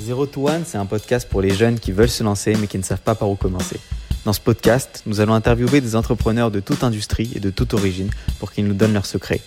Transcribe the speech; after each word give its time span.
Zero 0.00 0.24
to 0.24 0.48
One, 0.48 0.64
c'est 0.64 0.78
un 0.78 0.86
podcast 0.86 1.28
pour 1.28 1.42
les 1.42 1.50
jeunes 1.50 1.78
qui 1.78 1.92
veulent 1.92 2.08
se 2.08 2.24
lancer 2.24 2.54
mais 2.58 2.66
qui 2.66 2.78
ne 2.78 2.82
savent 2.82 3.02
pas 3.02 3.14
par 3.14 3.28
où 3.28 3.36
commencer. 3.36 3.78
Dans 4.24 4.32
ce 4.32 4.40
podcast, 4.40 5.02
nous 5.04 5.20
allons 5.20 5.34
interviewer 5.34 5.82
des 5.82 5.94
entrepreneurs 5.94 6.50
de 6.50 6.58
toute 6.58 6.82
industrie 6.82 7.30
et 7.36 7.40
de 7.40 7.50
toute 7.50 7.74
origine 7.74 8.08
pour 8.38 8.50
qu'ils 8.50 8.66
nous 8.66 8.72
donnent 8.72 8.94
leurs 8.94 9.04
secrets. 9.04 9.42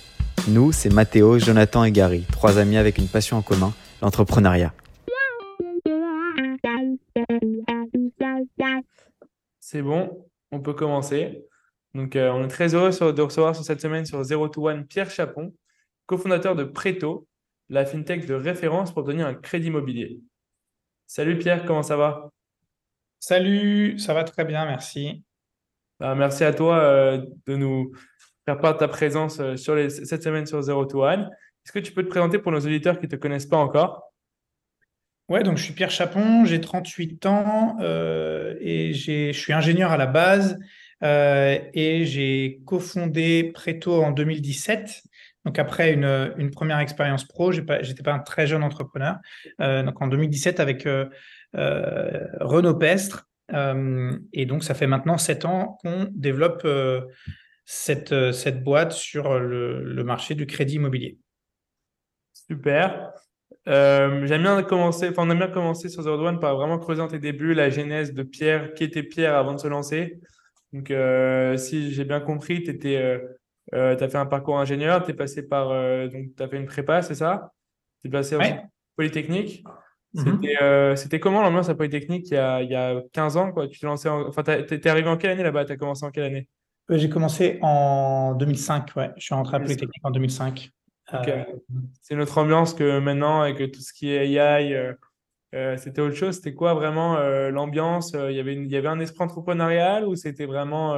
Nous, 0.48 0.72
c'est 0.72 0.94
Mathéo, 0.94 1.40
Jonathan 1.40 1.84
et 1.84 1.92
Gary, 1.92 2.24
trois 2.32 2.60
amis 2.60 2.78
avec 2.78 3.00
une 3.00 3.08
passion 3.08 3.38
en 3.38 3.42
commun, 3.42 3.74
l'entrepreneuriat. 4.04 4.74
C'est 9.60 9.82
bon, 9.82 10.28
on 10.52 10.60
peut 10.60 10.74
commencer. 10.74 11.48
Donc, 11.96 12.16
euh, 12.16 12.30
on 12.30 12.44
est 12.44 12.48
très 12.48 12.76
heureux 12.76 12.92
de 12.92 13.22
recevoir 13.24 13.56
sur 13.56 13.66
cette 13.66 13.82
semaine 13.82 14.06
sur 14.06 14.24
Zero 14.24 14.48
to 14.50 14.70
One 14.70 14.86
Pierre 14.86 15.10
Chapon, 15.10 15.52
cofondateur 16.06 16.56
de 16.56 16.64
Preto, 16.64 17.28
la 17.70 17.88
fintech 17.88 18.28
de 18.28 18.36
référence 18.36 18.94
pour 18.94 19.02
obtenir 19.02 19.26
un 19.26 19.34
crédit 19.34 19.68
immobilier. 19.68 20.22
Salut 21.16 21.38
Pierre, 21.38 21.64
comment 21.66 21.84
ça 21.84 21.96
va? 21.96 22.32
Salut, 23.20 24.00
ça 24.00 24.16
va 24.16 24.24
très 24.24 24.46
bien, 24.46 24.66
merci. 24.66 25.24
Bah, 26.00 26.16
merci 26.16 26.44
à 26.44 26.52
toi 26.52 26.80
euh, 26.80 27.24
de 27.46 27.56
nous 27.56 27.92
faire 28.46 28.58
part 28.58 28.74
de 28.74 28.80
ta 28.80 28.88
présence 28.88 29.40
euh, 29.40 29.56
sur 29.56 29.76
les, 29.76 29.92
cette 29.92 30.24
semaine 30.24 30.48
sur 30.48 30.60
Zero 30.64 30.88
to 30.88 31.04
One. 31.04 31.30
Est-ce 31.64 31.72
que 31.72 31.78
tu 31.78 31.92
peux 31.92 32.02
te 32.02 32.10
présenter 32.10 32.40
pour 32.40 32.52
nos 32.52 32.62
auditeurs 32.62 33.00
qui 33.00 33.06
ne 33.06 33.12
te 33.12 33.16
connaissent 33.16 33.46
pas 33.46 33.58
encore? 33.58 34.12
Ouais, 35.30 35.44
donc 35.44 35.58
je 35.58 35.66
suis 35.66 35.76
Pierre 35.76 35.92
Chapon, 35.92 36.46
j'ai 36.46 36.60
38 36.60 37.28
ans 37.28 37.78
euh, 37.80 38.56
et 38.60 38.96
je 38.96 39.34
suis 39.34 39.54
ingénieur 39.54 39.92
à 39.92 39.98
la 39.98 40.08
base 40.08 40.58
et 41.04 42.06
j'ai 42.06 42.62
cofondé 42.66 43.52
Preto 43.54 44.02
en 44.02 44.10
2017. 44.10 45.04
Donc 45.46 45.60
après 45.60 45.94
une, 45.94 46.52
première 46.52 46.80
expérience 46.80 47.26
pro, 47.26 47.52
j'ai 47.52 47.64
pas, 47.64 47.82
j'étais 47.82 48.04
pas 48.04 48.14
un 48.14 48.20
très 48.20 48.48
jeune 48.48 48.64
entrepreneur. 48.64 49.18
Euh, 49.60 49.84
donc 49.84 50.02
en 50.02 50.08
2017 50.08 50.60
avec 50.60 50.86
euh, 50.86 51.06
euh, 51.56 52.28
Renaud 52.40 52.76
Pestre. 52.76 53.28
Et 54.34 54.46
donc 54.46 54.64
ça 54.64 54.74
fait 54.74 54.88
maintenant 54.88 55.18
sept 55.18 55.46
ans 55.46 55.78
qu'on 55.84 56.08
développe 56.12 56.68
cette, 57.66 58.64
boîte 58.64 58.94
sur 58.94 59.38
le, 59.38 60.04
marché 60.04 60.34
du 60.34 60.48
crédit 60.48 60.76
immobilier. 60.76 61.20
Super. 62.32 63.12
J'aime 63.66 64.42
bien 64.42 64.64
commencer, 64.64 65.10
enfin, 65.10 65.28
on 65.28 65.30
aime 65.30 65.38
bien 65.38 65.50
commencer 65.50 65.90
sur 65.90 66.02
Zero 66.02 66.26
One 66.26 66.40
par 66.40 66.56
vraiment 66.56 66.80
creuser 66.80 67.02
dans 67.02 67.08
tes 67.08 67.20
débuts 67.20 67.54
la 67.54 67.70
genèse 67.70 68.14
de 68.14 68.24
Pierre, 68.24 68.74
qui 68.74 68.86
était 68.86 69.04
Pierre 69.04 69.36
avant 69.36 69.54
de 69.54 69.60
se 69.60 69.68
lancer. 69.68 70.20
Donc, 70.72 70.92
si 71.60 71.94
j'ai 71.94 72.06
bien 72.06 72.22
compris, 72.22 72.64
tu 72.64 72.98
as 73.76 74.10
fait 74.10 74.18
un 74.18 74.26
parcours 74.26 74.60
ingénieur, 74.60 75.04
tu 75.04 75.12
es 75.12 75.14
passé 75.14 75.48
par, 75.48 75.70
euh, 75.72 76.08
donc, 76.08 76.36
tu 76.36 76.44
as 76.44 76.48
fait 76.48 76.58
une 76.58 76.66
prépa, 76.66 77.02
c'est 77.02 77.16
ça? 77.16 77.52
Tu 78.02 78.08
es 78.08 78.12
passé 78.12 78.36
Ouais. 78.36 78.42
ensuite 78.44 78.62
Polytechnique. 78.96 79.64
Mhm. 80.14 80.24
C'était 80.42 80.62
euh, 80.62 80.96
c'était 80.96 81.20
comment 81.20 81.42
l'ambiance 81.42 81.70
à 81.70 81.76
Polytechnique 81.76 82.28
il 82.30 82.36
y 82.36 82.38
a, 82.38 82.62
il 82.62 82.70
y 82.70 82.76
a 82.76 83.02
15 83.14 83.36
ans, 83.36 83.52
quoi? 83.52 83.68
Tu 83.68 83.80
t'es 83.80 83.88
lancé 83.88 84.08
en- 84.10 84.28
enfin, 84.28 84.44
t'es 84.44 84.88
arrivé 84.88 85.10
en 85.10 85.18
quelle 85.18 85.32
année 85.32 85.42
là-bas? 85.44 85.66
Tu 85.66 85.72
as 85.72 85.78
commencé 85.78 86.06
en 86.06 86.12
quelle 86.12 86.26
année? 86.26 86.48
Euh, 86.92 86.98
J'ai 87.00 87.10
commencé 87.10 87.58
en 87.64 88.36
2005, 88.36 88.92
ouais. 88.96 89.10
Je 89.18 89.24
suis 89.26 89.34
rentré 89.34 89.56
à 89.56 89.60
2005. 89.60 89.76
Polytechnique 89.80 90.06
en 90.06 90.12
2005. 90.12 90.70
Ok. 91.14 91.28
Euh, 91.30 91.44
C'est 92.02 92.16
notre 92.16 92.38
ambiance 92.38 92.74
que 92.76 93.00
maintenant, 93.00 93.42
avec 93.42 93.72
tout 93.72 93.82
ce 93.82 93.92
qui 93.92 94.12
est 94.12 94.28
AI, 94.32 94.74
euh, 94.76 94.94
euh, 95.56 95.78
c'était 95.78 96.02
autre 96.02 96.16
chose? 96.16 96.36
C'était 96.36 96.54
quoi 96.54 96.76
vraiment 96.76 97.18
euh, 97.18 97.50
l'ambiance? 97.50 98.14
Euh, 98.14 98.30
Il 98.32 98.38
y 98.38 98.40
avait 98.40 98.54
une- 98.54 98.66
il 98.66 98.72
y 98.72 98.78
avait 98.78 98.88
un 98.90 99.00
esprit 99.00 99.24
entrepreneurial 99.24 100.06
ou 100.08 100.16
c'était 100.16 100.46
vraiment 100.46 100.96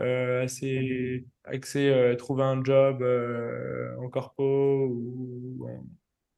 euh, 0.00 0.44
assez 0.44 1.24
axé 1.44 1.88
euh, 1.88 2.16
trouver 2.16 2.42
un 2.42 2.62
job 2.62 3.02
euh, 3.02 3.94
en 4.00 4.08
corpo 4.08 4.88
ou 4.88 5.66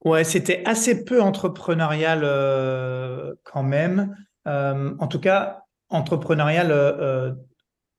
ouais, 0.05 0.25
c'était 0.25 0.63
assez 0.65 1.05
peu 1.05 1.21
entrepreneurial 1.21 2.21
euh, 2.25 3.35
quand 3.45 3.63
même. 3.63 4.17
Euh, 4.47 4.95
en 4.99 5.09
tout 5.09 5.21
cas, 5.21 5.63
entrepreneurial, 5.89 6.73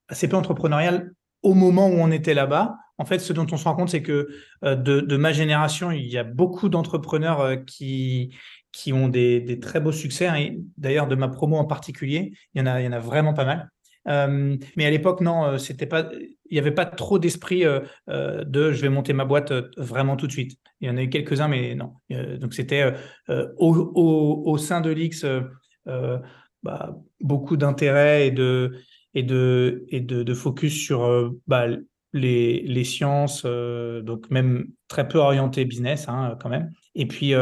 assez 0.10 0.28
peu 0.28 0.36
entrepreneurial 0.36 1.12
au 1.42 1.54
moment 1.54 1.88
où 1.88 1.94
on 1.94 2.12
était 2.12 2.34
là-bas. 2.34 2.76
En 2.98 3.06
fait, 3.06 3.20
ce 3.20 3.32
dont 3.32 3.46
on 3.52 3.58
se 3.58 3.64
rend 3.64 3.76
compte, 3.76 3.90
c'est 3.90 4.02
que 4.02 4.28
de, 4.64 4.74
de 4.74 5.18
ma 5.18 5.32
génération, 5.32 5.92
il 5.92 6.08
y 6.08 6.18
a 6.18 6.24
beaucoup 6.24 6.68
d'entrepreneurs 6.68 7.64
qui, 7.66 8.36
qui 8.72 8.92
ont 8.92 9.08
des, 9.08 9.40
des 9.40 9.60
très 9.60 9.80
beaux 9.80 9.92
succès. 9.92 10.28
hein. 10.28 10.56
D'ailleurs, 10.78 11.08
de 11.08 11.16
ma 11.16 11.28
promo 11.28 11.58
en 11.58 11.66
particulier, 11.66 12.34
il 12.54 12.60
y 12.60 12.62
en 12.62 12.66
a, 12.66 12.82
il 12.82 12.86
y 12.86 12.88
en 12.88 12.92
a 12.94 13.00
vraiment 13.00 13.34
pas 13.34 13.46
mal. 13.46 13.70
Euh, 14.08 14.58
mais 14.76 14.86
à 14.86 14.90
l'époque, 14.90 15.22
non, 15.22 15.46
euh, 15.46 15.58
c'était 15.58 15.86
pas, 15.86 16.10
il 16.50 16.54
n'y 16.54 16.60
avait 16.60 16.72
pas 16.72 16.86
trop 16.86 17.20
d'esprit 17.20 17.66
euh, 17.66 17.82
de 18.08 18.72
je 18.72 18.82
vais 18.82 18.90
monter 18.90 19.14
ma 19.14 19.26
boîte 19.26 19.54
vraiment 19.78 20.16
tout 20.16 20.28
de 20.28 20.32
suite. 20.32 20.58
Il 20.82 20.88
y 20.88 20.92
en 20.92 20.98
a 20.98 21.04
eu 21.04 21.10
quelques-uns, 21.10 21.48
mais 21.48 21.76
non. 21.76 21.94
Donc 22.40 22.54
c'était 22.54 22.94
au, 23.58 24.58
sein 24.58 24.82
de 24.82 24.92
l'X 24.92 25.26
bah, 26.64 26.98
beaucoup 27.20 27.58
d'intérêt 27.58 28.28
et 28.28 28.32
de, 28.32 30.34
focus 30.36 30.74
sur 30.74 31.34
bah, 31.48 31.68
les, 32.14 32.84
sciences, 32.84 33.44
donc 33.44 34.30
même 34.30 34.68
très 34.88 35.08
peu 35.08 35.18
orienté 35.18 35.66
business 35.66 36.08
hein, 36.08 36.38
quand 36.40 36.50
même. 36.50 36.72
Et 36.96 37.08
puis, 37.08 37.34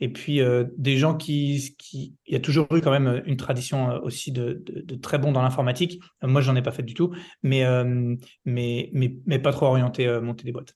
et 0.00 0.12
puis 0.12 0.40
euh, 0.40 0.64
des 0.76 0.96
gens 0.96 1.14
qui. 1.14 1.76
Il 1.92 2.32
y 2.32 2.36
a 2.36 2.40
toujours 2.40 2.66
eu 2.74 2.80
quand 2.80 2.90
même 2.90 3.22
une 3.26 3.36
tradition 3.36 3.90
euh, 3.90 3.98
aussi 4.00 4.32
de, 4.32 4.62
très 5.02 5.18
bons 5.18 5.32
dans 5.32 5.42
l'informatique. 5.42 6.00
Euh, 6.22 6.26
Moi, 6.26 6.40
j'en 6.40 6.56
ai 6.56 6.62
pas 6.62 6.72
fait 6.72 6.82
du 6.82 6.94
tout, 6.94 7.14
mais, 7.42 7.64
euh, 7.64 8.14
mais, 8.44 8.90
mais, 8.92 9.16
mais 9.26 9.38
pas 9.38 9.52
trop 9.52 9.66
orienté 9.66 10.06
euh, 10.06 10.20
monter 10.20 10.44
des 10.44 10.52
boîtes. 10.52 10.74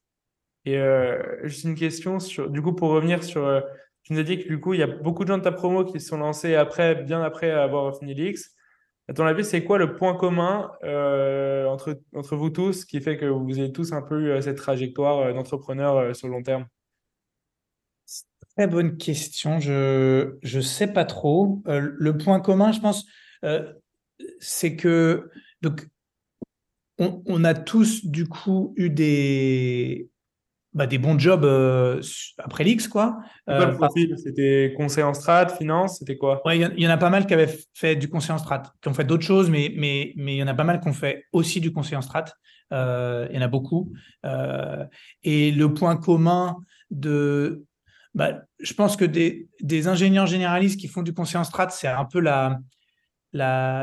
Et 0.64 0.76
euh, 0.76 1.22
juste 1.44 1.64
une 1.64 1.74
question 1.74 2.18
du 2.48 2.62
coup, 2.62 2.74
pour 2.74 2.90
revenir 2.90 3.24
sur, 3.24 3.44
euh, 3.46 3.60
tu 4.02 4.12
nous 4.12 4.18
as 4.18 4.24
dit 4.24 4.38
que 4.38 4.48
du 4.48 4.60
coup, 4.60 4.74
il 4.74 4.80
y 4.80 4.82
a 4.82 4.86
beaucoup 4.86 5.24
de 5.24 5.28
gens 5.28 5.38
de 5.38 5.42
ta 5.42 5.52
promo 5.52 5.84
qui 5.84 6.00
se 6.00 6.08
sont 6.08 6.18
lancés 6.18 6.54
après, 6.54 6.94
bien 6.94 7.22
après 7.22 7.50
avoir 7.50 7.98
fini 7.98 8.14
l'X. 8.14 8.54
À 9.08 9.12
ton 9.12 9.26
avis, 9.26 9.44
c'est 9.44 9.64
quoi 9.64 9.76
le 9.78 9.96
point 9.96 10.14
commun 10.14 10.70
euh, 10.84 11.66
entre, 11.66 12.00
entre 12.14 12.36
vous 12.36 12.50
tous 12.50 12.84
qui 12.84 13.00
fait 13.00 13.16
que 13.16 13.26
vous 13.26 13.58
avez 13.58 13.72
tous 13.72 13.92
un 13.92 14.02
peu 14.02 14.20
eu 14.20 14.30
euh, 14.30 14.40
cette 14.40 14.58
trajectoire 14.58 15.18
euh, 15.18 15.32
d'entrepreneur 15.32 15.96
euh, 15.96 16.14
sur 16.14 16.28
le 16.28 16.34
long 16.34 16.42
terme? 16.42 16.66
Très 18.56 18.66
bonne 18.66 18.96
question. 18.96 19.60
Je 19.60 20.36
je 20.42 20.60
sais 20.60 20.92
pas 20.92 21.04
trop. 21.04 21.62
Euh, 21.66 21.92
le 21.96 22.18
point 22.18 22.40
commun, 22.40 22.72
je 22.72 22.80
pense, 22.80 23.06
euh, 23.44 23.72
c'est 24.40 24.76
que 24.76 25.30
donc 25.62 25.88
on, 26.98 27.22
on 27.26 27.44
a 27.44 27.54
tous 27.54 28.04
du 28.04 28.26
coup 28.26 28.74
eu 28.76 28.90
des 28.90 30.10
bah, 30.74 30.86
des 30.86 30.98
bons 30.98 31.18
jobs 31.18 31.44
euh, 31.44 32.00
après 32.38 32.64
l'X 32.64 32.88
quoi. 32.88 33.18
C'était 34.16 34.74
conseil 34.76 35.04
en 35.04 35.14
strat, 35.14 35.48
finance, 35.48 35.98
c'était 35.98 36.16
quoi? 36.16 36.42
Ouais, 36.46 36.58
il 36.58 36.62
y, 36.62 36.66
en- 36.66 36.72
il 36.76 36.82
y 36.82 36.86
en 36.86 36.90
a 36.90 36.98
pas 36.98 37.10
mal 37.10 37.26
qui 37.26 37.34
avaient 37.34 37.58
fait 37.74 37.96
du 37.96 38.08
conseil 38.08 38.32
en 38.32 38.38
strat, 38.38 38.62
qui 38.82 38.88
ont 38.88 38.94
fait 38.94 39.04
d'autres 39.04 39.24
choses, 39.24 39.50
mais, 39.50 39.72
mais, 39.76 40.12
mais 40.16 40.36
il 40.36 40.38
y 40.38 40.42
en 40.42 40.48
a 40.48 40.54
pas 40.54 40.64
mal 40.64 40.80
qui 40.80 40.88
ont 40.88 40.92
fait 40.92 41.24
aussi 41.32 41.60
du 41.60 41.72
conseil 41.72 41.96
en 41.96 42.02
strat. 42.02 42.26
Il 42.72 42.76
y 43.34 43.38
en 43.38 43.42
a 43.42 43.48
beaucoup. 43.48 43.92
Et 45.22 45.50
le 45.52 45.74
point 45.74 45.96
commun 45.96 46.56
de. 46.90 47.64
Bah, 48.14 48.42
je 48.58 48.74
pense 48.74 48.96
que 48.96 49.04
des, 49.04 49.88
ingénieurs 49.88 50.26
généralistes 50.26 50.80
qui 50.80 50.88
font 50.88 51.02
du 51.02 51.14
conseil 51.14 51.36
en 51.36 51.44
strat, 51.44 51.70
c'est 51.70 51.88
un 51.88 52.04
peu 52.04 52.20
la. 52.20 52.58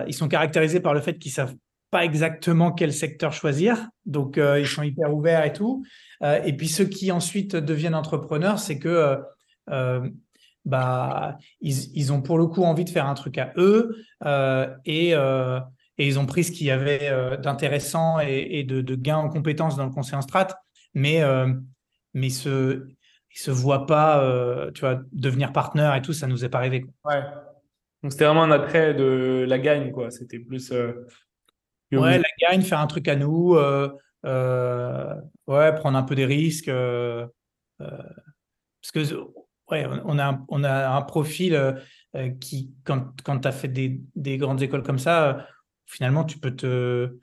Ils 0.07 0.13
sont 0.13 0.27
caractérisés 0.27 0.79
par 0.79 0.93
le 0.93 1.01
fait 1.01 1.17
qu'ils 1.17 1.31
savent 1.31 1.55
pas 1.89 2.03
exactement 2.03 2.71
quel 2.71 2.91
secteur 2.91 3.31
choisir. 3.31 3.89
Donc, 4.05 4.37
euh, 4.37 4.59
ils 4.59 4.67
sont 4.67 4.83
hyper 4.83 5.13
ouverts 5.13 5.45
et 5.45 5.53
tout. 5.53 5.85
Euh, 6.21 6.41
et 6.43 6.53
puis, 6.53 6.67
ceux 6.67 6.85
qui 6.85 7.11
ensuite 7.11 7.55
deviennent 7.55 7.95
entrepreneurs, 7.95 8.59
c'est 8.59 8.79
que. 8.79 9.17
euh, 9.69 10.09
bah, 10.65 11.37
ils, 11.61 12.11
ont 12.11 12.21
pour 12.21 12.37
le 12.37 12.45
coup 12.45 12.63
envie 12.63 12.83
de 12.83 12.89
faire 12.89 13.05
un 13.05 13.13
truc 13.13 13.37
à 13.37 13.53
eux 13.55 13.95
et, 14.83 15.13
ils 15.97 16.19
ont 16.19 16.25
pris 16.25 16.43
ce 16.43 16.51
qu'il 16.51 16.67
y 16.67 16.71
avait 16.71 17.09
d'intéressant 17.41 18.19
et, 18.19 18.65
de, 18.65 18.81
de 18.81 18.95
gain 18.95 19.15
en 19.15 19.29
compétences 19.29 19.77
dans 19.77 19.85
le 19.85 19.91
conseil 19.91 20.15
en 20.15 20.21
strat, 20.21 20.49
mais, 20.93 21.21
mais 22.13 22.29
se, 22.29 22.85
ils 23.37 23.39
se 23.39 23.51
voient 23.51 23.85
pas 23.85 24.23
euh, 24.23 24.71
tu 24.71 24.81
vois, 24.81 24.99
devenir 25.11 25.53
partenaire 25.53 25.93
et 25.95 26.01
tout, 26.01 26.11
ça 26.11 26.25
nous 26.25 26.43
est 26.43 26.49
pas 26.49 26.57
arrivé. 26.57 26.81
quoi. 26.81 27.13
Ouais. 27.13 27.21
Donc 28.01 28.11
c'était 28.11 28.25
vraiment 28.25 28.43
un 28.43 28.51
attrait 28.51 28.95
de 28.95 29.45
la 29.47 29.59
gagne, 29.59 29.91
quoi. 29.91 30.09
C'était 30.09 30.39
plus 30.39 30.71
euh, 30.71 31.05
Ouais, 31.91 32.17
la 32.17 32.27
gagne, 32.49 32.63
faire 32.63 32.79
un 32.79 32.87
truc 32.87 33.07
à 33.07 33.15
nous, 33.15 33.55
euh, 33.55 33.89
ouais, 35.47 35.75
prendre 35.75 35.97
un 35.97 36.03
peu 36.03 36.15
des 36.15 36.25
risques. 36.25 36.69
parce 37.77 38.91
que 38.93 38.99
ouais, 39.71 39.87
on 40.05 40.17
a, 40.19 40.25
un- 40.25 40.45
on 40.49 40.63
a 40.63 40.89
un 40.89 41.01
profil 41.03 41.75
qui, 42.39 42.71
quand, 42.83 43.21
quand 43.23 43.39
tu 43.39 43.47
as 43.47 43.51
fait 43.51 43.67
des, 43.67 44.01
des 44.15 44.37
grandes 44.37 44.61
écoles 44.61 44.83
comme 44.83 44.99
ça, 44.99 45.47
finalement, 45.85 46.23
tu 46.25 46.39
peux 46.39 46.55
te, 46.55 47.17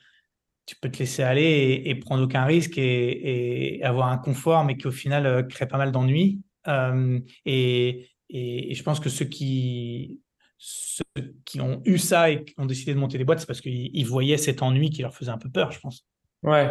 tu 0.66 0.76
peux 0.76 0.90
te 0.90 0.99
laisser 0.99 1.22
aller 1.22 1.43
et, 1.43 1.90
et 1.90 1.94
prendre 1.94 2.22
aucun 2.25 2.44
risque 2.44 2.78
et, 2.78 3.76
et 3.76 3.84
avoir 3.84 4.08
un 4.08 4.19
confort, 4.19 4.64
mais 4.64 4.76
qui 4.76 4.87
au 4.87 4.93
final 4.93 5.26
euh, 5.26 5.43
crée 5.43 5.66
pas 5.66 5.78
mal 5.78 5.93
d'ennuis. 5.93 6.40
Euh, 6.69 7.20
et, 7.44 8.08
et, 8.31 8.75
je 8.75 8.82
pense 8.82 9.00
que 9.00 9.11
ceux 9.11 9.26
qui, 9.26 10.20
ceux 10.58 11.05
qui 11.44 11.61
ont 11.61 11.82
eu 11.84 11.99
ça 11.99 12.31
et 12.31 12.44
qui 12.44 12.55
ont 12.58 12.66
décidé 12.66 12.94
de 12.94 12.99
monter 12.99 13.19
des 13.19 13.25
boîtes, 13.25 13.40
c'est 13.40 13.46
parce 13.46 13.61
qu'ils 13.61 13.90
ils 13.94 14.06
voyaient 14.06 14.38
cet 14.38 14.62
ennui 14.62 14.90
qui 14.90 15.02
leur 15.02 15.14
faisait 15.14 15.31
un 15.31 15.38
peu 15.38 15.50
peur, 15.50 15.70
je 15.70 15.81
pense. 15.81 16.06
Ouais. 16.43 16.69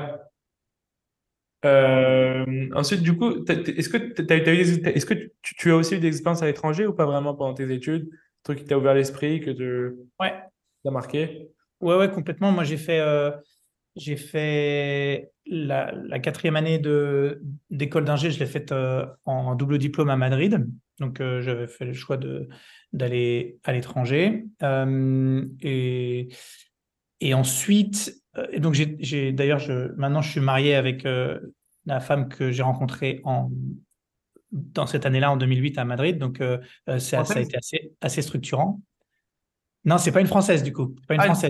Euh, 1.66 2.70
ensuite, 2.76 3.02
du 3.02 3.16
coup, 3.16 3.46
est-ce 3.48 3.90
que, 3.90 3.98
est-ce 4.96 5.06
que 5.06 5.32
tu, 5.42 5.72
as 5.72 5.76
aussi 5.76 5.96
eu 5.96 6.00
des 6.00 6.08
expériences 6.08 6.42
à 6.42 6.46
l'étranger 6.46 6.86
ou 6.86 6.94
pas 6.94 7.06
vraiment 7.06 7.34
pendant 7.36 7.54
tes 7.54 7.72
études? 7.72 8.10
Truc 8.44 8.60
qui 8.60 8.66
t'a 8.66 8.78
ouvert 8.78 8.94
l'esprit, 8.94 9.40
que 9.40 9.52
tu 9.52 9.96
ouais. 10.20 10.34
as 10.86 10.92
marqué? 10.92 11.50
Ouais, 11.80 11.96
ouais, 11.96 12.12
complètement. 12.12 12.52
Moi, 12.52 12.66
j'ai 12.66 12.78
fait, 12.78 13.00
euh, 13.00 13.32
j'ai 13.96 14.16
fait 14.16 15.32
la, 15.46 16.20
quatrième 16.20 16.56
année 16.56 16.82
d'école 17.70 18.06
d'ingé, 18.06 18.32
je 18.32 18.40
l'ai 18.40 18.46
faite 18.46 18.72
euh, 18.72 19.06
en 19.26 19.56
double 19.56 19.78
diplôme 19.78 20.10
à 20.10 20.18
Madrid. 20.18 20.66
Donc, 21.00 21.20
j'avais 21.20 21.68
fait 21.68 21.86
le 21.86 21.94
choix 21.94 22.18
d'aller 22.94 23.58
à 23.64 23.74
l'étranger. 23.74 24.46
et, 25.62 26.28
et 27.20 27.34
ensuite, 27.34 28.24
euh, 28.38 28.48
et 28.52 28.60
donc, 28.60 28.74
j'ai 28.74 29.32
d'ailleurs, 29.32 29.60
je, 29.60 29.92
maintenant, 29.96 30.22
je 30.22 30.30
suis 30.30 30.40
marié 30.40 30.76
avec 30.76 31.06
euh, 31.06 31.40
la 31.86 32.00
femme 32.00 32.30
que 32.30 32.52
j'ai 32.52 32.64
rencontrée 32.64 33.22
en, 33.24 33.50
dans 34.52 34.88
cette 34.88 35.06
année-là, 35.06 35.32
en 35.32 35.38
2008, 35.38 35.78
à 35.78 35.86
Madrid. 35.86 36.18
Donc, 36.18 36.42
euh, 36.42 36.58
ça, 37.00 37.22
a 37.22 37.40
été 37.40 37.58
assez, 37.58 37.94
assez 38.02 38.22
structurant. 38.22 38.82
Non, 39.86 39.98
c'est 39.98 40.12
pas 40.12 40.22
une 40.22 40.28
française, 40.28 40.64
du 40.64 40.74
coup. 40.74 40.96
Pas 41.08 41.16
une 41.16 41.22
ah, 41.22 41.26
française. 41.26 41.50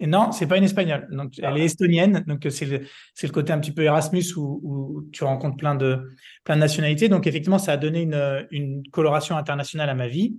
Et 0.00 0.06
non, 0.06 0.32
c'est 0.32 0.46
pas 0.46 0.56
une 0.56 0.64
espagnole. 0.64 1.06
Donc, 1.10 1.38
elle 1.38 1.44
ah. 1.44 1.58
est 1.58 1.64
estonienne. 1.64 2.24
Donc, 2.26 2.46
c'est 2.50 2.66
le, 2.66 2.80
le, 2.80 3.28
côté 3.28 3.52
un 3.52 3.60
petit 3.60 3.72
peu 3.72 3.82
Erasmus 3.82 4.24
où, 4.36 4.60
où, 4.62 5.08
tu 5.12 5.24
rencontres 5.24 5.56
plein 5.56 5.74
de, 5.74 6.10
plein 6.42 6.56
de 6.56 6.60
nationalités. 6.60 7.08
Donc, 7.08 7.26
effectivement, 7.26 7.58
ça 7.58 7.72
a 7.72 7.76
donné 7.76 8.02
une, 8.02 8.46
une 8.50 8.82
coloration 8.90 9.36
internationale 9.36 9.88
à 9.88 9.94
ma 9.94 10.08
vie. 10.08 10.36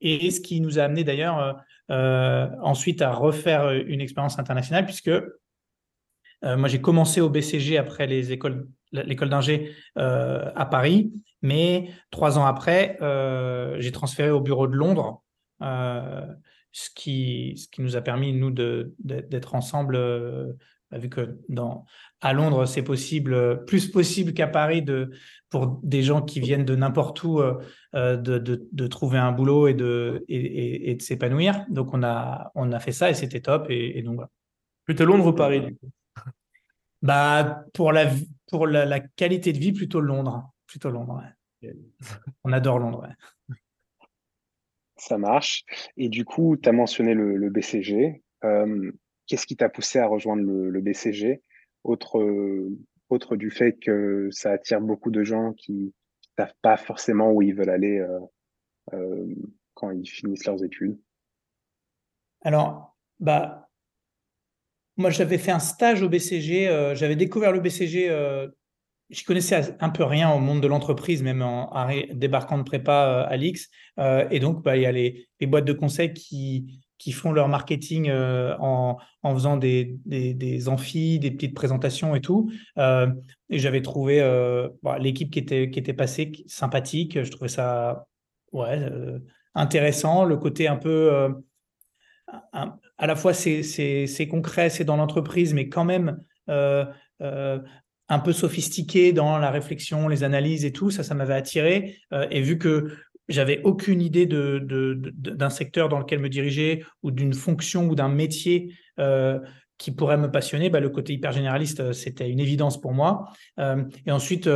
et 0.00 0.30
ce 0.30 0.40
qui 0.40 0.60
nous 0.60 0.78
a 0.78 0.82
amené 0.82 1.04
d'ailleurs 1.04 1.56
euh, 1.90 2.48
ensuite 2.62 3.02
à 3.02 3.12
refaire 3.12 3.70
une 3.70 4.00
expérience 4.00 4.38
internationale, 4.38 4.86
puisque 4.86 5.08
euh, 5.08 6.56
moi 6.56 6.66
j'ai 6.66 6.80
commencé 6.80 7.20
au 7.20 7.28
BCG 7.28 7.76
après 7.76 8.06
les 8.06 8.32
écoles, 8.32 8.66
l'école 8.92 9.28
d'ingé 9.28 9.74
euh, 9.98 10.50
à 10.54 10.64
Paris, 10.64 11.12
mais 11.42 11.90
trois 12.10 12.38
ans 12.38 12.46
après, 12.46 12.96
j'ai 13.78 13.92
transféré 13.92 14.30
au 14.30 14.40
bureau 14.40 14.66
de 14.66 14.74
Londres. 14.74 15.22
Ce 16.74 16.90
qui, 16.94 17.54
ce 17.56 17.68
qui 17.68 17.80
nous 17.80 17.96
a 17.96 18.02
permis, 18.02 18.32
nous, 18.32 18.50
d'être 18.50 19.54
ensemble 19.54 19.96
bah, 20.90 20.98
vu 20.98 21.08
que 21.08 21.38
dans, 21.48 21.86
à 22.20 22.32
Londres, 22.32 22.66
c'est 22.66 22.82
possible, 22.82 23.64
plus 23.64 23.90
possible 23.90 24.32
qu'à 24.32 24.46
Paris, 24.46 24.82
de, 24.82 25.10
pour 25.50 25.80
des 25.82 26.02
gens 26.02 26.22
qui 26.22 26.40
viennent 26.40 26.64
de 26.64 26.76
n'importe 26.76 27.22
où, 27.24 27.40
euh, 27.40 27.58
euh, 27.94 28.16
de, 28.16 28.38
de, 28.38 28.86
trouver 28.86 29.18
un 29.18 29.32
boulot 29.32 29.66
et 29.66 29.74
de, 29.74 30.24
et, 30.28 30.90
et 30.90 30.94
de 30.94 31.02
s'épanouir. 31.02 31.64
Donc, 31.68 31.94
on 31.94 32.02
a, 32.02 32.52
on 32.54 32.70
a 32.70 32.78
fait 32.78 32.92
ça 32.92 33.10
et 33.10 33.14
c'était 33.14 33.40
top. 33.40 33.66
Et, 33.70 34.02
donc, 34.02 34.16
voilà. 34.16 34.30
Plutôt 34.84 35.04
Londres 35.04 35.26
ou 35.26 35.32
Paris, 35.32 35.62
du 35.62 35.74
coup? 35.74 35.90
Bah, 37.02 37.64
Pour, 37.72 37.92
la, 37.92 38.10
pour 38.48 38.66
la, 38.66 39.00
qualité 39.00 39.52
de 39.52 39.58
vie, 39.58 39.72
plutôt 39.72 40.00
Londres. 40.00 40.50
Plutôt 40.66 40.90
Londres, 40.90 41.22
On 42.44 42.52
adore 42.52 42.78
Londres, 42.78 43.08
Ça 45.06 45.18
marche. 45.18 45.66
Et 45.98 46.08
du 46.08 46.24
coup, 46.24 46.56
tu 46.56 46.66
as 46.66 46.72
mentionné 46.72 47.12
le, 47.12 47.50
BCG. 47.50 48.22
Euh, 48.44 48.90
Qu'est-ce 49.26 49.46
qui 49.46 49.54
t'a 49.54 49.68
poussé 49.68 49.98
à 49.98 50.06
rejoindre 50.06 50.42
le, 50.42 50.80
BCG, 50.80 51.42
autre, 51.82 52.18
autre 53.10 53.36
du 53.36 53.50
fait 53.50 53.72
que 53.72 54.28
ça 54.30 54.52
attire 54.52 54.80
beaucoup 54.80 55.10
de 55.10 55.22
gens 55.22 55.52
qui 55.52 55.72
ne 55.72 56.44
savent 56.44 56.54
pas 56.62 56.78
forcément 56.78 57.32
où 57.32 57.42
ils 57.42 57.54
veulent 57.54 57.70
aller 57.70 57.98
euh, 57.98 58.20
euh, 58.94 59.26
quand 59.74 59.90
ils 59.90 60.08
finissent 60.08 60.46
leurs 60.46 60.64
études 60.64 60.98
Alors, 62.40 62.96
bah, 63.20 63.68
moi, 64.96 65.10
j'avais 65.10 65.38
fait 65.38 65.52
un 65.52 65.58
stage 65.58 66.02
au 66.02 66.08
BCG. 66.08 66.94
J'avais 66.94 67.16
découvert 67.16 67.52
le 67.52 67.60
BCG. 67.60 68.08
Je 69.10 69.24
connaissais 69.24 69.76
un 69.80 69.90
peu 69.90 70.04
rien 70.04 70.30
au 70.30 70.38
monde 70.38 70.60
de 70.60 70.66
l'entreprise, 70.66 71.22
même 71.22 71.42
en, 71.42 71.88
débarquant 72.12 72.58
de 72.58 72.62
prépa 72.62 73.26
à 73.28 73.36
l'X. 73.36 73.68
et 74.30 74.40
donc, 74.40 74.62
bah, 74.62 74.76
il 74.76 74.82
y 74.82 74.86
a 74.86 74.92
les, 74.92 75.28
boîtes 75.42 75.66
de 75.66 75.72
conseil 75.72 76.12
qui, 76.14 76.84
qui 77.04 77.12
font 77.12 77.32
leur 77.32 77.48
marketing 77.48 78.08
euh, 78.08 78.56
en, 78.60 78.96
en, 79.22 79.34
faisant 79.34 79.58
des, 79.58 79.98
des, 80.06 80.32
des, 80.32 80.68
amphis, 80.70 81.18
des 81.18 81.30
petites 81.30 81.54
présentations 81.54 82.14
et 82.14 82.22
tout. 82.22 82.50
Euh, 82.78 83.08
et 83.50 83.58
j'avais 83.58 83.82
trouvé 83.82 84.22
euh, 84.22 84.70
bah, 84.82 84.98
l'équipe 84.98 85.30
qui 85.30 85.38
était, 85.38 85.70
qui 85.70 85.78
était 85.78 85.92
passée 85.92 86.32
sympathique. 86.46 87.22
Je 87.22 87.30
trouvais 87.30 87.48
ça 87.48 88.06
ouais, 88.52 88.88
intéressant. 89.54 90.24
Le 90.24 90.38
côté 90.38 90.66
un 90.66 90.76
peu. 90.76 91.28
à 92.52 93.06
la 93.06 93.16
fois, 93.16 93.34
c'est 93.34 94.28
concret, 94.30 94.70
c'est 94.70 94.84
dans 94.84 94.96
l'entreprise, 94.96 95.52
mais 95.52 95.68
quand 95.68 95.84
même 95.84 96.18
un 98.08 98.18
peu 98.18 98.32
sophistiqué 98.32 99.12
dans 99.12 99.38
la 99.38 99.50
réflexion, 99.50 100.08
les 100.08 100.24
analyses 100.24 100.64
et 100.64 100.72
tout. 100.72 100.90
Ça, 100.90 101.02
ça 101.02 101.14
m'avait 101.14 101.34
attiré. 101.34 101.96
et 102.30 102.40
vu 102.42 102.58
que 102.58 102.88
j'avais 103.28 103.62
aucune 103.64 104.02
idée 104.02 104.26
de, 104.26 104.60
d'un 105.14 105.50
secteur 105.50 105.88
dans 105.88 105.98
lequel 105.98 106.18
me 106.18 106.28
diriger 106.28 106.84
ou 107.02 107.10
d'une 107.10 107.32
fonction 107.34 107.86
ou 107.86 107.94
d'un 107.94 108.08
métier 108.08 108.74
euh, 108.98 109.38
qui 109.78 109.90
pourrait 109.90 110.18
me 110.18 110.30
passionner. 110.30 110.70
Bah, 110.70 110.80
le 110.80 110.90
côté 110.90 111.14
hyper 111.14 111.32
généraliste, 111.32 111.80
euh, 111.80 111.92
c'était 111.92 112.28
une 112.28 112.40
évidence 112.40 112.80
pour 112.80 112.92
moi. 112.92 113.28
Euh, 113.58 113.84
et 114.06 114.12
ensuite, 114.12 114.48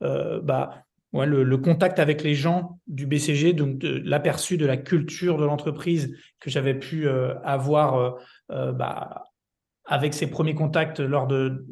bah, 0.00 0.84
le, 1.12 1.56
contact 1.56 1.98
avec 1.98 2.22
les 2.22 2.34
gens 2.34 2.78
du 2.86 3.06
BCG, 3.06 3.52
donc 3.52 3.82
l'aperçu 3.82 4.56
de 4.56 4.66
la 4.66 4.76
culture 4.76 5.36
de 5.38 5.44
l'entreprise 5.44 6.16
que 6.40 6.50
j'avais 6.50 6.74
pu 6.74 7.08
avoir 7.44 8.16
bah, 8.48 9.24
avec 9.84 10.14
ces 10.14 10.28
premiers 10.28 10.54
contacts 10.54 11.00
lors 11.00 11.26
de, 11.26 11.66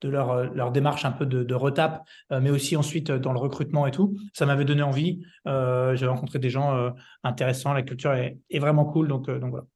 de 0.00 0.08
leur, 0.08 0.30
euh, 0.30 0.46
leur 0.54 0.72
démarche 0.72 1.04
un 1.04 1.12
peu 1.12 1.26
de, 1.26 1.54
retape, 1.54 2.02
euh, 2.32 2.40
mais 2.40 2.50
aussi 2.50 2.76
ensuite 2.76 3.10
euh, 3.10 3.18
dans 3.18 3.32
le 3.32 3.38
recrutement 3.38 3.86
et 3.86 3.90
tout. 3.90 4.16
Ça 4.32 4.46
m'avait 4.46 4.64
donné 4.64 4.82
envie. 4.82 5.24
J'ai 5.44 6.06
rencontré 6.06 6.38
des 6.38 6.50
gens 6.50 6.92
intéressants, 7.22 7.72
la 7.72 7.82
culture 7.82 8.12
est, 8.12 8.38
est 8.50 8.58
vraiment 8.58 8.84
cool, 8.84 9.08
donc, 9.08 9.30
donc 9.30 9.50
voilà. 9.50 9.66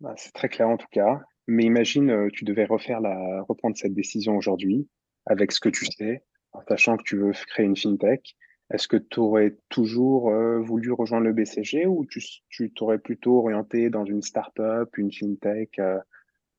Bah, 0.00 0.14
c'est 0.16 0.32
très 0.32 0.48
clair 0.48 0.68
en 0.68 0.76
tout 0.76 0.88
cas. 0.90 1.20
Mais 1.46 1.64
imagine, 1.64 2.30
tu 2.32 2.44
devais 2.44 2.64
refaire 2.64 3.00
la, 3.00 3.42
reprendre 3.42 3.76
cette 3.76 3.94
décision 3.94 4.36
aujourd'hui 4.36 4.88
avec 5.26 5.52
ce 5.52 5.60
que 5.60 5.68
tu 5.68 5.84
sais, 5.86 6.24
en 6.52 6.62
sachant 6.68 6.96
que 6.96 7.02
tu 7.02 7.16
veux 7.16 7.32
créer 7.32 7.66
une 7.66 7.76
fintech. 7.76 8.34
Est-ce 8.70 8.88
que 8.88 8.96
tu 8.96 9.20
aurais 9.20 9.56
toujours 9.68 10.32
voulu 10.60 10.92
rejoindre 10.92 11.24
le 11.24 11.34
BCG 11.34 11.86
ou 11.86 12.06
tu 12.06 12.72
t'aurais 12.72 12.98
plutôt 12.98 13.38
orienté 13.38 13.90
dans 13.90 14.06
une 14.06 14.22
startup, 14.22 14.88
une 14.96 15.12
fintech 15.12 15.80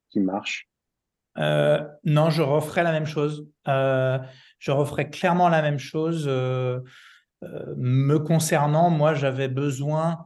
qui 0.10 0.20
marche? 0.20 0.70
Euh, 1.38 1.84
non, 2.04 2.30
je 2.30 2.42
referai 2.42 2.84
la 2.84 2.92
même 2.92 3.06
chose. 3.06 3.48
Euh, 3.68 4.18
je 4.60 4.72
referai 4.72 5.10
clairement 5.10 5.50
la 5.50 5.62
même 5.62 5.80
chose. 5.80 6.26
Euh, 6.28 6.80
me 7.78 8.18
concernant, 8.18 8.90
moi, 8.90 9.14
j'avais 9.14 9.48
besoin. 9.50 10.26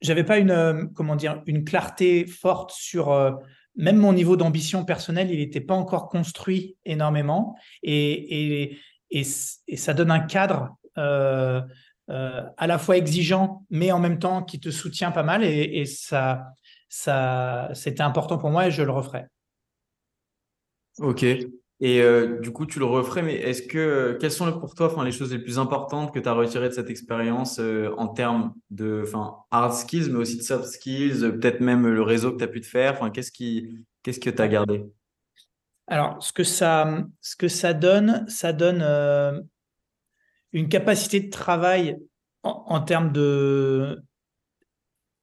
j'avais 0.00 0.24
pas 0.24 0.38
une 0.38 0.90
comment 0.94 1.16
dire 1.16 1.42
une 1.46 1.64
clarté 1.64 2.24
forte 2.26 2.70
sur 2.70 3.38
même 3.74 3.96
mon 3.96 4.12
niveau 4.12 4.36
d'ambition 4.36 4.84
personnelle. 4.84 5.30
Il 5.30 5.38
n'était 5.38 5.60
pas 5.60 5.74
encore 5.74 6.08
construit 6.08 6.76
énormément 6.84 7.56
et, 7.82 8.62
et, 8.62 8.78
et, 9.10 9.24
ça 9.24 9.94
donne 9.94 10.12
un 10.12 10.20
cadre. 10.20 10.76
à 10.96 12.66
la 12.66 12.78
fois 12.78 12.96
exigeant, 12.96 13.64
mais 13.70 13.90
en 13.90 13.98
même 13.98 14.20
temps 14.20 14.44
qui 14.44 14.60
te 14.60 14.70
soutient 14.70 15.10
pas 15.10 15.24
mal 15.24 15.42
et, 15.42 15.80
et 15.80 15.84
ça, 15.84 16.52
ça, 16.88 17.70
c'était 17.74 18.02
important 18.02 18.38
pour 18.38 18.50
moi 18.50 18.66
et 18.66 18.70
je 18.70 18.82
le 18.82 18.90
referai. 18.90 19.26
Ok. 20.98 21.24
Et 21.80 22.02
euh, 22.02 22.40
du 22.40 22.50
coup, 22.50 22.66
tu 22.66 22.80
le 22.80 22.86
referais, 22.86 23.22
mais 23.22 23.36
est-ce 23.36 23.62
que 23.62 24.18
quelles 24.20 24.32
sont 24.32 24.58
pour 24.58 24.74
toi 24.74 24.86
enfin, 24.86 25.04
les 25.04 25.12
choses 25.12 25.32
les 25.32 25.38
plus 25.38 25.60
importantes 25.60 26.12
que 26.12 26.18
tu 26.18 26.28
as 26.28 26.32
retirées 26.32 26.68
de 26.68 26.74
cette 26.74 26.90
expérience 26.90 27.60
euh, 27.60 27.94
en 27.98 28.08
termes 28.08 28.52
de 28.70 29.04
enfin, 29.06 29.36
hard 29.52 29.74
skills, 29.74 30.10
mais 30.10 30.18
aussi 30.18 30.38
de 30.38 30.42
soft 30.42 30.64
skills, 30.64 31.20
peut-être 31.20 31.60
même 31.60 31.86
le 31.86 32.02
réseau 32.02 32.32
que 32.32 32.38
tu 32.38 32.44
as 32.44 32.48
pu 32.48 32.60
te 32.60 32.66
faire? 32.66 32.94
Enfin, 32.94 33.10
Qu'est-ce 33.10 33.30
qui, 33.30 33.78
qu'est-ce 34.02 34.18
que 34.18 34.30
tu 34.30 34.42
as 34.42 34.48
gardé? 34.48 34.84
Alors, 35.86 36.20
ce 36.22 36.32
que, 36.32 36.42
ça, 36.42 37.04
ce 37.20 37.36
que 37.36 37.48
ça 37.48 37.74
donne, 37.74 38.28
ça 38.28 38.52
donne 38.52 38.82
euh, 38.82 39.40
une 40.52 40.68
capacité 40.68 41.20
de 41.20 41.30
travail 41.30 41.96
en 42.42 42.80
termes 42.80 43.12
de, 43.12 44.02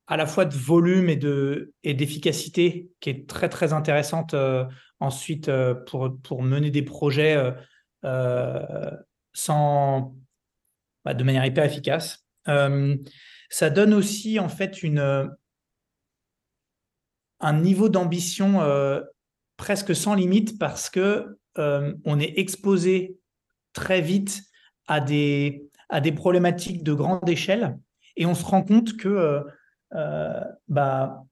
à 0.08 0.18
la 0.18 0.26
fois 0.26 0.46
de 0.46 0.56
volume 0.56 1.10
et 1.10 1.16
de 1.16 1.74
et 1.84 1.94
d'efficacité 1.94 2.90
qui 3.00 3.10
est 3.10 3.28
très 3.28 3.50
très 3.50 3.74
intéressante 3.74 4.34
euh, 4.34 4.66
ensuite 5.00 5.50
euh, 5.50 5.74
pour 5.74 6.18
pour 6.22 6.44
mener 6.44 6.70
des 6.70 6.84
projets 6.84 7.54
euh, 8.04 8.92
sans 9.34 10.16
bah, 11.04 11.14
de 11.14 11.24
manière 11.24 11.46
hyper 11.46 11.66
efficace. 11.66 12.26
ça 12.46 13.70
donne 13.70 13.94
aussi 13.94 14.40
en 14.40 14.50
fait 14.50 14.84
une 14.84 15.30
un 17.40 17.54
niveau 17.54 17.90
d'ambition 17.90 18.62
presque 19.58 19.96
sans 19.96 20.14
limite 20.14 20.60
parce 20.60 20.90
que 20.90 21.38
on 21.58 22.20
est 22.20 22.38
exposé 22.38 23.18
très 23.74 24.02
vite 24.02 24.44
à 24.88 25.00
des 25.00 25.68
à 25.90 26.00
des 26.00 26.12
problématiques 26.12 26.84
de 26.84 26.94
grande 26.94 27.28
échelle 27.28 27.78
et 28.16 28.26
on 28.26 28.36
se 28.36 28.46
rend 28.46 28.64
compte 28.64 28.98
que 28.98 29.44
euh, 29.96 30.42
bah, 30.68 31.26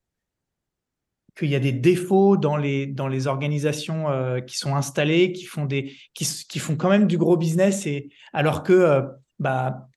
qu'il 1.38 1.50
y 1.50 1.56
a 1.56 1.60
des 1.60 1.72
défauts 1.72 2.38
dans 2.38 2.58
les, 2.58 2.86
dans 2.86 3.08
les 3.08 3.28
organisations 3.28 4.10
euh, 4.10 4.40
qui 4.40 4.58
sont 4.58 4.76
installées, 4.76 5.32
qui 5.32 5.46
font, 5.46 5.66
des, 5.66 5.96
qui, 6.14 6.26
qui, 6.48 6.60
font 6.60 6.76
quand 6.76 6.90
même 6.90 7.08
du 7.08 7.18
gros 7.18 7.38
business, 7.38 7.86
et, 7.88 8.10
alors 8.34 8.64
que 8.64 8.74
euh, 8.74 9.02
bah, 9.40 9.88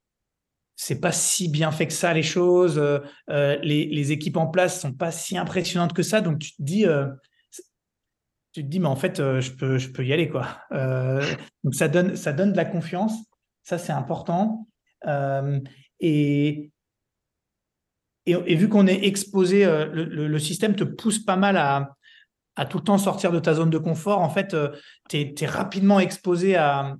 c'est 0.76 1.00
pas 1.00 1.12
si 1.12 1.48
bien 1.48 1.70
fait 1.72 1.86
que 1.86 1.92
ça, 1.92 2.12
les 2.12 2.22
choses. 2.22 2.78
Euh, 2.78 3.58
les, 3.62 3.86
les, 3.86 4.12
équipes 4.12 4.36
en 4.36 4.46
place 4.46 4.80
sont 4.80 4.92
pas 4.92 5.10
si 5.10 5.38
impressionnantes 5.38 5.94
que 5.94 6.02
ça. 6.02 6.20
Donc, 6.20 6.38
tu 6.38 6.54
te 6.54 6.62
dis, 6.62 6.84
tu 8.52 8.62
te 8.62 8.68
dis 8.68 8.78
mais 8.78 8.88
en 8.88 8.96
fait, 8.96 9.16
je, 9.16 9.52
peux, 9.52 9.78
je 9.78 9.88
peux 9.88 10.04
y 10.04 10.12
aller. 10.12 10.28
quoi. 10.28 10.46
donc, 11.64 11.74
ça 11.74 11.88
donne, 11.88 12.14
ça 12.14 12.34
donne 12.34 12.52
de 12.52 12.58
la 12.58 12.66
confiance. 12.66 13.14
Ça, 13.62 13.78
c'est 13.78 13.92
important. 13.92 14.68
et, 16.00 16.70
et, 18.26 18.54
vu 18.56 18.68
qu'on 18.68 18.86
est 18.86 19.04
exposé, 19.04 19.64
euh, 19.64 19.86
le, 19.86 20.38
système 20.38 20.74
te 20.74 20.84
pousse 20.84 21.20
pas 21.20 21.36
mal 21.36 21.56
à, 21.56 21.94
tout 22.66 22.78
le 22.78 22.84
temps 22.84 22.98
sortir 22.98 23.30
de 23.32 23.38
ta 23.38 23.54
zone 23.54 23.70
de 23.70 23.78
confort. 23.78 24.20
En 24.20 24.30
fait, 24.30 24.54
euh, 24.54 24.70
tu 25.08 25.18
es, 25.18 25.46
rapidement 25.46 26.00
exposé 26.00 26.56
à, 26.56 26.96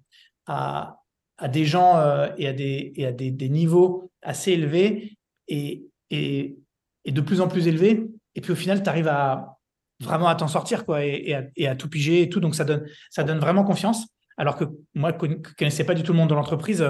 des 1.48 1.64
gens 1.64 1.96
euh, 1.96 2.28
et 2.38 2.46
à, 2.48 2.52
des, 2.52 3.48
niveaux 3.48 4.10
assez 4.22 4.52
élevés 4.52 5.18
et, 5.48 5.88
de 6.10 7.20
plus 7.20 7.40
en 7.40 7.48
plus 7.48 7.66
élevés. 7.66 8.06
Et 8.34 8.40
puis 8.40 8.52
au 8.52 8.56
final, 8.56 8.82
tu 8.82 8.88
arrives 8.88 9.08
à 9.08 9.52
vraiment 10.00 10.28
à 10.28 10.34
t'en 10.34 10.48
sortir 10.48 10.84
quoi, 10.84 11.04
et, 11.04 11.34
à, 11.66 11.74
tout 11.74 11.88
piger 11.88 12.22
et 12.22 12.28
tout. 12.28 12.38
Donc 12.38 12.54
ça 12.54 12.64
donne 12.64 13.38
vraiment 13.38 13.64
confiance. 13.64 14.06
Alors 14.36 14.56
que 14.56 14.64
moi, 14.94 15.16
je 15.20 15.26
ne 15.26 15.34
connaissais 15.58 15.84
pas 15.84 15.94
du 15.94 16.02
tout 16.02 16.12
le 16.12 16.18
monde 16.18 16.30
de 16.30 16.34
l'entreprise, 16.34 16.86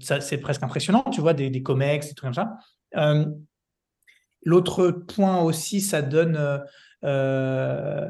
c'est 0.00 0.38
presque 0.38 0.62
impressionnant, 0.62 1.04
tu 1.10 1.20
vois, 1.20 1.34
des, 1.34 1.50
des 1.50 1.62
COMEX 1.62 2.10
et 2.10 2.14
tout 2.14 2.24
comme 2.24 2.34
ça. 2.34 2.58
Euh, 2.96 3.24
l'autre 4.42 4.90
point 4.90 5.40
aussi, 5.42 5.80
ça 5.80 6.02
donne, 6.02 6.36
euh, 6.36 6.58
euh, 7.04 8.08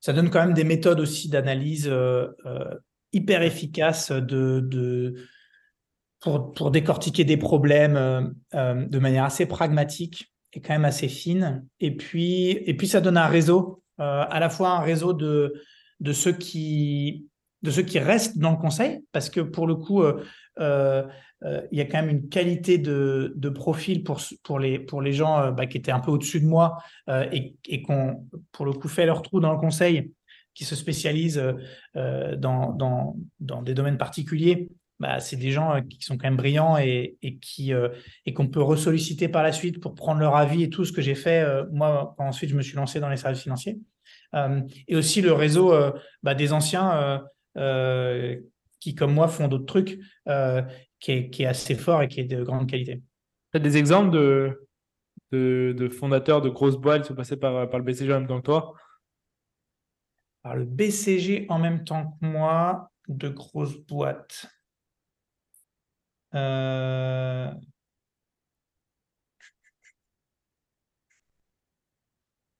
ça 0.00 0.12
donne 0.12 0.30
quand 0.30 0.44
même 0.44 0.54
des 0.54 0.64
méthodes 0.64 1.00
aussi 1.00 1.28
d'analyse 1.28 1.92
hyper 3.12 3.42
efficaces 3.42 4.10
de, 4.10 5.14
pour, 6.20 6.52
pour, 6.52 6.70
décortiquer 6.70 7.24
des 7.24 7.36
problèmes 7.36 8.34
de 8.52 8.98
manière 8.98 9.24
assez 9.24 9.46
pragmatique 9.46 10.32
et 10.52 10.60
quand 10.60 10.72
même 10.74 10.84
assez 10.84 11.08
fine. 11.08 11.66
Et 11.80 11.96
puis, 11.96 12.50
et 12.50 12.74
puis 12.76 12.88
ça 12.88 13.00
donne 13.00 13.16
un 13.16 13.28
réseau, 13.28 13.82
à 13.98 14.40
la 14.40 14.50
fois 14.50 14.70
un 14.70 14.80
réseau 14.80 15.12
de, 15.12 15.54
de, 16.00 16.12
ceux 16.12 16.32
qui, 16.32 17.28
de 17.62 17.70
ceux 17.70 17.82
qui 17.82 17.98
restent 17.98 18.38
dans 18.38 18.50
le 18.50 18.56
conseil, 18.56 19.00
parce 19.12 19.30
que 19.30 19.40
pour 19.40 19.66
le 19.66 19.76
coup, 19.76 20.02
euh, 21.44 21.62
il 21.72 21.78
y 21.78 21.80
a 21.80 21.84
quand 21.84 22.00
même 22.02 22.10
une 22.10 22.28
qualité 22.28 22.78
de, 22.78 23.48
profil 23.48 24.04
pour, 24.04 24.58
les, 24.58 25.12
gens 25.12 25.40
euh, 25.40 25.50
bah, 25.50 25.66
qui 25.66 25.78
étaient 25.78 25.92
un 25.92 26.00
peu 26.00 26.10
au-dessus 26.10 26.40
de 26.40 26.46
moi 26.46 26.78
euh, 27.08 27.26
et, 27.32 27.56
et 27.68 27.82
qui 27.82 27.90
ont, 27.90 28.28
pour 28.52 28.64
le 28.64 28.72
coup, 28.72 28.88
fait 28.88 29.06
leur 29.06 29.22
trou 29.22 29.40
dans 29.40 29.52
le 29.52 29.58
conseil, 29.58 30.12
qui 30.54 30.64
se 30.64 30.76
spécialisent 30.76 31.42
dans, 31.94 33.16
des 33.40 33.74
domaines 33.74 33.98
particuliers. 33.98 34.68
Bah, 35.00 35.18
c'est 35.18 35.36
des 35.36 35.50
gens 35.50 35.82
qui 35.82 36.00
sont 36.02 36.16
quand 36.16 36.28
même 36.28 36.36
brillants 36.36 36.78
et, 36.78 37.16
et 37.22 37.38
qui 37.38 37.72
et 38.26 38.34
qu'on 38.34 38.48
peut 38.48 38.62
ressolliciter 38.62 39.28
par 39.28 39.42
la 39.42 39.50
suite 39.50 39.80
pour 39.80 39.94
prendre 39.94 40.20
leur 40.20 40.36
avis 40.36 40.62
et 40.62 40.70
tout 40.70 40.84
ce 40.84 40.92
que 40.92 41.00
j'ai 41.00 41.14
fait. 41.14 41.44
moi, 41.72 42.14
ensuite, 42.18 42.50
je 42.50 42.54
me 42.54 42.62
suis 42.62 42.76
lancé 42.76 43.00
dans 43.00 43.08
les 43.08 43.16
services 43.16 43.42
financiers. 43.42 43.78
et 44.88 44.94
aussi 44.94 45.22
le 45.22 45.32
réseau 45.32 45.74
bah, 46.22 46.34
des 46.34 46.52
anciens 46.52 47.22
qui, 47.54 48.94
comme 48.94 49.14
moi, 49.14 49.28
font 49.28 49.48
d'autres 49.48 49.66
trucs 49.66 50.00
qui 51.00 51.12
est, 51.12 51.46
assez 51.46 51.74
fort 51.74 52.02
et 52.02 52.08
qui 52.08 52.20
est 52.20 52.24
de 52.24 52.42
grande 52.42 52.68
qualité. 52.68 53.02
Tu 53.52 53.56
as 53.56 53.60
des 53.60 53.76
exemples 53.76 54.10
de, 54.10 54.66
de, 55.32 55.88
fondateurs 55.88 56.40
de 56.40 56.48
grosses 56.48 56.76
boîtes 56.76 57.02
qui 57.02 57.08
sont 57.08 57.14
passés 57.14 57.36
par, 57.36 57.68
par 57.68 57.78
le 57.78 57.84
BCG 57.84 58.12
en 58.12 58.20
même 58.20 58.28
temps 58.28 58.40
que 58.40 58.46
toi? 58.46 58.74
Par 60.42 60.56
le 60.56 60.64
BCG 60.64 61.46
en 61.48 61.58
même 61.58 61.84
temps 61.84 62.16
que 62.20 62.26
moi, 62.26 62.90
de 63.08 63.28
grosses 63.28 63.76
boîtes. 63.78 64.46
Euh, 66.34 67.52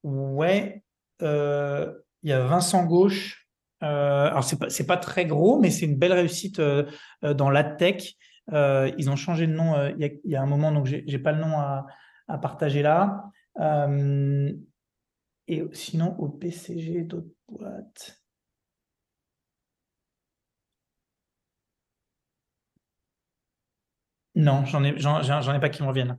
ouais, 0.03 0.85
euh, 1.23 1.93
il 2.23 2.31
y 2.31 2.33
a 2.33 2.41
Vincent 2.47 2.85
Gauche. 2.85 3.42
Euh, 3.83 4.29
alors, 4.29 4.45
c'est 4.45 4.59
pas, 4.59 4.69
pas 4.87 4.97
très 4.97 5.27
gros, 5.27 5.59
mais 5.59 5.71
c'est 5.71 5.87
une 5.87 5.97
belle 5.97 6.13
réussite 6.13 6.61
dans 7.23 7.51
la 7.51 7.65
tech. 7.65 8.17
Euh, 8.53 8.91
ils 8.99 9.09
ont 9.11 9.17
changé 9.17 9.47
de 9.47 9.53
nom 9.53 9.75
euh, 9.75 9.93
il 9.99 10.21
y, 10.25 10.37
a 10.37 10.43
un 10.43 10.47
moment, 10.47 10.73
donc 10.73 10.87
je 10.87 10.97
n'ai 10.97 11.19
pas 11.19 11.33
le 11.33 11.41
nom 11.41 11.59
à, 11.59 11.87
partager 12.41 12.83
là. 12.83 13.31
Euh, 13.61 14.53
et 15.49 15.65
sinon, 15.73 16.17
au 16.19 16.29
PCG, 16.29 17.03
d'autres 17.03 17.29
boîtes. 17.49 18.23
Non, 24.35 24.65
j'en 24.65 24.83
ai, 24.83 24.95
ai 24.97 25.61
pas 25.61 25.69
qui 25.69 25.83
me 25.83 25.89
reviennent. 25.89 26.19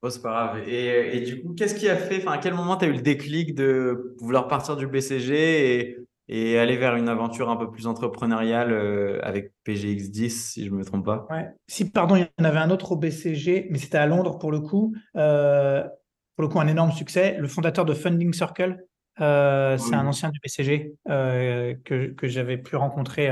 Oh, 0.00 0.08
c'est 0.08 0.22
pas 0.22 0.30
grave. 0.54 0.68
Et, 0.68 1.20
du 1.20 1.42
coup, 1.42 1.54
qu'est-ce 1.54 1.74
qui 1.74 1.88
a 1.88 1.96
fait, 1.96 2.18
enfin, 2.18 2.32
à 2.32 2.38
quel 2.38 2.54
moment 2.54 2.76
tu 2.76 2.84
as 2.86 2.88
eu 2.88 2.92
le 2.92 3.02
déclic 3.02 3.54
de 3.54 4.16
vouloir 4.20 4.48
partir 4.48 4.76
du 4.76 4.86
BCG 4.86 5.80
et 5.80 6.07
et 6.28 6.58
aller 6.58 6.76
vers 6.76 6.94
une 6.96 7.08
aventure 7.08 7.48
un 7.48 7.56
peu 7.56 7.70
plus 7.70 7.86
entrepreneuriale 7.86 8.70
euh, 8.72 9.18
avec 9.22 9.52
PGX10, 9.66 10.28
si 10.28 10.64
je 10.66 10.70
ne 10.70 10.76
me 10.76 10.84
trompe 10.84 11.06
pas. 11.06 11.26
Ouais. 11.30 11.48
Si, 11.66 11.90
pardon, 11.90 12.16
il 12.16 12.22
y 12.22 12.42
en 12.42 12.44
avait 12.44 12.58
un 12.58 12.70
autre 12.70 12.92
au 12.92 12.96
BCG, 12.96 13.68
mais 13.70 13.78
c'était 13.78 13.98
à 13.98 14.06
Londres 14.06 14.38
pour 14.38 14.52
le 14.52 14.60
coup. 14.60 14.94
Euh, 15.16 15.82
pour 16.36 16.42
le 16.42 16.48
coup, 16.48 16.60
un 16.60 16.66
énorme 16.66 16.92
succès. 16.92 17.36
Le 17.38 17.48
fondateur 17.48 17.86
de 17.86 17.94
Funding 17.94 18.32
Circle, 18.32 18.84
euh, 19.20 19.78
c'est 19.78 19.94
un 19.94 20.06
ancien 20.06 20.28
du 20.30 20.38
BCG 20.40 20.94
que, 21.06 22.12
que 22.12 22.28
j'avais 22.28 22.58
pu 22.58 22.76
rencontrer 22.76 23.28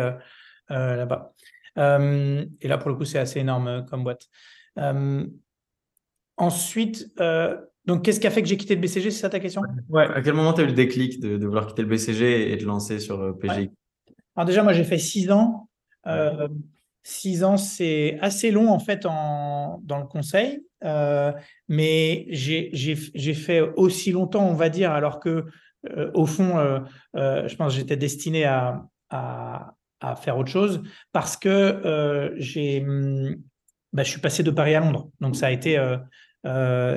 là-bas. 0.68 1.32
et 1.76 2.68
là, 2.68 2.78
pour 2.78 2.88
le 2.88 2.96
coup, 2.96 3.04
c'est 3.04 3.18
assez 3.18 3.40
énorme 3.40 3.84
comme 3.88 4.02
boîte. 4.04 4.26
ensuite, 6.36 7.06
donc, 7.86 8.04
qu'est-ce 8.04 8.18
qui 8.18 8.26
a 8.26 8.30
fait 8.30 8.42
que 8.42 8.48
j'ai 8.48 8.56
quitté 8.56 8.74
le 8.74 8.80
BCG 8.80 9.10
C'est 9.10 9.20
ça 9.20 9.30
ta 9.30 9.38
question? 9.38 9.62
Ouais. 9.88 10.06
À 10.06 10.20
quel 10.20 10.34
moment 10.34 10.52
tu 10.52 10.60
as 10.60 10.64
eu 10.64 10.68
le 10.68 10.72
déclic 10.72 11.20
de, 11.20 11.44
vouloir 11.46 11.66
quitter 11.66 11.82
le 11.82 11.88
BCG 11.88 12.52
et 12.52 12.56
de 12.56 12.64
lancer 12.64 12.98
sur 12.98 13.20
euh, 13.20 13.32
PGI 13.32 13.70
Alors, 14.34 14.46
déjà, 14.46 14.62
moi, 14.64 14.72
j'ai 14.72 14.84
fait 14.84 14.98
six 14.98 15.30
ans. 15.30 15.68
Euh, 16.06 16.48
six 17.04 17.44
ans, 17.44 17.56
c'est 17.56 18.18
assez 18.20 18.50
long, 18.50 18.70
en 18.70 18.80
fait, 18.80 19.06
en, 19.06 19.80
dans 19.84 19.98
le 19.98 20.06
conseil. 20.06 20.64
Euh, 20.84 21.32
mais 21.68 22.26
j'ai 22.30 23.34
fait 23.34 23.60
aussi 23.60 24.10
longtemps, 24.10 24.48
on 24.48 24.54
va 24.54 24.68
dire, 24.68 24.90
alors 24.90 25.20
que, 25.20 25.44
au 26.14 26.26
fond, 26.26 26.82
je 27.14 27.54
pense 27.54 27.72
que 27.72 27.78
j'étais 27.78 27.96
destiné 27.96 28.44
à, 28.44 28.84
à, 29.10 29.74
à, 30.00 30.16
faire 30.16 30.36
autre 30.36 30.50
chose 30.50 30.82
parce 31.12 31.36
que 31.36 32.34
j'ai. 32.38 32.82
Hum, 32.82 33.36
bah, 33.96 34.02
je 34.02 34.10
suis 34.10 34.20
passé 34.20 34.42
de 34.42 34.50
Paris 34.50 34.74
à 34.74 34.80
Londres. 34.80 35.08
Donc, 35.20 35.36
ça 35.36 35.46
a 35.46 35.50
été 35.50 35.78
euh, 35.78 35.96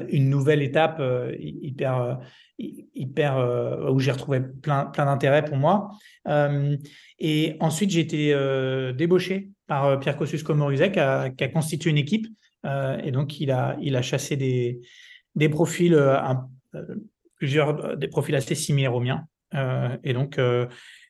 une 0.10 0.30
nouvelle 0.30 0.62
étape 0.62 0.98
euh, 1.00 1.36
hyper, 1.40 3.38
euh, 3.38 3.92
où 3.92 4.00
j'ai 4.00 4.12
retrouvé 4.12 4.42
plein, 4.42 4.86
plein 4.86 5.06
d'intérêt 5.06 5.44
pour 5.46 5.58
moi. 5.58 5.90
et 7.20 7.56
ensuite, 7.60 7.90
j'ai 7.90 8.02
été 8.02 8.94
débauché 8.94 9.50
par 9.68 10.00
Pierre 10.00 10.18
Kosciusko-Morizet 10.18 10.92
qui 10.92 11.00
a, 11.00 11.30
qui 11.30 11.44
a, 11.44 11.48
constitué 11.48 11.90
une 11.90 11.98
équipe. 11.98 12.28
et 13.04 13.12
donc, 13.12 13.40
il 13.40 13.52
a, 13.52 13.78
il 13.82 13.96
a 13.96 14.02
chassé 14.02 14.36
des, 14.36 14.82
des 15.36 15.50
profils, 15.50 15.98
plusieurs 17.36 17.98
des 17.98 18.08
profils 18.08 18.36
assez 18.36 18.56
similaires 18.56 18.96
aux 18.96 19.02
miens. 19.02 19.26
et 20.04 20.14
donc, 20.14 20.40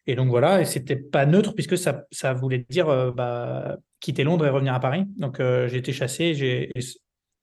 et 0.08 0.16
donc 0.16 0.30
voilà, 0.30 0.62
et 0.62 0.66
c'était 0.66 0.96
pas 0.96 1.26
neutre 1.26 1.54
puisque 1.54 1.78
ça, 1.78 2.06
ça 2.12 2.34
voulait 2.34 2.66
dire 2.70 3.14
bah, 3.14 3.78
quitter 4.00 4.24
Londres 4.24 4.46
et 4.46 4.50
revenir 4.50 4.74
à 4.74 4.80
Paris. 4.80 5.06
Donc 5.18 5.38
j'ai 5.40 5.78
été 5.78 5.92
chassé, 5.94 6.34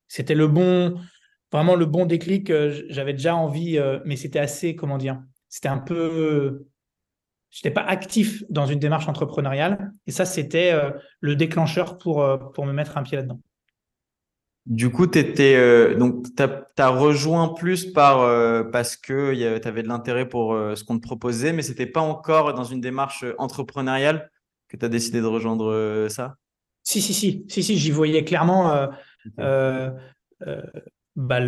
c'était 0.08 0.34
le 0.34 0.46
bon, 0.46 0.94
vraiment 1.52 1.74
le 1.74 1.86
bon 1.86 2.06
déclic. 2.06 2.52
J'avais 2.88 3.12
déjà 3.12 3.34
envie, 3.34 3.78
euh, 3.78 3.98
mais 4.04 4.16
c'était 4.16 4.38
assez, 4.38 4.76
comment 4.76 4.98
dire, 4.98 5.20
c'était 5.48 5.68
un 5.68 5.78
peu. 5.78 6.66
Je 7.50 7.60
n'étais 7.60 7.70
pas 7.70 7.82
actif 7.82 8.44
dans 8.50 8.66
une 8.66 8.78
démarche 8.78 9.08
entrepreneuriale. 9.08 9.90
Et 10.06 10.10
ça, 10.10 10.24
c'était 10.24 10.72
euh, 10.72 10.90
le 11.20 11.36
déclencheur 11.36 11.96
pour, 11.96 12.22
euh, 12.22 12.36
pour 12.36 12.66
me 12.66 12.72
mettre 12.72 12.98
un 12.98 13.02
pied 13.02 13.16
là-dedans. 13.16 13.40
Du 14.66 14.90
coup, 14.90 15.06
tu 15.06 15.20
as, 15.20 16.88
rejoint 16.88 17.54
plus 17.54 17.86
par, 17.86 18.70
parce 18.72 18.96
que 18.96 19.32
tu 19.58 19.68
avais 19.68 19.84
de 19.84 19.88
l'intérêt 19.88 20.28
pour 20.28 20.54
ce 20.54 20.82
qu'on 20.82 20.98
te 20.98 21.06
proposait, 21.06 21.52
mais 21.52 21.62
ce 21.62 21.68
n'était 21.68 21.86
pas 21.86 22.00
encore 22.00 22.52
dans 22.52 22.64
une 22.64 22.80
démarche 22.80 23.24
entrepreneuriale 23.38 24.28
que 24.66 24.76
tu 24.76 24.84
as 24.84 24.88
décidé 24.88 25.20
de 25.20 25.26
rejoindre 25.26 26.08
ça? 26.10 26.34
Si, 26.82 27.00
si, 27.00 27.14
si, 27.14 27.44
si, 27.48 27.62
si 27.62 27.78
j'y 27.78 27.92
voyais 27.92 28.24
clairement 28.24 28.88
euh, 29.38 29.90
euh, 30.46 30.62
bah, 31.14 31.40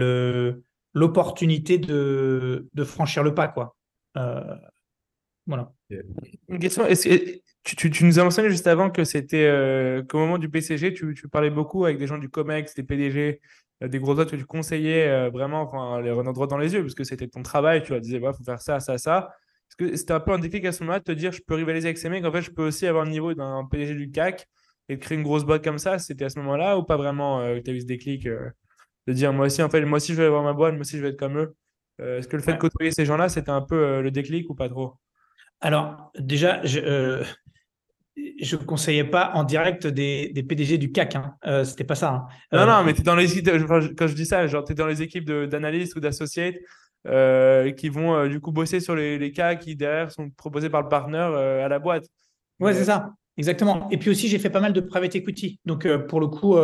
l'opportunité 0.94 1.78
de, 1.78 2.68
de, 2.73 2.85
franchir 2.85 3.23
le 3.23 3.35
pas. 3.35 3.49
Quoi. 3.49 3.76
Euh, 4.16 4.54
voilà. 5.47 5.73
Une 6.49 6.58
question, 6.58 6.87
est 6.87 7.42
tu, 7.64 7.90
tu, 7.90 8.04
nous 8.04 8.18
as 8.18 8.25
mentionné 8.25 8.50
juste 8.50 8.66
avant 8.66 8.90
que 8.90 9.04
c'était 9.04 10.02
qu'au 10.08 10.18
moment 10.18 10.38
du 10.38 10.49
PCG, 10.49 10.94
tu, 10.94 11.14
tu, 11.14 11.28
parlais 11.28 11.50
beaucoup 11.50 11.85
avec 11.85 11.99
des 11.99 12.06
gens 12.06 12.18
du 12.18 12.30
COMEX, 12.30 12.75
des 12.75 12.82
PDG 12.82 13.40
des 13.80 13.99
grosses 14.00 14.16
boîtes 14.16 14.30
que 14.30 14.37
tu 14.37 14.44
conseillais 14.44 15.28
vraiment, 15.30 15.62
enfin, 15.62 16.00
les 16.00 16.11
renard 16.11 16.32
droit 16.32 16.49
dans 16.49 16.58
les 16.58 16.75
yeux, 16.75 16.82
parce 16.82 16.94
que 16.94 17.04
c'était 17.04 17.28
ton 17.28 17.42
travail, 17.42 17.82
tu 17.82 17.99
disais, 18.00 18.16
il 18.16 18.32
faut 18.32 18.44
faire 18.44 18.61
ça, 18.61 18.80
ça, 18.80 18.99
ça. 18.99 19.35
Est-ce 19.68 19.76
que 19.76 19.97
c'était 19.97 20.14
un 20.14 20.20
peu 20.20 20.32
un 20.32 20.38
déclic 20.38 20.64
à 20.64 20.73
ce 20.73 20.82
moment-là 20.82 20.99
de 20.99 21.04
te 21.04 21.12
dire, 21.12 21.30
je 21.30 21.42
peux 21.47 21.54
rivaliser 21.54 21.88
avec 21.88 21.99
ces 21.99 22.08
mecs, 22.08 22.25
en 22.25 22.32
fait, 22.32 22.42
je 22.42 22.50
peux 22.50 22.66
aussi 22.66 22.87
avoir 22.87 23.04
le 23.04 23.11
niveau 23.11 23.35
d'un 23.35 23.66
PDG 23.70 23.94
du 23.94 24.11
CAC 24.11 24.49
et 24.88 24.97
de 24.97 25.00
créer 25.00 25.18
une 25.18 25.25
grosse 25.25 25.45
boîte 25.45 25.64
comme 25.64 25.78
ça 25.78 25.99
C'était 25.99 26.25
à 26.25 26.28
ce 26.28 26.38
moment-là 26.40 26.78
ou 26.78 26.83
pas 26.83 26.97
vraiment 26.97 27.40
que 27.40 27.61
tu 27.61 27.71
as 27.71 27.75
eu 27.75 27.80
ce 27.80 27.87
déclic 27.87 28.26
de 28.26 29.12
dire, 29.12 29.33
moi 29.33 29.47
aussi, 29.47 29.62
en 29.62 29.71
fait, 29.71 29.85
moi 29.85 29.97
aussi, 29.97 30.12
je 30.12 30.18
vais 30.18 30.26
avoir 30.26 30.42
ma 30.42 30.52
boîte, 30.52 30.75
moi 30.75 30.83
aussi, 30.83 30.97
je 30.97 31.02
vais 31.02 31.11
être 31.11 31.18
comme 31.18 31.38
eux 31.38 31.54
Est-ce 31.99 32.28
que 32.28 32.37
le 32.37 32.42
fait 32.42 32.54
de 32.54 32.59
côtoyer 32.59 32.90
ces 32.90 33.04
gens-là, 33.04 33.28
c'était 33.28 33.50
un 33.50 33.62
peu 33.62 34.00
le 34.00 34.11
déclic 34.11 34.49
ou 34.50 34.54
pas 34.54 34.68
trop? 34.68 34.95
Alors, 35.61 36.12
déjà, 36.18 36.64
je 36.64 36.78
ne 36.80 36.85
euh, 36.87 38.59
conseillais 38.66 39.04
pas 39.04 39.33
en 39.35 39.45
direct 39.45 39.87
des, 39.87 40.30
des 40.33 40.42
PDG 40.42 40.78
du 40.78 40.92
CAC. 40.92 41.16
Hein. 41.16 41.35
Euh, 41.47 41.64
C'était 41.64 41.85
pas 41.85 41.97
ça. 41.97 42.11
Hein. 42.11 42.26
Non, 42.52 42.66
non, 42.66 42.73
euh, 42.73 42.85
mais 42.85 42.92
es 42.92 43.02
dans 43.02 43.16
les, 43.16 43.26
quand 43.97 44.07
je 44.07 44.14
dis 44.14 44.26
ça, 44.26 44.47
genre, 44.47 44.64
tu 44.64 44.73
es 44.73 44.75
dans 44.75 44.87
les 44.87 45.02
équipes 45.02 45.30
d'analystes 45.30 45.97
ou 45.97 46.00
d'associates 46.00 46.57
euh, 47.07 47.73
qui 47.73 47.88
vont 47.88 48.26
du 48.26 48.40
coup 48.40 48.52
bosser 48.52 48.80
sur 48.80 48.95
les, 48.95 49.18
les, 49.18 49.33
cas 49.33 49.54
qui 49.57 49.76
derrière 49.76 50.11
sont 50.11 50.30
proposés 50.30 50.71
par 50.71 50.83
le 50.83 50.88
partenaire 50.88 51.33
à 51.33 51.68
la 51.68 51.78
boîte. 51.78 52.04
Ouais, 52.61 52.75
c'est 52.75 52.85
ça. 52.85 53.12
Exactement. 53.38 53.88
Et 53.90 53.97
puis 53.97 54.11
aussi, 54.11 54.28
j'ai 54.28 54.38
fait 54.38 54.50
pas 54.50 54.61
mal 54.61 54.75
de 54.75 54.80
private 54.80 55.14
equity. 55.14 55.61
Donc, 55.64 55.88
pour 56.09 56.21
le 56.21 56.26
coup, 56.26 56.57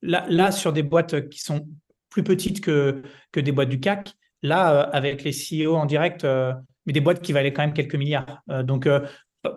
là, 0.00 0.24
là, 0.28 0.52
sur 0.52 0.72
des 0.72 0.82
boîtes 0.82 1.28
qui 1.28 1.40
sont 1.40 1.66
plus 2.08 2.22
petites 2.22 2.60
que, 2.60 3.02
que 3.32 3.40
des 3.40 3.52
boîtes 3.52 3.68
du 3.68 3.80
CAC, 3.80 4.14
là, 4.42 4.80
avec 4.80 5.24
les 5.24 5.32
CEO 5.32 5.74
en 5.74 5.86
direct, 5.86 6.24
mais 6.86 6.92
des 6.92 7.00
boîtes 7.00 7.20
qui 7.20 7.32
valaient 7.32 7.52
quand 7.52 7.62
même 7.62 7.72
quelques 7.72 7.94
milliards. 7.94 8.42
Euh, 8.50 8.62
donc, 8.62 8.86
euh, 8.86 9.00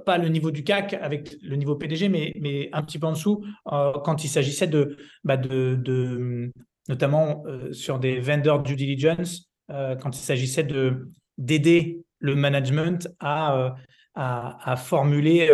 pas 0.05 0.17
le 0.17 0.29
niveau 0.29 0.51
du 0.51 0.63
CAC 0.63 0.93
avec 0.93 1.35
le 1.41 1.55
niveau 1.55 1.75
PDG, 1.75 2.07
mais, 2.07 2.33
mais 2.39 2.69
un 2.71 2.83
petit 2.83 2.99
peu 2.99 3.07
en 3.07 3.11
dessous 3.11 3.43
euh, 3.71 3.91
quand 4.03 4.23
il 4.23 4.29
s'agissait 4.29 4.67
de, 4.67 4.97
bah 5.23 5.35
de, 5.35 5.75
de, 5.75 6.51
notamment 6.87 7.43
sur 7.71 7.99
des 7.99 8.19
vendors 8.19 8.63
due 8.63 8.75
diligence, 8.75 9.49
quand 9.67 10.15
il 10.15 10.21
s'agissait 10.21 10.63
de 10.63 11.07
d'aider 11.37 12.03
le 12.19 12.35
management 12.35 13.09
à, 13.19 13.75
à, 14.13 14.75
formuler 14.75 15.49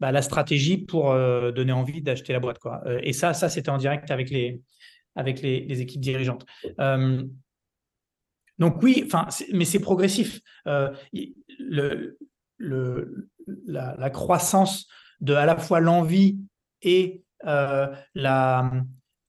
bah, 0.00 0.12
la 0.12 0.22
stratégie 0.22 0.78
pour 0.78 1.12
donner 1.14 1.72
envie 1.72 2.02
d'acheter 2.02 2.32
la 2.32 2.40
boîte. 2.40 2.58
Quoi. 2.58 2.82
et 3.02 3.12
ça, 3.12 3.34
ça 3.34 3.48
c'était 3.48 3.70
en 3.70 3.78
direct 3.78 4.10
avec 4.10 4.30
les, 4.30 4.60
avec 5.16 5.42
les, 5.42 5.80
équipes 5.80 6.00
dirigeantes. 6.00 6.46
Donc 8.58 8.82
oui, 8.82 9.08
mais 9.52 9.64
c'est 9.64 9.78
progressif. 9.80 10.40
Euh, 10.66 10.92
la, 12.58 14.10
croissance 14.10 14.88
de 15.20 15.34
à 15.34 15.46
la 15.46 15.56
fois 15.56 15.80
l'envie 15.80 16.38
et 16.82 17.22
euh, 17.46 17.86
la, 18.14 18.70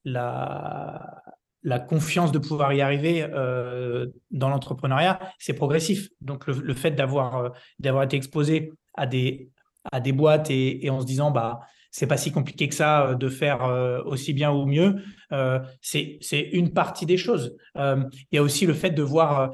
la, 0.04 1.78
confiance 1.88 2.32
de 2.32 2.38
pouvoir 2.38 2.72
y 2.72 2.80
arriver 2.80 3.22
euh, 3.22 4.08
dans 4.30 4.48
l'entrepreneuriat, 4.48 5.20
c'est 5.38 5.54
progressif. 5.54 6.08
Donc 6.20 6.46
le, 6.48 6.74
fait 6.74 6.90
d'avoir 6.92 7.52
d'avoir 7.78 8.02
été 8.02 8.16
exposé 8.16 8.72
à 8.94 9.06
des 9.06 9.50
à 9.90 10.00
des 10.00 10.12
boîtes 10.12 10.50
et, 10.50 10.88
en 10.90 11.00
se 11.00 11.06
disant 11.06 11.30
bah 11.30 11.60
c'est 11.90 12.06
pas 12.06 12.16
si 12.16 12.30
compliqué 12.30 12.68
que 12.68 12.74
ça 12.74 13.06
euh, 13.06 13.14
de 13.14 13.28
faire 13.28 13.64
euh, 13.64 14.02
aussi 14.04 14.32
bien 14.32 14.52
ou 14.52 14.64
mieux. 14.66 15.02
Euh, 15.32 15.58
c'est 15.80 16.20
une 16.52 16.72
partie 16.72 17.06
des 17.06 17.16
choses. 17.16 17.56
il 17.76 18.08
y 18.32 18.38
a 18.38 18.42
aussi 18.42 18.66
le 18.66 18.74
fait 18.74 18.90
de 18.90 19.02
voir 19.02 19.52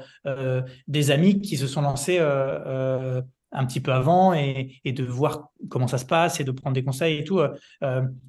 des 0.87 1.11
amis 1.11 1.41
qui 1.41 1.57
se 1.57 1.67
sont 1.67 1.81
lancés 1.81 2.19
un 2.19 3.65
petit 3.65 3.79
peu 3.79 3.91
avant 3.91 4.33
et, 4.33 4.81
de 4.85 5.03
voir 5.03 5.49
comment 5.69 5.87
ça 5.87 5.97
se 5.97 6.05
passe 6.05 6.39
et 6.39 6.43
de 6.43 6.51
prendre 6.51 6.73
des 6.73 6.83
conseils 6.83 7.19
et 7.19 7.23
tout. 7.23 7.41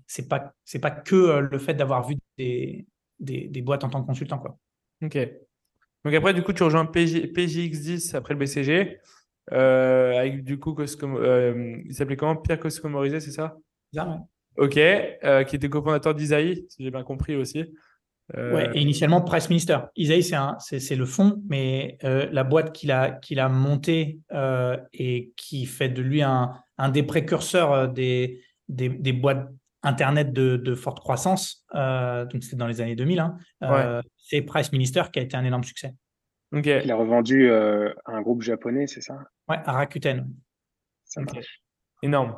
C'est 0.06 0.28
pas 0.28 0.52
c'est 0.64 0.78
pas 0.78 0.90
que 0.90 1.48
le 1.50 1.58
fait 1.58 1.74
d'avoir 1.74 2.06
vu 2.06 2.16
des, 2.36 2.86
des, 3.18 3.48
des, 3.48 3.62
boîtes 3.62 3.84
en 3.84 3.88
tant 3.88 4.02
que 4.02 4.06
consultant 4.06 4.38
quoi. 4.38 4.58
Ok. 5.02 5.18
Donc 6.04 6.14
après 6.14 6.34
du 6.34 6.42
coup 6.42 6.52
tu 6.52 6.62
rejoins 6.62 6.86
PJ, 6.86 7.32
PJX10 7.32 8.14
après 8.14 8.34
le 8.34 8.40
BCG 8.40 9.00
avec 9.50 10.44
du 10.44 10.58
coup 10.58 10.76
il 10.80 11.94
s'appelait 11.94 12.16
comment? 12.16 12.36
Pierre 12.36 12.60
Coscomorisé 12.60 13.20
c'est 13.20 13.32
ça? 13.32 13.56
Ok, 14.58 14.76
euh, 14.76 15.44
qui 15.44 15.56
était 15.56 15.68
cofondateur 15.68 16.14
d'Isaïe, 16.14 16.66
si 16.68 16.82
j'ai 16.82 16.90
bien 16.90 17.04
compris 17.04 17.36
aussi. 17.36 17.64
Euh... 18.36 18.54
Ouais, 18.54 18.70
et 18.74 18.80
initialement 18.80 19.22
Price 19.22 19.48
Minister. 19.48 19.78
Isaïe, 19.96 20.22
c'est 20.58 20.96
le 20.96 21.06
fond, 21.06 21.40
mais 21.48 21.96
euh, 22.02 22.28
la 22.32 22.42
boîte 22.44 22.72
qu'il 22.72 22.90
a, 22.90 23.12
qu'il 23.12 23.38
a 23.38 23.48
montée 23.48 24.18
euh, 24.32 24.76
et 24.92 25.32
qui 25.36 25.64
fait 25.64 25.88
de 25.88 26.02
lui 26.02 26.22
un, 26.22 26.52
un 26.76 26.88
des 26.88 27.04
précurseurs 27.04 27.88
des, 27.88 28.42
des, 28.68 28.88
des, 28.88 29.12
boîtes 29.12 29.48
Internet 29.84 30.32
de, 30.32 30.56
de 30.56 30.74
forte 30.74 30.98
croissance, 30.98 31.64
donc 31.72 32.42
c'est 32.42 32.56
dans 32.56 32.66
les 32.66 32.80
années 32.80 32.96
2000, 32.96 33.20
hein, 33.20 34.02
c'est 34.16 34.42
Price 34.42 34.72
Minister 34.72 35.04
qui 35.12 35.20
a 35.20 35.22
été 35.22 35.36
un 35.36 35.44
énorme 35.44 35.62
succès. 35.62 35.94
Okay. 36.52 36.80
Il 36.84 36.90
a 36.90 36.96
revendu 36.96 37.50
à 37.50 37.92
un 38.06 38.22
groupe 38.22 38.42
japonais, 38.42 38.86
c'est 38.86 39.02
ça? 39.02 39.18
Ouais, 39.48 39.58
à 39.64 39.72
Rakuten. 39.72 40.26
Énorme. 42.02 42.34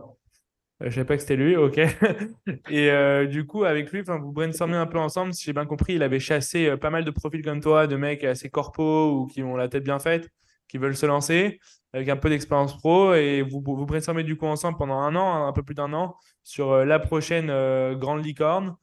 Euh, 0.83 0.89
je 0.89 0.95
savais 0.95 1.05
pas 1.05 1.17
que 1.17 1.23
c'était 1.23 1.37
lui, 1.37 1.57
ok. 1.57 1.79
et 2.71 2.91
euh, 2.91 3.27
du 3.27 3.47
coup, 3.47 3.65
avec 3.65 3.91
lui, 3.93 4.03
vous 4.03 4.33
brainstormez 4.33 4.77
un 4.77 4.87
peu 4.87 4.99
ensemble. 4.99 5.35
Si 5.35 5.45
j'ai 5.45 5.53
bien 5.53 5.67
compris, 5.67 5.95
il 5.95 6.03
avait 6.03 6.21
chassé 6.21 6.69
euh, 6.69 6.77
pas 6.77 6.91
mal 6.91 7.05
de 7.05 7.11
profils 7.11 7.43
comme 7.43 7.61
toi, 7.61 7.87
de 7.87 7.97
mecs 7.97 8.25
assez 8.25 8.49
corpos 8.49 9.13
ou 9.13 9.27
qui 9.27 9.43
ont 9.43 9.57
la 9.57 9.69
tête 9.69 9.85
bien 9.85 9.99
faite, 9.99 10.31
qui 10.69 10.79
veulent 10.79 10.97
se 10.97 11.07
lancer 11.07 11.61
avec 11.93 12.09
un 12.09 12.17
peu 12.17 12.31
d'expérience 12.31 12.77
pro. 12.79 13.15
Et 13.15 13.43
vous, 13.43 13.63
vous 13.63 13.87
brainstormez 13.87 14.25
du 14.25 14.37
coup 14.37 14.47
ensemble 14.47 14.79
pendant 14.79 15.01
un 15.01 15.15
an, 15.17 15.47
un 15.47 15.53
peu 15.53 15.63
plus 15.63 15.75
d'un 15.75 15.93
an, 15.93 16.17
sur 16.43 16.85
la 16.85 16.99
prochaine 16.99 17.49
grande 17.97 18.25
licorne. 18.25 18.77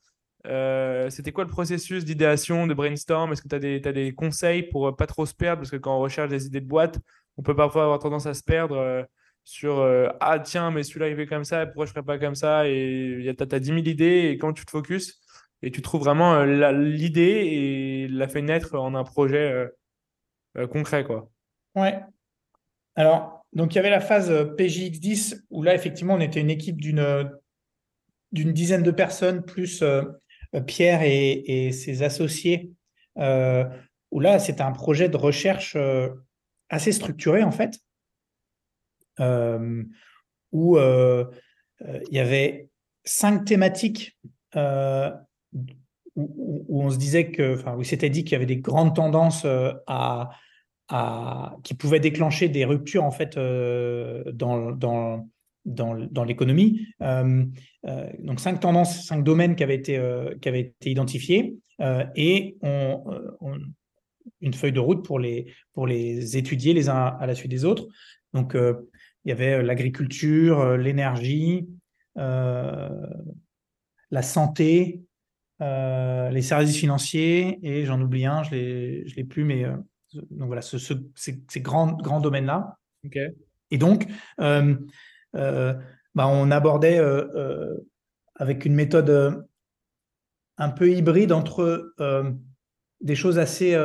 C'était 1.09 1.31
quoi 1.31 1.43
le 1.43 1.49
processus 1.49 2.05
d'idéation, 2.05 2.67
de 2.67 2.73
brainstorm? 2.73 3.31
Est-ce 3.31 3.41
que 3.41 3.47
tu 3.47 3.55
as, 3.55 3.89
as, 3.89 3.93
des 3.93 4.13
conseils 4.13 4.63
pour 4.63 4.95
pas 4.95 5.07
trop 5.07 5.25
se 5.25 5.33
perdre? 5.33 5.61
Parce 5.61 5.71
que 5.71 5.77
quand 5.77 5.95
on 5.95 5.99
recherche 5.99 6.29
des 6.29 6.45
idées 6.45 6.61
de 6.61 6.67
boîte, 6.67 6.99
on 7.37 7.43
peut 7.43 7.55
parfois 7.55 7.83
avoir 7.83 7.99
tendance 7.99 8.25
à 8.25 8.33
se 8.33 8.43
perdre 8.43 9.05
sur 9.47 9.79
euh, 9.79 10.09
ah 10.19 10.39
tiens 10.39 10.71
mais 10.71 10.83
celui-là 10.83 11.07
il 11.07 11.15
fait 11.15 11.25
comme 11.25 11.45
ça 11.45 11.65
pourquoi 11.65 11.85
je 11.85 11.91
ferais 11.91 12.03
pas 12.03 12.19
comme 12.19 12.35
ça? 12.35 12.67
Et 12.67 13.33
tu 13.37 13.43
as, 13.43 13.59
10 13.59 13.65
000 13.65 13.77
idées 13.79 14.29
et 14.29 14.37
quand 14.37 14.51
tu 14.51 14.65
te 14.65 14.71
focuses 14.71 15.21
et 15.61 15.71
tu 15.71 15.81
trouves 15.81 16.01
vraiment 16.01 16.35
euh, 16.35 16.73
l'idée 16.73 17.21
et 17.21 18.07
la 18.09 18.27
fait 18.27 18.41
naître 18.41 18.75
en 18.75 18.93
un 18.93 19.05
projet 19.05 19.69
euh, 20.57 20.67
concret 20.67 21.05
quoi. 21.05 21.31
Ouais. 21.75 22.01
Alors 22.97 23.45
donc 23.53 23.73
il 23.73 23.77
y 23.77 23.79
avait 23.79 23.89
la 23.89 24.01
phase 24.01 24.29
PJX10 24.29 25.43
où 25.49 25.63
là 25.63 25.73
effectivement 25.73 26.15
on 26.15 26.19
était 26.19 26.41
une 26.41 26.49
équipe 26.49 26.81
d'une 26.81 27.31
dizaine 28.33 28.83
de 28.83 28.91
personnes 28.91 29.45
plus 29.45 29.81
Pierre 30.65 31.01
et, 31.03 31.71
ses 31.71 32.03
associés 32.03 32.71
où 33.15 34.19
là 34.19 34.39
c'était 34.39 34.61
un 34.61 34.71
projet 34.71 35.09
de 35.09 35.17
recherche 35.17 35.77
assez 36.69 36.91
structuré 36.91 37.43
en 37.43 37.51
fait 37.51 37.79
euh, 39.19 39.83
où 40.51 40.77
euh, 40.77 41.25
euh, 41.81 41.99
il 42.09 42.15
y 42.15 42.19
avait 42.19 42.69
cinq 43.03 43.45
thématiques 43.45 44.17
où, 46.15 46.81
on 46.83 46.89
se 46.89 46.97
disait 46.97 47.31
que, 47.31 47.55
enfin, 47.55 47.75
où 47.75 47.83
s'était 47.83 48.09
dit 48.09 48.23
qu'il 48.23 48.33
y 48.33 48.35
avait 48.35 48.45
des 48.45 48.57
grandes 48.57 48.95
tendances 48.95 49.45
à, 49.85 50.29
qui 51.63 51.73
pouvaient 51.73 51.99
déclencher 51.99 52.49
des 52.49 52.65
ruptures 52.65 53.03
en 53.03 53.11
fait 53.11 53.37
dans, 53.37 54.71
dans, 54.71 55.27
dans, 55.67 55.95
dans 55.95 56.23
l'économie. 56.23 56.87
donc 56.99 58.39
cinq 58.39 58.59
tendances, 58.59 59.05
cinq 59.05 59.23
domaines 59.23 59.55
qui 59.55 59.63
avaient 59.63 59.75
été, 59.75 60.01
qui 60.41 60.49
avaient 60.49 60.61
été 60.61 60.89
identifiés 60.89 61.55
et 62.15 62.57
on, 62.61 63.03
une 64.41 64.53
feuille 64.53 64.71
de 64.71 64.79
route 64.79 65.05
pour 65.05 65.19
les, 65.19 65.53
pour 65.73 65.85
les 65.87 66.37
étudier 66.37 66.73
les 66.73 66.89
uns 66.89 67.15
à 67.19 67.25
la 67.27 67.35
suite 67.35 67.51
des 67.51 67.65
autres. 67.65 67.87
Donc 68.33 68.55
il 69.27 69.29
y 69.29 69.33
avait 69.33 69.55
euh, 69.55 69.61
l'agriculture, 69.61 70.61
euh, 70.61 70.77
l'énergie, 70.77 71.67
euh, 72.17 72.89
la 74.09 74.21
santé, 74.21 75.01
les 75.59 76.41
services 76.41 76.77
financiers, 76.77 77.59
et 77.61 77.83
j'en 77.83 77.99
oublie 77.99 78.25
un, 78.25 78.43
je 78.43 78.55
ne 78.55 79.15
l'ai 79.15 79.23
plus, 79.25 79.43
mais 79.43 79.65
donc 80.13 80.47
voilà, 80.47 80.61
ce, 80.61 80.77
ces, 80.77 81.61
grands, 81.61 81.91
grands 81.93 82.21
domaines-là. 82.21 82.77
Et 83.71 83.77
donc, 83.77 84.05
bah, 86.15 86.27
on 86.27 86.51
abordait 86.51 86.99
avec 88.35 88.65
une 88.65 88.75
méthode 88.75 89.45
un 90.57 90.69
peu 90.69 90.91
hybride 90.91 91.31
entre 91.31 91.93
des 93.01 93.15
choses 93.15 93.39
assez, 93.39 93.77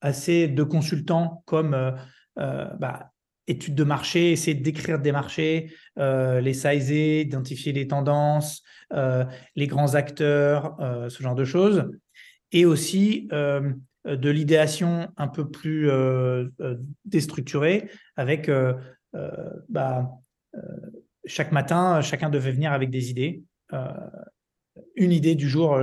assez 0.00 0.48
de 0.48 0.62
consultants 0.62 1.42
comme 1.46 1.96
bah, 2.36 3.10
études 3.46 3.74
de 3.74 3.84
marché, 3.84 4.32
essayer 4.32 4.56
d'écrire 4.56 4.98
des 4.98 5.12
marchés, 5.12 5.72
euh, 5.98 6.40
les 6.40 6.54
sizer, 6.54 7.22
identifier 7.22 7.72
les 7.72 7.86
tendances, 7.86 8.62
euh, 8.92 9.24
les 9.54 9.66
grands 9.66 9.94
acteurs, 9.94 10.76
euh, 10.80 11.08
ce 11.08 11.22
genre 11.22 11.34
de 11.34 11.44
choses. 11.44 11.90
Et 12.52 12.64
aussi 12.64 13.28
de 13.30 14.30
l'idéation 14.30 15.08
un 15.16 15.26
peu 15.26 15.50
plus 15.50 15.90
déstructurée 17.04 17.90
avec 18.14 18.48
bah, 19.68 20.08
chaque 21.24 21.52
matin, 21.52 22.00
chacun 22.00 22.30
devait 22.30 22.52
venir 22.52 22.72
avec 22.72 22.90
des 22.90 23.10
idées. 23.10 23.42
une 24.94 25.12
idée 25.12 25.34
du 25.34 25.48
jour, 25.48 25.78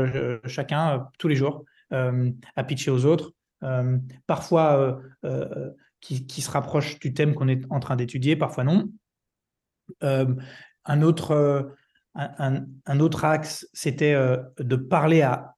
chacun, 0.45 1.09
tous 1.19 1.27
les 1.27 1.35
jours. 1.35 1.65
à 1.91 2.63
pitcher 2.63 2.91
aux 2.91 3.05
autres. 3.05 3.33
parfois 4.27 4.99
qui, 5.99 6.41
se 6.41 6.51
rapprochent 6.51 6.99
du 6.99 7.13
thème 7.13 7.33
qu'on 7.33 7.47
est 7.47 7.63
en 7.69 7.79
train 7.79 7.95
d'étudier, 7.95 8.35
parfois 8.35 8.63
non. 8.63 8.89
un 12.15 12.99
autre 12.99 13.25
axe, 13.25 13.67
c'était 13.73 14.13
euh, 14.13 14.37
de 14.59 14.75
parler 14.75 15.21
à 15.21 15.55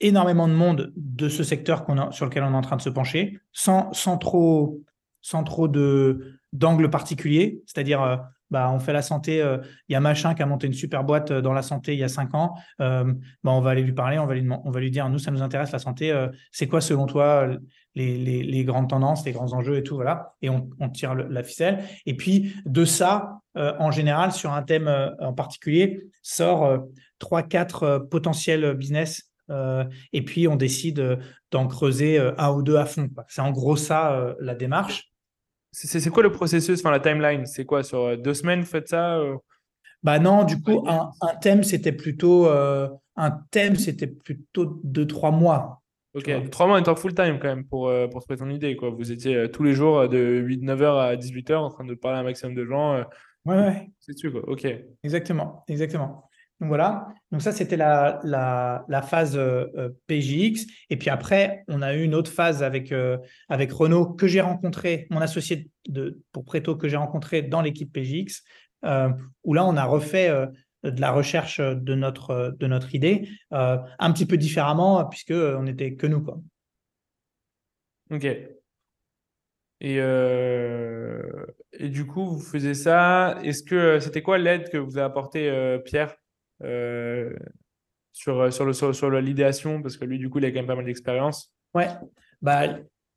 énormément 0.00 0.48
de 0.48 0.54
monde 0.54 0.92
de 0.96 1.28
ce 1.28 1.42
secteur 1.42 1.84
sur 2.12 2.24
lequel 2.24 2.42
on 2.42 2.52
est 2.52 2.56
en 2.56 2.62
train 2.62 2.76
de 2.76 2.82
se 2.82 2.88
pencher, 2.88 3.38
sans 3.52 3.92
trop, 4.18 4.80
sans 5.22 5.44
trop 5.44 5.68
d'angle 5.68 6.90
particulier. 6.90 7.62
C'est-à-dire, 7.66 8.02
euh, 8.02 8.16
bah, 8.50 8.70
on 8.72 8.80
fait 8.80 8.92
la 8.92 9.02
santé, 9.02 9.40
euh, 9.40 9.58
il 9.88 9.92
y 9.92 9.96
a 9.96 10.00
machin 10.00 10.34
qui 10.34 10.42
a 10.42 10.46
monté 10.46 10.66
une 10.66 10.72
super 10.72 11.04
boîte 11.04 11.32
dans 11.32 11.52
la 11.52 11.62
santé 11.62 11.92
il 11.92 12.00
y 12.00 12.04
a 12.04 12.08
cinq 12.08 12.34
ans, 12.34 12.54
bah, 12.78 13.04
on 13.44 13.60
va 13.60 13.70
aller 13.70 13.82
lui 13.82 13.92
parler, 13.92 14.18
on 14.18 14.26
va 14.26 14.34
lui, 14.34 14.48
on 14.64 14.70
va 14.70 14.80
lui 14.80 14.90
dire, 14.90 15.08
nous, 15.08 15.18
ça 15.18 15.30
nous 15.30 15.42
intéresse 15.42 15.70
la 15.70 15.78
santé, 15.78 16.12
c'est 16.50 16.66
quoi 16.66 16.80
selon 16.80 17.06
toi 17.06 17.48
les, 17.94 18.42
les, 18.42 18.64
grandes 18.64 18.88
tendances, 18.88 19.24
les 19.24 19.32
grands 19.32 19.52
enjeux 19.52 19.76
et 19.76 19.82
tout, 19.82 19.96
voilà, 19.96 20.34
et 20.42 20.48
on, 20.48 20.68
tire 20.92 21.14
la 21.14 21.42
ficelle. 21.42 21.84
Et 22.06 22.16
puis 22.16 22.54
de 22.64 22.84
ça, 22.84 23.40
euh, 23.56 23.74
en 23.78 23.90
général, 23.90 24.32
sur 24.32 24.52
un 24.52 24.62
thème 24.62 24.88
euh, 24.88 25.10
en 25.18 25.32
particulier, 25.32 26.00
sort 26.22 26.64
euh, 26.64 26.78
trois, 27.18 27.42
quatre 27.42 28.06
potentiels 28.10 28.74
business 28.74 29.26
et 30.12 30.24
puis 30.24 30.46
on 30.46 30.54
décide 30.54 31.18
d'en 31.50 31.66
creuser 31.66 32.20
un 32.38 32.52
ou 32.52 32.62
deux 32.62 32.76
à 32.76 32.86
fond. 32.86 33.08
C'est 33.26 33.40
en 33.40 33.50
gros 33.50 33.74
ça 33.74 34.36
la 34.38 34.54
démarche. 34.54 35.09
C'est 35.72 36.10
quoi 36.10 36.22
le 36.22 36.32
processus, 36.32 36.80
enfin 36.80 36.90
la 36.90 37.00
timeline? 37.00 37.46
C'est 37.46 37.64
quoi 37.64 37.82
Sur 37.82 38.18
deux 38.18 38.34
semaines, 38.34 38.60
vous 38.60 38.66
faites 38.66 38.88
ça 38.88 39.20
Bah 40.02 40.18
non, 40.18 40.44
du 40.44 40.60
coup, 40.60 40.84
un, 40.88 41.10
un 41.20 41.34
thème, 41.36 41.62
c'était 41.62 41.92
plutôt 41.92 42.48
un 42.48 43.30
thème, 43.50 43.76
c'était 43.76 44.06
plutôt 44.06 44.80
deux, 44.82 45.06
trois 45.06 45.30
mois. 45.30 45.82
Ok, 46.14 46.28
trois 46.50 46.66
mois 46.66 46.80
étant 46.80 46.96
full 46.96 47.14
time 47.14 47.38
quand 47.38 47.48
même 47.48 47.64
pour, 47.64 47.88
euh, 47.88 48.08
pour 48.08 48.20
trouver 48.22 48.38
ton 48.38 48.50
idée. 48.50 48.74
Quoi. 48.74 48.90
Vous 48.90 49.12
étiez 49.12 49.36
euh, 49.36 49.48
tous 49.48 49.62
les 49.62 49.74
jours 49.74 49.98
euh, 50.00 50.08
de 50.08 50.42
8-9h 50.44 50.98
à 50.98 51.14
18h 51.14 51.54
en 51.54 51.68
train 51.68 51.84
de 51.84 51.94
parler 51.94 52.18
à 52.18 52.20
un 52.20 52.24
maximum 52.24 52.54
de 52.56 52.64
gens. 52.64 53.04
ouais, 53.44 53.56
ouais. 53.56 53.90
C'est 54.00 54.18
sûr, 54.18 54.32
quoi. 54.32 54.48
Ok. 54.48 54.66
Exactement, 55.04 55.64
exactement. 55.68 56.28
Donc 56.60 56.68
voilà, 56.68 57.08
donc 57.32 57.40
ça 57.40 57.52
c'était 57.52 57.78
la, 57.78 58.20
la, 58.22 58.84
la, 58.88 59.00
phase 59.02 59.40
PJX. 60.06 60.66
Et 60.90 60.98
puis 60.98 61.08
après, 61.08 61.64
on 61.68 61.80
a 61.80 61.94
eu 61.94 62.02
une 62.02 62.14
autre 62.14 62.30
phase 62.30 62.62
avec, 62.62 62.92
avec 63.48 63.72
Renault 63.72 64.12
que 64.12 64.26
j'ai 64.26 64.42
rencontré, 64.42 65.06
mon 65.08 65.22
associé 65.22 65.70
de, 65.88 66.20
pour 66.32 66.44
Preto 66.44 66.76
que 66.76 66.86
j'ai 66.86 66.98
rencontré 66.98 67.40
dans 67.40 67.62
l'équipe 67.62 67.90
PJX, 67.90 68.42
où 69.44 69.54
là 69.54 69.64
on 69.64 69.76
a 69.78 69.84
refait 69.84 70.30
de 70.84 71.00
la 71.00 71.10
recherche 71.10 71.60
de 71.60 71.94
notre, 71.94 72.56
de 72.58 72.66
notre 72.66 72.94
idée, 72.94 73.28
euh, 73.52 73.78
un 73.98 74.12
petit 74.12 74.26
peu 74.26 74.36
différemment, 74.36 75.04
puisqu'on 75.06 75.62
n'était 75.62 75.94
que 75.94 76.06
nous. 76.06 76.22
Quoi. 76.22 76.40
Ok. 78.10 78.24
Et, 79.82 79.96
euh, 79.98 81.46
et 81.72 81.88
du 81.88 82.06
coup, 82.06 82.26
vous 82.26 82.40
faisiez 82.40 82.74
ça. 82.74 83.38
Est-ce 83.42 83.62
que 83.62 83.98
c'était 83.98 84.22
quoi 84.22 84.38
l'aide 84.38 84.68
que 84.70 84.76
vous 84.76 84.98
a 84.98 85.04
apporté 85.04 85.48
euh, 86.62 87.34
sur, 88.12 88.52
sur, 88.52 88.64
le, 88.64 88.72
sur, 88.72 89.10
l'idéation 89.10 89.82
Parce 89.82 89.96
que 89.96 90.04
lui, 90.04 90.18
du 90.18 90.28
coup, 90.28 90.38
il 90.38 90.44
a 90.44 90.50
quand 90.50 90.56
même 90.56 90.66
pas 90.66 90.74
mal 90.74 90.84
d'expérience. 90.84 91.52
Ouais. 91.74 91.88
Bah, 92.42 92.66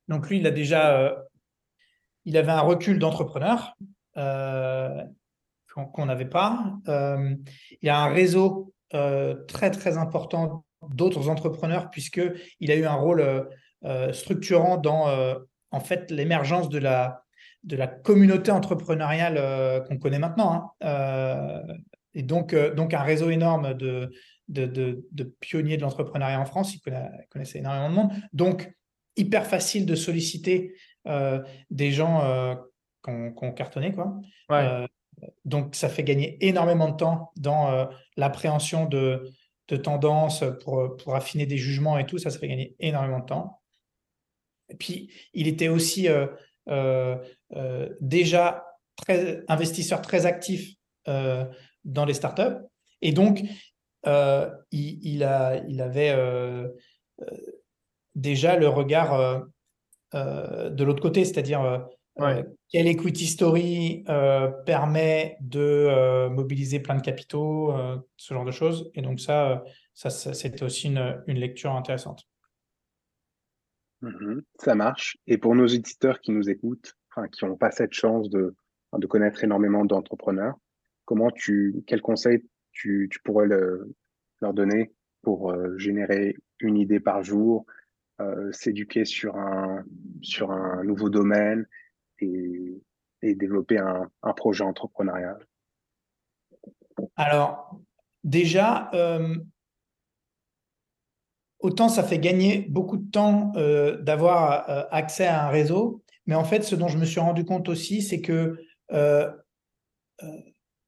donc 0.07 0.29
lui, 0.29 0.39
il 0.39 0.47
a 0.47 0.51
déjà. 0.51 1.15
il 2.25 2.37
avait 2.37 2.51
un 2.51 2.61
recul 2.61 2.99
d'entrepreneur 2.99 3.75
qu'on 5.91 6.05
n'avait 6.05 6.25
pas. 6.25 6.73
Euh, 6.87 7.35
il 7.81 7.89
a 7.89 7.99
un 8.01 8.09
réseau 8.09 8.73
euh, 8.93 9.35
très 9.47 9.71
très 9.71 9.97
important 9.97 10.65
d'autres 10.89 11.29
entrepreneurs 11.29 11.89
puisqu'il 11.89 12.71
a 12.71 12.75
eu 12.75 12.85
un 12.85 12.93
rôle 12.93 13.47
euh, 13.85 14.13
structurant 14.13 14.77
dans 14.77 15.07
en 15.71 15.79
fait 15.79 16.11
l'émergence 16.11 16.69
de 16.69 16.77
la, 16.77 17.23
de 17.63 17.75
la 17.75 17.87
communauté 17.87 18.51
entrepreneuriale 18.51 19.83
qu'on 19.87 19.97
connaît 19.97 20.19
maintenant. 20.19 20.73
Hein. 20.81 21.61
Et 22.13 22.23
donc, 22.23 22.55
donc 22.75 22.93
un 22.93 23.01
réseau 23.01 23.29
énorme 23.29 23.73
de, 23.73 24.11
de, 24.47 24.65
de, 25.11 25.23
pionniers 25.39 25.77
de 25.77 25.81
l'entrepreneuriat 25.81 26.39
en 26.39 26.45
France. 26.45 26.75
Il 26.75 26.79
connaissait 27.29 27.59
énormément 27.59 27.89
de 27.89 27.95
monde. 27.95 28.11
Donc, 28.33 28.71
hyper 29.15 29.45
facile 29.45 29.85
de 29.85 29.95
solliciter 29.95 30.75
des 31.69 31.91
gens 31.91 32.57
qu'on 33.01 33.31
qu 33.31 33.53
cartonnait. 33.53 33.93
Quoi. 33.93 34.19
Ouais 34.49 34.87
donc, 35.45 35.75
ça 35.75 35.89
fait 35.89 36.03
gagner 36.03 36.37
énormément 36.45 36.89
de 36.89 36.97
temps 36.97 37.31
dans 37.37 37.71
euh, 37.71 37.85
l'appréhension 38.17 38.85
de, 38.85 39.31
tendances 39.83 40.43
pour, 40.61 40.95
pour, 40.97 41.15
affiner 41.15 41.47
des 41.47 41.57
jugements 41.57 41.97
et 41.97 42.05
tout. 42.05 42.19
Ça, 42.19 42.29
ça 42.29 42.37
fait 42.37 42.47
gagner 42.47 42.75
énormément 42.79 43.19
de 43.19 43.25
temps. 43.25 43.61
Et 44.69 44.75
puis, 44.75 45.11
il 45.33 45.47
était 45.47 45.67
aussi 45.67 46.07
euh, 46.07 46.27
euh, 46.69 47.89
déjà 47.99 48.65
très, 48.95 49.43
investisseur 49.47 50.01
très 50.03 50.27
actif 50.27 50.75
dans 51.83 52.05
les 52.05 52.13
startups. 52.13 52.57
Et 53.01 53.11
donc, 53.11 53.41
il, 54.71 55.23
a, 55.23 55.63
il 55.67 55.81
avait 55.81 56.15
déjà 58.15 58.57
le 58.57 58.67
regard 58.67 59.45
de 60.13 60.83
l'autre 60.83 61.01
côté, 61.01 61.25
c'est-à-dire 61.25 61.87
euh, 62.19 62.43
quelle 62.69 62.87
equity 62.87 63.25
story 63.25 64.03
euh, 64.07 64.51
permet 64.65 65.37
de 65.41 65.59
euh, 65.59 66.29
mobiliser 66.29 66.79
plein 66.79 66.95
de 66.95 67.01
capitaux, 67.01 67.73
ce 68.17 68.33
genre 68.33 68.45
de 68.45 68.51
choses. 68.51 68.91
Et 68.93 69.01
donc 69.01 69.19
ça, 69.19 69.63
ça, 69.93 70.09
c'était 70.09 70.63
aussi 70.63 70.87
une, 70.87 71.23
une, 71.27 71.37
lecture 71.37 71.71
intéressante. 71.71 72.23
Mhm, 74.01 74.43
ça 74.59 74.75
marche. 74.75 75.17
Et 75.27 75.37
pour 75.37 75.55
nos 75.55 75.67
éditeurs 75.67 76.19
qui 76.19 76.31
nous 76.31 76.49
écoutent, 76.49 76.93
enfin, 77.09 77.27
qui 77.27 77.45
n'ont 77.45 77.57
pas 77.57 77.71
cette 77.71 77.93
chance 77.93 78.29
de, 78.29 78.55
de 78.95 79.07
connaître 79.07 79.43
énormément 79.43 79.85
d'entrepreneurs, 79.85 80.55
comment 81.05 81.31
tu, 81.31 81.83
quels 81.87 82.01
conseils 82.01 82.43
tu, 82.71 83.07
tu 83.11 83.19
pourrais 83.21 83.47
le, 83.47 83.93
leur 84.41 84.53
donner 84.53 84.91
pour 85.21 85.55
générer 85.77 86.35
une 86.59 86.77
idée 86.77 86.99
par 86.99 87.23
jour, 87.23 87.65
s'éduquer 88.51 89.05
sur 89.05 89.37
un, 89.37 89.85
sur 90.21 90.51
un 90.51 90.83
nouveau 90.83 91.09
domaine 91.09 91.65
et, 92.19 92.81
développer 93.21 93.77
un, 93.77 94.33
projet 94.35 94.63
entrepreneurial? 94.63 95.37
Alors, 97.15 97.79
déjà, 98.23 98.89
euh, 98.93 99.35
autant 101.59 101.89
ça 101.89 102.03
fait 102.03 102.19
gagner 102.19 102.65
beaucoup 102.69 102.97
de 102.97 103.09
temps 103.09 103.51
euh, 103.55 103.97
d'avoir 104.01 104.69
euh, 104.69 104.83
accès 104.91 105.25
à 105.25 105.45
un 105.47 105.49
réseau, 105.49 106.03
mais 106.25 106.35
en 106.35 106.43
fait, 106.43 106.63
ce 106.63 106.75
dont 106.75 106.89
je 106.89 106.97
me 106.97 107.05
suis 107.05 107.19
rendu 107.19 107.45
compte 107.45 107.69
aussi, 107.69 108.01
c'est 108.01 108.21
que 108.21 108.59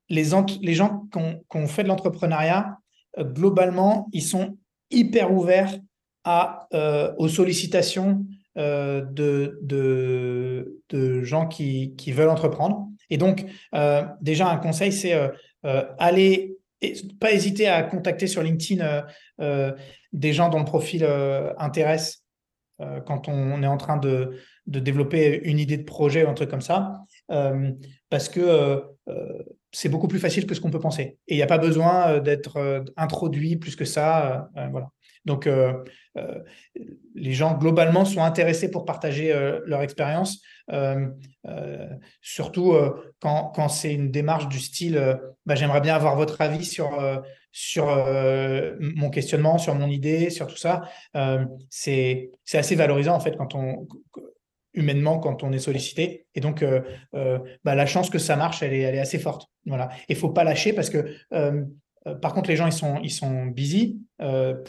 les, 0.09 0.23
gens 0.23 0.45
qui 0.45 1.57
ont, 1.57 1.67
fait 1.67 1.83
de 1.83 1.87
l'entrepreneuriat, 1.87 2.77
globalement, 3.17 4.07
ils 4.11 4.23
sont 4.23 4.57
hyper 4.91 5.31
ouverts 5.31 5.77
à, 6.23 6.67
aux 7.17 7.27
sollicitations 7.27 8.25
euh, 8.57 9.03
de, 9.11 9.61
gens 11.23 11.47
qui, 11.47 12.11
veulent 12.11 12.29
entreprendre. 12.29 12.87
Et 13.09 13.17
donc, 13.17 13.45
euh, 13.73 14.05
déjà, 14.21 14.49
un 14.49 14.57
conseil, 14.57 14.93
c'est 14.93 15.13
euh, 15.13 15.83
aller, 15.97 16.55
pas 17.19 17.33
hésiter 17.33 17.67
à 17.67 17.83
contacter 17.83 18.27
sur 18.27 18.43
LinkedIn 18.43 19.03
des 20.13 20.33
gens 20.33 20.49
dont 20.49 20.59
le 20.59 20.65
profil 20.65 21.05
intéresse 21.57 22.23
quand 23.05 23.27
on, 23.27 23.63
est 23.63 23.67
en 23.67 23.77
train 23.77 23.97
de, 23.97 24.37
de, 24.67 24.79
développer 24.79 25.41
une 25.43 25.59
idée 25.59 25.77
de 25.77 25.83
projet 25.83 26.23
ou 26.23 26.29
un 26.29 26.33
truc 26.33 26.49
comme 26.49 26.61
ça, 26.61 27.01
parce 28.09 28.29
que 28.29 28.83
c'est 29.75 29.89
beaucoup 29.89 30.07
plus 30.07 30.19
facile 30.19 30.45
que 30.45 30.55
ce 30.55 30.61
qu'on 30.61 30.71
peut 30.71 30.79
penser. 30.79 31.17
Et 31.27 31.35
il 31.35 31.37
n'y 31.37 31.43
a 31.43 31.47
pas 31.47 31.57
besoin 31.57 32.19
d'être 32.19 32.83
introduit 32.95 33.57
plus 33.57 33.75
que 33.75 33.85
ça. 33.85 34.49
voilà. 34.71 34.89
Donc, 35.25 35.47
euh, 35.47 35.73
euh, 36.17 36.39
les 37.15 37.33
gens 37.33 37.57
globalement 37.57 38.05
sont 38.05 38.23
intéressés 38.23 38.69
pour 38.69 38.85
partager 38.85 39.33
euh, 39.33 39.59
leur 39.65 39.81
expérience, 39.81 40.41
surtout 42.21 42.75
quand, 43.19 43.51
quand 43.55 43.69
c'est 43.69 43.93
une 43.93 44.11
démarche 44.11 44.47
du 44.47 44.59
style 44.59 45.19
bah, 45.45 45.53
j'aimerais 45.53 45.81
bien 45.81 45.95
avoir 45.95 46.15
votre 46.15 46.41
avis 46.41 46.65
sur, 46.65 46.89
sur 47.51 47.85
mon 48.79 49.11
questionnement, 49.11 49.59
sur 49.59 49.75
mon 49.75 49.87
idée, 49.87 50.31
sur 50.31 50.47
tout 50.47 50.57
ça. 50.57 50.89
c'est 51.69 52.31
assez 52.51 52.75
valorisant 52.75 53.13
en 53.13 53.19
fait 53.19 53.37
quand 53.37 53.53
on 53.53 53.87
humainement 54.75 55.19
quand 55.19 55.43
on 55.43 55.51
est 55.51 55.59
sollicité. 55.59 56.27
Et 56.35 56.41
donc, 56.41 56.63
bah, 57.13 57.75
la 57.75 57.85
chance 57.85 58.09
que 58.09 58.19
ça 58.19 58.35
marche, 58.35 58.61
elle 58.63 58.73
est, 58.73 58.99
assez 58.99 59.19
forte. 59.19 59.47
Voilà. 59.65 59.89
Et 60.09 60.15
faut 60.15 60.29
pas 60.29 60.43
lâcher 60.43 60.73
parce 60.73 60.89
que 60.89 61.05
euh, 62.07 62.15
par 62.15 62.33
contre, 62.33 62.49
les 62.49 62.55
gens, 62.55 62.67
ils 62.67 62.73
sont, 62.73 62.99
ils 63.01 63.11
sont 63.11 63.45
busy. 63.47 63.99
Euh, 64.21 64.63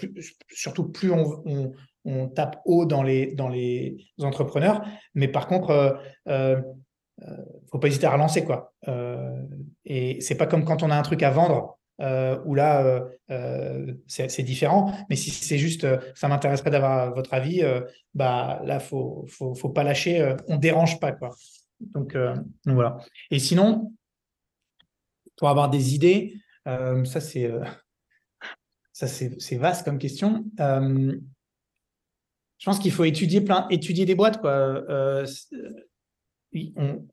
surtout, 0.51 0.90
plus 0.90 1.12
on, 1.12 1.73
on, 2.05 2.29
tape 2.29 2.61
haut 2.64 2.87
dans 2.87 3.03
les, 3.03 3.35
dans 3.35 3.49
les 3.49 3.97
entrepreneurs. 4.21 4.85
Mais 5.14 5.29
par 5.29 5.47
contre, 5.47 5.99
euh, 6.29 6.61
faut 7.71 7.79
pas 7.79 7.88
hésiter 7.88 8.07
à 8.07 8.12
relancer. 8.12 8.45
Quoi. 8.45 8.73
et 9.85 10.19
c'est 10.21 10.37
pas 10.37 10.47
comme 10.47 10.64
quand 10.64 10.83
on 10.83 10.90
a 10.90 10.97
un 10.97 11.03
truc 11.03 11.23
à 11.23 11.31
vendre. 11.31 11.76
Où 11.99 12.55
là, 12.55 13.05
c'est 14.07 14.43
différent. 14.43 14.93
Mais 15.11 15.17
si 15.17 15.31
c'est 15.31 15.59
juste, 15.59 15.87
ça 16.15 16.29
m'intéresserait 16.29 16.71
d'avoir 16.71 17.15
votre 17.15 17.35
avis, 17.35 17.63
bah, 18.15 18.61
là, 18.65 18.81
faut, 18.81 19.25
faut, 19.29 19.55
faut, 19.55 19.71
pas 19.71 19.85
lâcher, 19.85 20.35
on 20.49 20.57
dérange 20.57 21.01
pas. 21.01 21.13
Quoi. 21.13 21.31
Donc, 21.81 22.17
voilà. 22.65 22.99
Et 23.31 23.39
sinon, 23.39 23.93
pour 25.37 25.49
avoir 25.49 25.71
des 25.71 25.95
idées, 25.95 26.41
ça 26.65 27.21
c'est 27.21 27.51
ça 28.93 29.07
c'est 29.07 29.57
vaste 29.57 29.85
comme 29.85 29.99
question. 29.99 30.45
je 30.59 31.21
pense 32.65 32.79
qu'il 32.79 32.93
faut 32.93 33.05
étudier 33.05 33.41
plein, 33.41 33.67
étudier 33.69 34.05
des 34.07 34.15
boîtes 34.15 34.41
quoi. 34.41 34.83
on, 36.77 37.07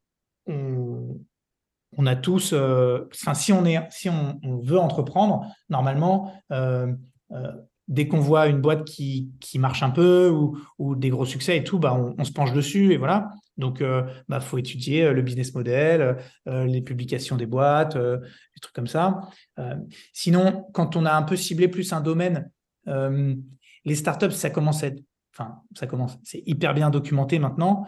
on 1.97 2.06
a 2.06 2.15
tous, 2.15 2.53
euh, 2.53 3.08
enfin, 3.13 3.34
si 3.34 3.51
on 3.51 3.65
est, 3.65 3.79
si 3.89 4.10
on, 4.10 4.39
veut 4.63 4.79
entreprendre, 4.79 5.45
normalement, 5.69 6.34
euh, 6.51 6.93
euh, 7.32 7.51
dès 7.88 8.08
qu'on 8.08 8.19
voit 8.19 8.47
une 8.47 8.62
boîte 8.62 8.86
qui, 8.86 9.32
qui, 9.39 9.60
marche 9.60 9.84
un 9.84 9.89
peu 9.89 10.29
ou, 10.77 10.95
des 10.95 11.10
gros 11.10 11.25
succès 11.25 11.58
et 11.58 11.63
tout, 11.63 11.79
bah, 11.79 11.93
on, 12.17 12.23
se 12.23 12.32
penche 12.32 12.53
dessus 12.53 12.93
et 12.93 12.97
voilà. 12.97 13.29
Donc, 13.58 13.82
il 13.82 14.06
bah, 14.27 14.39
faut 14.39 14.58
étudier 14.58 15.12
le 15.12 15.21
business 15.21 15.53
model, 15.53 16.17
les 16.47 16.82
publications 16.82 17.36
des 17.36 17.45
boîtes, 17.45 17.95
des 17.95 18.60
trucs 18.62 18.73
comme 18.73 18.88
ça. 18.88 19.19
sinon, 20.12 20.65
quand 20.73 20.95
on 20.95 21.06
a 21.06 21.13
un 21.13 21.21
peu 21.23 21.36
ciblé 21.36 21.67
plus 21.67 21.93
un 21.93 22.01
domaine, 22.01 22.49
les 22.88 23.95
startups, 23.95 24.32
ça 24.32 24.49
commence 24.49 24.84
à 24.84 24.88
être, 24.88 25.03
enfin, 25.34 25.62
ça 25.77 25.86
commence, 25.86 26.17
c'est 26.23 26.41
hyper 26.47 26.73
bien 26.73 26.89
documenté 26.89 27.38
maintenant, 27.38 27.86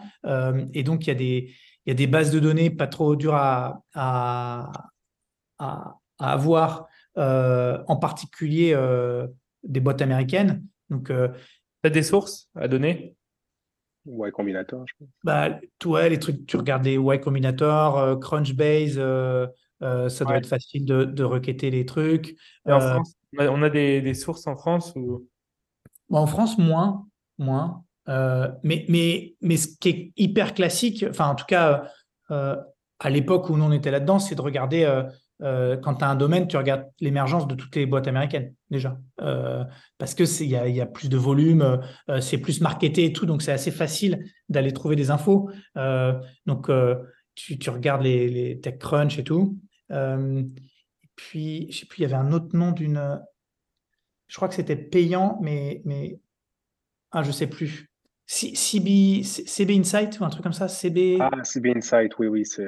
et 0.72 0.84
donc 0.84 1.06
il 1.06 1.08
y 1.08 1.12
a 1.12 1.16
des 1.16 1.50
il 1.86 1.90
y 1.90 1.92
a 1.92 1.94
des 1.94 2.08
bases 2.08 2.32
de 2.32 2.40
données 2.40 2.70
pas 2.70 2.88
trop 2.88 3.14
dures 3.14 3.36
à, 3.36 3.82
à, 3.94 4.72
avoir, 6.18 6.88
euh, 7.16 7.82
en 7.86 7.96
particulier 7.96 8.72
euh, 8.74 9.26
des 9.62 9.80
boîtes 9.80 10.02
américaines. 10.02 10.64
Donc, 10.90 11.10
euh, 11.10 11.28
tu 11.82 11.86
as 11.86 11.90
des 11.90 12.02
sources 12.02 12.50
à 12.56 12.66
donner? 12.66 13.16
Y 14.04 14.30
Combinator, 14.32 14.84
je 14.86 14.94
pense. 14.98 15.08
Bah, 15.24 15.60
les 16.08 16.18
trucs, 16.18 16.46
tu 16.46 16.56
regardes 16.56 16.82
des 16.82 16.94
Y 16.94 17.20
Combinator, 17.20 18.18
Crunchbase, 18.20 18.96
ça 18.96 20.24
doit 20.24 20.36
être 20.36 20.48
facile 20.48 20.86
de, 20.86 21.04
de 21.04 21.24
requêter 21.24 21.70
les 21.70 21.86
trucs. 21.86 22.36
En 22.64 22.80
France, 22.80 23.14
on 23.38 23.62
a 23.62 23.70
des, 23.70 24.00
des, 24.00 24.14
sources 24.14 24.46
en 24.46 24.56
France 24.56 24.92
ou... 24.96 25.28
En 26.10 26.26
France, 26.26 26.56
moins. 26.58 27.06
moins. 27.38 27.85
Euh, 28.08 28.48
mais, 28.62 28.86
ce 29.56 29.66
qui 29.78 29.88
est 29.88 30.12
hyper 30.16 30.54
classique, 30.54 31.04
enfin 31.08 31.28
en 31.28 31.34
tout 31.34 31.46
cas 31.46 31.90
euh, 32.30 32.56
à 32.98 33.10
l'époque 33.10 33.50
où 33.50 33.56
nous 33.56 33.64
on 33.64 33.72
était 33.72 33.90
là-dedans, 33.90 34.18
c'est 34.18 34.34
de 34.34 34.40
regarder, 34.40 34.84
euh, 35.42 35.76
quand 35.78 35.96
tu 35.96 36.04
as 36.04 36.08
un 36.08 36.14
domaine, 36.14 36.46
tu 36.48 36.56
regardes 36.56 36.86
l'émergence 37.00 37.46
de 37.46 37.54
toutes 37.54 37.74
les 37.76 37.86
boîtes 37.86 38.08
américaines 38.08 38.54
déjà. 38.70 38.98
parce 39.98 40.14
qu'il 40.14 40.48
y 40.48 40.56
a, 40.56 40.68
y 40.68 40.80
a 40.80 40.86
plus 40.86 41.08
de 41.08 41.16
volume, 41.16 41.80
c'est 42.20 42.38
plus 42.38 42.60
marketé 42.60 43.06
et 43.06 43.12
tout, 43.12 43.26
donc 43.26 43.42
c'est 43.42 43.52
assez 43.52 43.70
facile 43.70 44.24
d'aller 44.48 44.72
trouver 44.72 44.96
des 44.96 45.10
infos. 45.10 45.50
donc 46.46 46.70
tu, 47.34 47.58
tu, 47.58 47.70
regardes 47.70 48.02
les, 48.02 48.28
les 48.28 48.60
TechCrunch 48.60 49.18
et 49.18 49.24
tout. 49.24 49.58
et 49.90 51.08
puis, 51.16 51.66
je 51.70 51.80
sais 51.80 51.86
plus, 51.86 51.98
il 51.98 52.02
y 52.02 52.04
avait 52.06 52.14
un 52.14 52.32
autre 52.32 52.56
nom 52.56 52.72
d'une. 52.72 53.20
Je 54.28 54.36
crois 54.36 54.48
que 54.48 54.54
c'était 54.54 54.76
payant, 54.76 55.38
mais, 55.40 55.82
mais 55.84 56.18
ah, 57.12 57.22
je 57.22 57.30
sais 57.30 57.46
plus. 57.46 57.88
CB, 58.28 59.22
CB 59.22 59.78
Insight 59.78 60.18
ou 60.18 60.24
un 60.24 60.28
truc 60.30 60.42
comme 60.42 60.52
ça 60.52 60.66
CB... 60.66 61.18
Ah, 61.20 61.30
CB 61.44 61.74
Insight, 61.76 62.18
oui, 62.18 62.26
oui, 62.26 62.44
c'est 62.44 62.64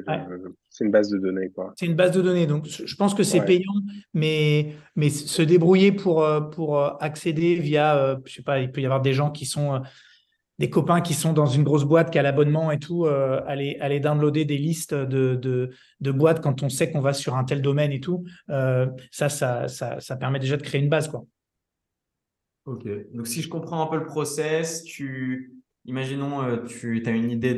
une 0.81 0.91
base 0.93 1.11
de 1.11 1.19
données. 1.19 1.51
C'est 1.75 1.87
une 1.87 1.97
base 1.97 2.13
de 2.13 2.23
données, 2.23 2.47
donc 2.47 2.67
je 2.67 2.95
pense 2.95 3.13
que 3.13 3.25
c'est 3.25 3.41
payant, 3.45 3.75
mais, 4.15 4.77
mais 4.95 5.11
se 5.11 5.43
débrouiller 5.43 5.91
pour, 5.91 6.23
euh, 6.23 6.41
pour 6.41 6.79
euh, 6.79 6.91
accéder 7.01 7.57
via, 7.57 7.97
euh, 7.97 8.17
je 8.25 8.35
sais 8.35 8.43
pas, 8.43 8.61
il 8.61 8.71
peut 8.71 8.81
y 8.81 8.85
avoir 8.85 9.03
des 9.03 9.13
gens 9.13 9.33
qui 9.33 9.47
sont, 9.47 9.83
des 10.61 10.71
copains 10.71 11.01
qui 11.01 11.15
sont 11.15 11.33
dans 11.33 11.47
une 11.47 11.65
grosse 11.65 11.85
boîte 11.85 12.13
qui 12.13 12.21
a 12.21 12.23
l'abonnement 12.23 12.71
et 12.71 12.79
tout, 12.79 13.07
aller, 13.07 13.77
aller 13.81 13.99
downloader 13.99 14.45
des 14.45 14.59
listes 14.59 14.95
de, 14.95 15.35
de, 15.35 15.71
de 16.01 16.11
boîtes 16.13 16.41
quand 16.41 16.63
on 16.63 16.69
sait 16.69 16.91
qu'on 16.91 17.01
va 17.01 17.13
sur 17.13 17.37
un 17.37 17.43
tel 17.43 17.63
domaine 17.63 17.91
et 17.91 18.01
tout, 18.01 18.25
ça, 18.49 19.29
ça, 19.29 19.67
ça, 19.67 19.99
ça 19.99 20.17
permet 20.17 20.39
déjà 20.39 20.57
de 20.57 20.63
créer 20.63 20.81
une 20.81 20.89
base, 20.89 21.09
quoi. 21.09 21.25
Ok. 22.69 22.87
Donc, 23.15 23.27
si 23.27 23.41
je 23.41 23.49
comprends 23.49 23.83
un 23.83 23.87
peu 23.87 23.97
le 23.97 24.05
process, 24.05 24.85
tu, 24.85 25.55
imaginons, 25.87 26.43
euh, 26.43 26.59
tu 26.65 27.03
as 27.07 27.11
une 27.13 27.31
idée 27.31 27.55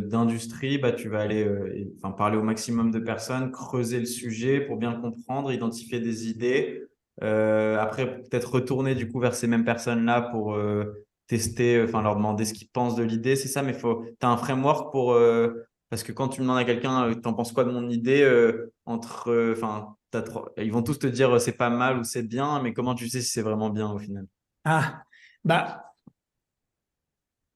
d'industrie, 0.00 0.78
bah, 0.78 0.90
tu 0.92 1.10
vas 1.10 1.20
aller 1.20 1.44
euh, 1.44 1.92
enfin, 1.98 2.12
parler 2.12 2.38
au 2.38 2.42
maximum 2.42 2.90
de 2.90 2.98
personnes, 2.98 3.50
creuser 3.50 3.98
le 4.00 4.06
sujet 4.06 4.62
pour 4.62 4.78
bien 4.78 4.94
comprendre, 4.94 5.52
identifier 5.52 6.00
des 6.00 6.30
idées. 6.30 6.82
Euh, 7.22 7.78
après, 7.78 8.22
peut-être 8.22 8.52
retourner 8.54 8.94
du 8.94 9.06
coup 9.06 9.20
vers 9.20 9.34
ces 9.34 9.46
mêmes 9.46 9.66
personnes-là 9.66 10.22
pour 10.32 10.58
tester, 11.26 11.82
enfin 11.82 12.00
leur 12.02 12.16
demander 12.16 12.46
ce 12.46 12.54
qu'ils 12.54 12.68
pensent 12.68 12.96
de 12.96 13.02
l'idée. 13.02 13.36
C'est 13.36 13.48
ça, 13.48 13.62
mais 13.62 13.76
tu 13.76 13.86
as 14.22 14.28
un 14.30 14.36
framework 14.38 14.90
pour. 14.92 15.14
parce 15.90 16.02
que 16.02 16.12
quand 16.12 16.28
tu 16.28 16.40
demandes 16.40 16.58
à 16.58 16.64
quelqu'un, 16.64 17.12
t'en 17.22 17.34
penses 17.34 17.52
quoi 17.52 17.64
de 17.64 17.70
mon 17.70 17.90
idée 17.90 18.26
entre, 18.86 19.52
enfin, 19.52 19.94
ils 20.56 20.72
vont 20.72 20.82
tous 20.82 20.98
te 20.98 21.06
dire 21.06 21.38
c'est 21.38 21.56
pas 21.58 21.70
mal 21.70 21.98
ou 21.98 22.04
c'est 22.04 22.22
bien, 22.22 22.62
mais 22.62 22.72
comment 22.72 22.94
tu 22.94 23.08
sais 23.10 23.20
si 23.20 23.28
c'est 23.28 23.42
vraiment 23.42 23.68
bien 23.68 23.92
au 23.92 23.98
final? 23.98 24.26
Ah, 24.64 25.04
bah, 25.44 25.84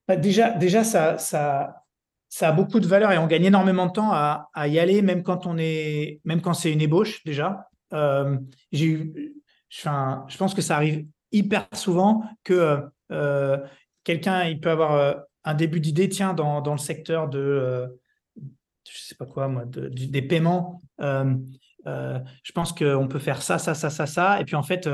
bah, 0.07 0.17
déjà, 0.17 0.51
déjà 0.53 0.85
ça, 0.85 1.19
ça, 1.19 1.85
ça 2.29 2.49
a 2.49 2.53
beaucoup 2.53 2.81
de 2.81 2.87
valeur 2.87 3.13
et 3.13 3.19
on 3.19 3.27
gagne 3.27 3.45
énormément 3.45 3.87
de 3.87 3.93
temps 3.93 4.11
à, 4.13 4.49
y 4.67 4.79
aller, 4.79 5.03
même 5.03 5.23
quand 5.23 5.47
on 5.47 5.57
est, 5.59 6.21
même 6.25 6.41
quand 6.41 6.55
c'est 6.55 6.73
une 6.73 6.81
ébauche 6.81 7.25
déjà. 7.25 7.69
Euh, 7.93 8.39
j'ai 8.73 8.87
eu, 8.87 9.35
je 9.69 10.37
pense 10.37 10.55
que 10.55 10.63
ça 10.63 10.77
arrive 10.77 11.07
hyper 11.33 11.67
souvent 11.73 12.25
que 12.45 12.83
euh, 13.13 13.59
quelqu'un 14.05 14.45
il 14.45 14.61
peut 14.61 14.71
avoir 14.71 14.93
euh, 14.95 15.15
un 15.45 15.55
début 15.55 15.81
d'idée, 15.81 16.09
tiens, 16.09 16.35
dans, 16.35 16.61
dans, 16.61 16.73
le 16.73 16.79
secteur 16.79 17.29
de, 17.29 17.89
je 18.37 18.99
sais 18.99 19.15
pas 19.15 19.27
quoi 19.27 19.49
moi, 19.49 19.65
des 19.67 20.23
paiements. 20.23 20.81
je 20.99 22.53
pense 22.55 22.73
qu'on 22.73 23.09
peut 23.09 23.19
faire 23.19 23.41
ça, 23.41 23.59
ça, 23.59 23.75
ça, 23.75 23.89
ça, 23.89 24.07
ça. 24.07 24.41
Et 24.41 24.45
puis 24.45 24.57
en 24.57 24.63
fait, 24.63 24.89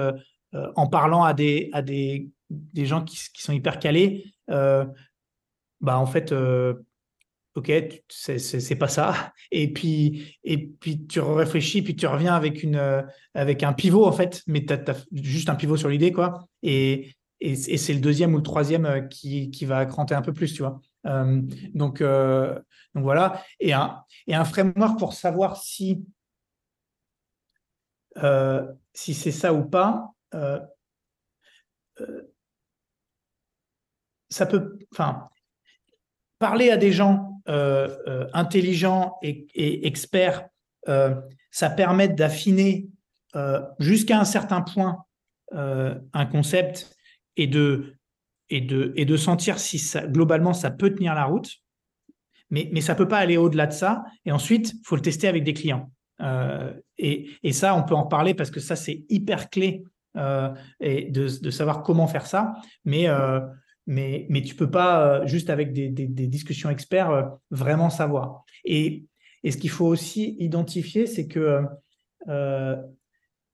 euh, 0.54 0.70
en 0.76 0.86
parlant 0.86 1.24
à 1.24 1.34
des, 1.34 1.68
à 1.72 1.82
des, 1.82 2.28
des 2.50 2.86
gens 2.86 3.02
qui, 3.02 3.18
qui, 3.34 3.42
sont 3.42 3.52
hyper 3.52 3.80
calés, 3.80 4.32
euh, 4.50 4.84
bah 5.80 5.98
en 5.98 6.06
fait, 6.06 6.30
euh, 6.30 6.74
ok, 7.56 7.72
c'est 8.08 8.78
pas 8.78 8.88
ça. 8.88 9.32
Et 9.50 9.72
puis, 9.72 10.38
et 10.42 10.66
puis 10.66 11.06
tu 11.06 11.20
réfléchis, 11.20 11.82
puis 11.82 11.94
tu 11.94 12.06
reviens 12.06 12.34
avec, 12.34 12.62
une, 12.64 13.04
avec 13.34 13.62
un 13.62 13.72
pivot, 13.72 14.04
en 14.04 14.10
fait, 14.10 14.42
mais 14.48 14.64
tu 14.64 14.72
as, 14.72 15.06
juste 15.12 15.48
un 15.48 15.54
pivot 15.54 15.76
sur 15.76 15.88
l'idée, 15.88 16.10
quoi. 16.10 16.48
Et, 16.62 17.14
et, 17.40 17.54
c'est 17.54 17.92
le 17.92 18.00
deuxième 18.00 18.34
ou 18.34 18.38
le 18.38 18.42
troisième 18.42 19.08
qui, 19.08 19.50
qui 19.50 19.64
va 19.64 19.86
cranter 19.86 20.14
un 20.16 20.22
peu 20.22 20.32
plus, 20.32 20.52
tu 20.54 20.62
vois. 20.62 20.80
donc, 21.04 22.02
donc 22.02 23.02
voilà. 23.04 23.44
Et 23.60 23.72
un, 23.72 24.02
et 24.26 24.34
un 24.34 24.44
framework 24.44 24.98
pour 24.98 25.12
savoir 25.12 25.56
si, 25.56 26.04
si 28.92 29.14
c'est 29.14 29.30
ça 29.30 29.54
ou 29.54 29.64
pas, 29.64 30.13
euh, 30.34 30.58
euh, 32.00 32.22
ça 34.28 34.46
peut, 34.46 34.78
enfin, 34.92 35.28
parler 36.38 36.70
à 36.70 36.76
des 36.76 36.90
gens 36.90 37.40
euh, 37.48 38.26
intelligents 38.32 39.16
et, 39.22 39.86
experts, 39.86 40.48
ça 41.50 41.70
permet 41.70 42.08
d'affiner 42.08 42.88
jusqu'à 43.78 44.18
un 44.18 44.24
certain 44.24 44.60
point 44.60 45.04
un 45.52 46.26
concept 46.26 46.94
et 47.36 47.46
de, 47.46 47.94
et, 48.50 48.60
de, 48.60 48.92
et 48.96 49.04
de 49.04 49.16
sentir 49.16 49.58
si 49.58 49.78
ça, 49.78 50.06
globalement 50.06 50.52
ça 50.52 50.70
peut 50.70 50.92
tenir 50.92 51.14
la 51.14 51.24
route, 51.24 51.50
mais, 52.50 52.68
mais 52.72 52.80
ça 52.80 52.94
ne 52.94 52.98
peut 52.98 53.08
pas 53.08 53.18
aller 53.18 53.36
au-delà 53.36 53.66
de 53.66 53.72
ça. 53.72 54.04
Et 54.26 54.32
ensuite, 54.32 54.72
il 54.72 54.80
faut 54.84 54.96
le 54.96 55.02
tester 55.02 55.28
avec 55.28 55.44
des 55.44 55.54
clients. 55.54 55.90
et, 56.98 57.30
et, 57.42 57.52
ça, 57.52 57.74
on 57.76 57.84
peut 57.84 57.94
en 57.94 58.06
parler 58.06 58.34
parce 58.34 58.50
que 58.50 58.60
ça, 58.60 58.74
c'est 58.74 59.04
hyper 59.08 59.48
clé 59.48 59.84
et 60.80 61.10
de, 61.10 61.50
savoir 61.50 61.82
comment 61.82 62.06
faire 62.06 62.26
ça. 62.26 62.54
Mais, 62.84 63.08
euh, 63.08 63.40
mais, 63.86 64.26
mais 64.30 64.42
tu 64.42 64.54
peux 64.54 64.70
pas, 64.70 65.06
euh, 65.06 65.26
juste 65.26 65.50
avec 65.50 65.72
des, 65.72 65.88
discussions 66.26 66.70
experts, 66.70 67.30
vraiment 67.50 67.90
savoir. 67.90 68.44
Et, 68.64 69.04
et 69.42 69.50
ce 69.50 69.58
qu'il 69.58 69.70
faut 69.70 69.86
aussi 69.86 70.36
identifier, 70.38 71.06
c'est 71.06 71.26
que 71.26 71.62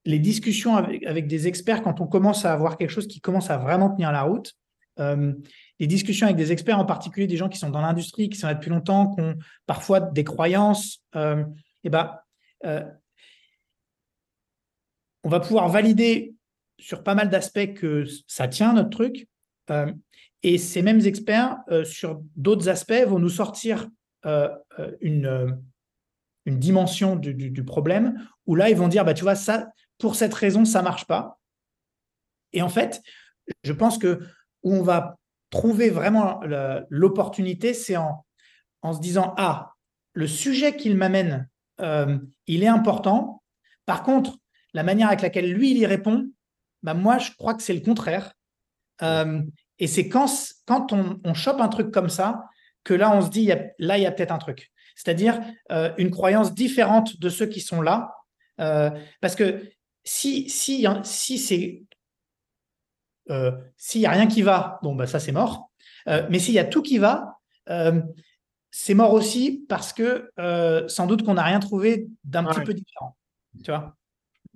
les 0.06 0.18
discussions 0.18 0.76
avec, 0.76 1.04
avec, 1.04 1.26
des 1.26 1.46
experts, 1.46 1.82
quand 1.82 2.00
on 2.00 2.06
commence 2.06 2.44
à 2.44 2.52
avoir 2.52 2.78
quelque 2.78 2.90
chose 2.90 3.06
qui 3.06 3.20
commence 3.20 3.50
à 3.50 3.58
vraiment 3.58 3.90
tenir 3.90 4.12
la 4.12 4.22
route, 4.22 4.54
les 4.98 5.86
discussions 5.86 6.26
avec 6.26 6.36
des 6.36 6.52
experts, 6.52 6.78
en 6.78 6.84
particulier 6.84 7.26
des 7.26 7.36
gens 7.38 7.48
qui 7.48 7.58
sont 7.58 7.70
dans 7.70 7.80
l'industrie, 7.80 8.28
qui 8.28 8.38
sont 8.38 8.46
là 8.46 8.54
depuis 8.54 8.70
longtemps, 8.70 9.14
qui 9.14 9.20
ont 9.22 9.34
parfois 9.66 10.00
des 10.00 10.24
croyances, 10.24 11.02
et 11.14 11.42
eh 11.84 11.90
ben, 11.90 12.12
on 15.24 15.28
va 15.28 15.40
pouvoir 15.40 15.68
valider 15.68 16.34
sur 16.80 17.02
pas 17.02 17.14
mal 17.14 17.28
d'aspects 17.28 17.74
que 17.74 18.04
ça 18.26 18.48
tient 18.48 18.72
notre 18.72 18.90
truc. 18.90 19.28
Euh, 19.70 19.92
et 20.42 20.58
ces 20.58 20.82
mêmes 20.82 21.00
experts, 21.00 21.58
euh, 21.70 21.84
sur 21.84 22.22
d'autres 22.34 22.68
aspects, 22.68 23.04
vont 23.06 23.18
nous 23.18 23.28
sortir 23.28 23.88
euh, 24.26 24.48
une, 25.00 25.60
dimension 26.46 27.14
du, 27.14 27.64
problème 27.64 28.26
où 28.46 28.56
là, 28.56 28.70
ils 28.70 28.76
vont 28.76 28.88
dire, 28.88 29.04
bah, 29.04 29.14
tu 29.14 29.22
vois, 29.22 29.36
ça, 29.36 29.68
pour 29.98 30.16
cette 30.16 30.34
raison, 30.34 30.64
ça 30.64 30.82
marche 30.82 31.06
pas. 31.06 31.38
Et 32.52 32.60
en 32.60 32.68
fait, 32.68 33.00
je 33.62 33.72
pense 33.72 33.98
que 33.98 34.18
où 34.64 34.74
on 34.74 34.82
va 34.82 35.16
trouver 35.50 35.90
vraiment 35.90 36.40
l'opportunité, 36.88 37.72
c'est 37.72 37.96
en, 37.96 38.26
en 38.82 38.92
se 38.92 39.00
disant 39.00 39.32
ah, 39.36 39.74
le 40.12 40.26
sujet 40.26 40.74
qu'il 40.74 40.96
m'amène, 40.96 41.48
il 42.48 42.64
est 42.64 42.68
important. 42.68 43.44
Par 43.86 44.02
contre, 44.02 44.36
la 44.74 44.82
manière 44.82 45.08
avec 45.08 45.20
laquelle 45.20 45.52
lui 45.52 45.70
il 45.70 45.78
y 45.78 45.86
répond, 45.86 46.28
bah 46.82 46.94
moi 46.94 47.18
je 47.18 47.30
crois 47.32 47.54
que 47.54 47.62
c'est 47.62 47.74
le 47.74 47.80
contraire. 47.80 48.32
Euh, 49.02 49.42
et 49.78 49.86
c'est 49.86 50.08
quand, 50.08 50.26
quand 50.66 50.92
on, 50.92 51.20
on, 51.24 51.34
chope 51.34 51.60
un 51.60 51.68
truc 51.68 51.90
comme 51.90 52.10
ça 52.10 52.44
que 52.84 52.92
là 52.92 53.14
on 53.14 53.22
se 53.22 53.30
dit 53.30 53.50
là 53.78 53.98
il 53.98 54.02
y 54.02 54.06
a 54.06 54.12
peut-être 54.12 54.32
un 54.32 54.38
truc. 54.38 54.70
C'est-à-dire 54.94 55.40
euh, 55.72 55.92
une 55.96 56.10
croyance 56.10 56.54
différente 56.54 57.18
de 57.18 57.28
ceux 57.28 57.46
qui 57.46 57.60
sont 57.60 57.80
là. 57.80 58.12
parce 58.58 59.36
que 59.36 59.68
si, 60.04 60.48
si, 60.50 60.86
si 61.04 61.38
c'est 61.38 61.82
s'il 63.76 64.00
n'y 64.00 64.06
a 64.06 64.10
rien 64.10 64.26
qui 64.26 64.42
va, 64.42 64.80
bon 64.82 64.94
bah 64.94 65.06
ça 65.06 65.20
c'est 65.20 65.32
mort. 65.32 65.70
mais 66.06 66.38
s'il 66.38 66.54
y 66.54 66.58
a 66.58 66.64
tout 66.64 66.82
qui 66.82 66.98
va, 66.98 67.38
c'est 68.70 68.94
mort 68.94 69.12
aussi 69.12 69.64
parce 69.68 69.92
que 69.92 70.30
euh, 70.38 70.86
sans 70.88 71.06
doute 71.06 71.24
qu'on 71.24 71.34
n'a 71.34 71.42
rien 71.42 71.60
trouvé 71.60 72.08
d'un 72.24 72.44
petit 72.44 72.60
peu 72.60 72.74
différent. 72.74 73.16
Tu 73.64 73.70
vois? 73.70 73.96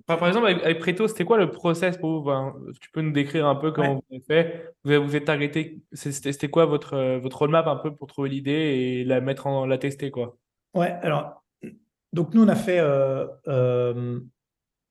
Par 0.07 0.27
exemple, 0.27 0.47
avec, 0.47 0.79
Preto, 0.79 1.07
c'était 1.07 1.25
quoi 1.25 1.37
le 1.37 1.51
process 1.51 1.97
pour 1.97 2.21
vous? 2.21 2.71
Tu 2.79 2.91
peux 2.91 3.01
nous 3.01 3.11
décrire 3.11 3.47
un 3.47 3.55
peu 3.55 3.71
comment 3.71 3.95
vous 3.95 4.03
avez 4.11 4.23
fait. 4.25 4.73
Vous 4.83 5.03
vous 5.03 5.15
êtes 5.15 5.29
arrêté 5.29 5.81
C'était 5.93 6.49
quoi 6.49 6.65
votre, 6.65 6.93
euh, 6.93 7.19
votre 7.19 7.39
roadmap 7.39 7.67
un 7.67 7.75
peu 7.75 7.95
pour 7.95 8.07
trouver 8.07 8.29
l'idée 8.29 8.51
et 8.51 9.03
la 9.03 9.21
mettre 9.21 9.47
en 9.47 9.65
la 9.65 9.77
tester 9.77 10.11
quoi? 10.11 10.37
Ouais, 10.73 10.91
alors, 11.01 11.43
donc 12.13 12.33
nous, 12.33 12.43
on 12.43 12.47
a 12.47 12.55
fait, 12.55 12.79
euh, 12.79 13.27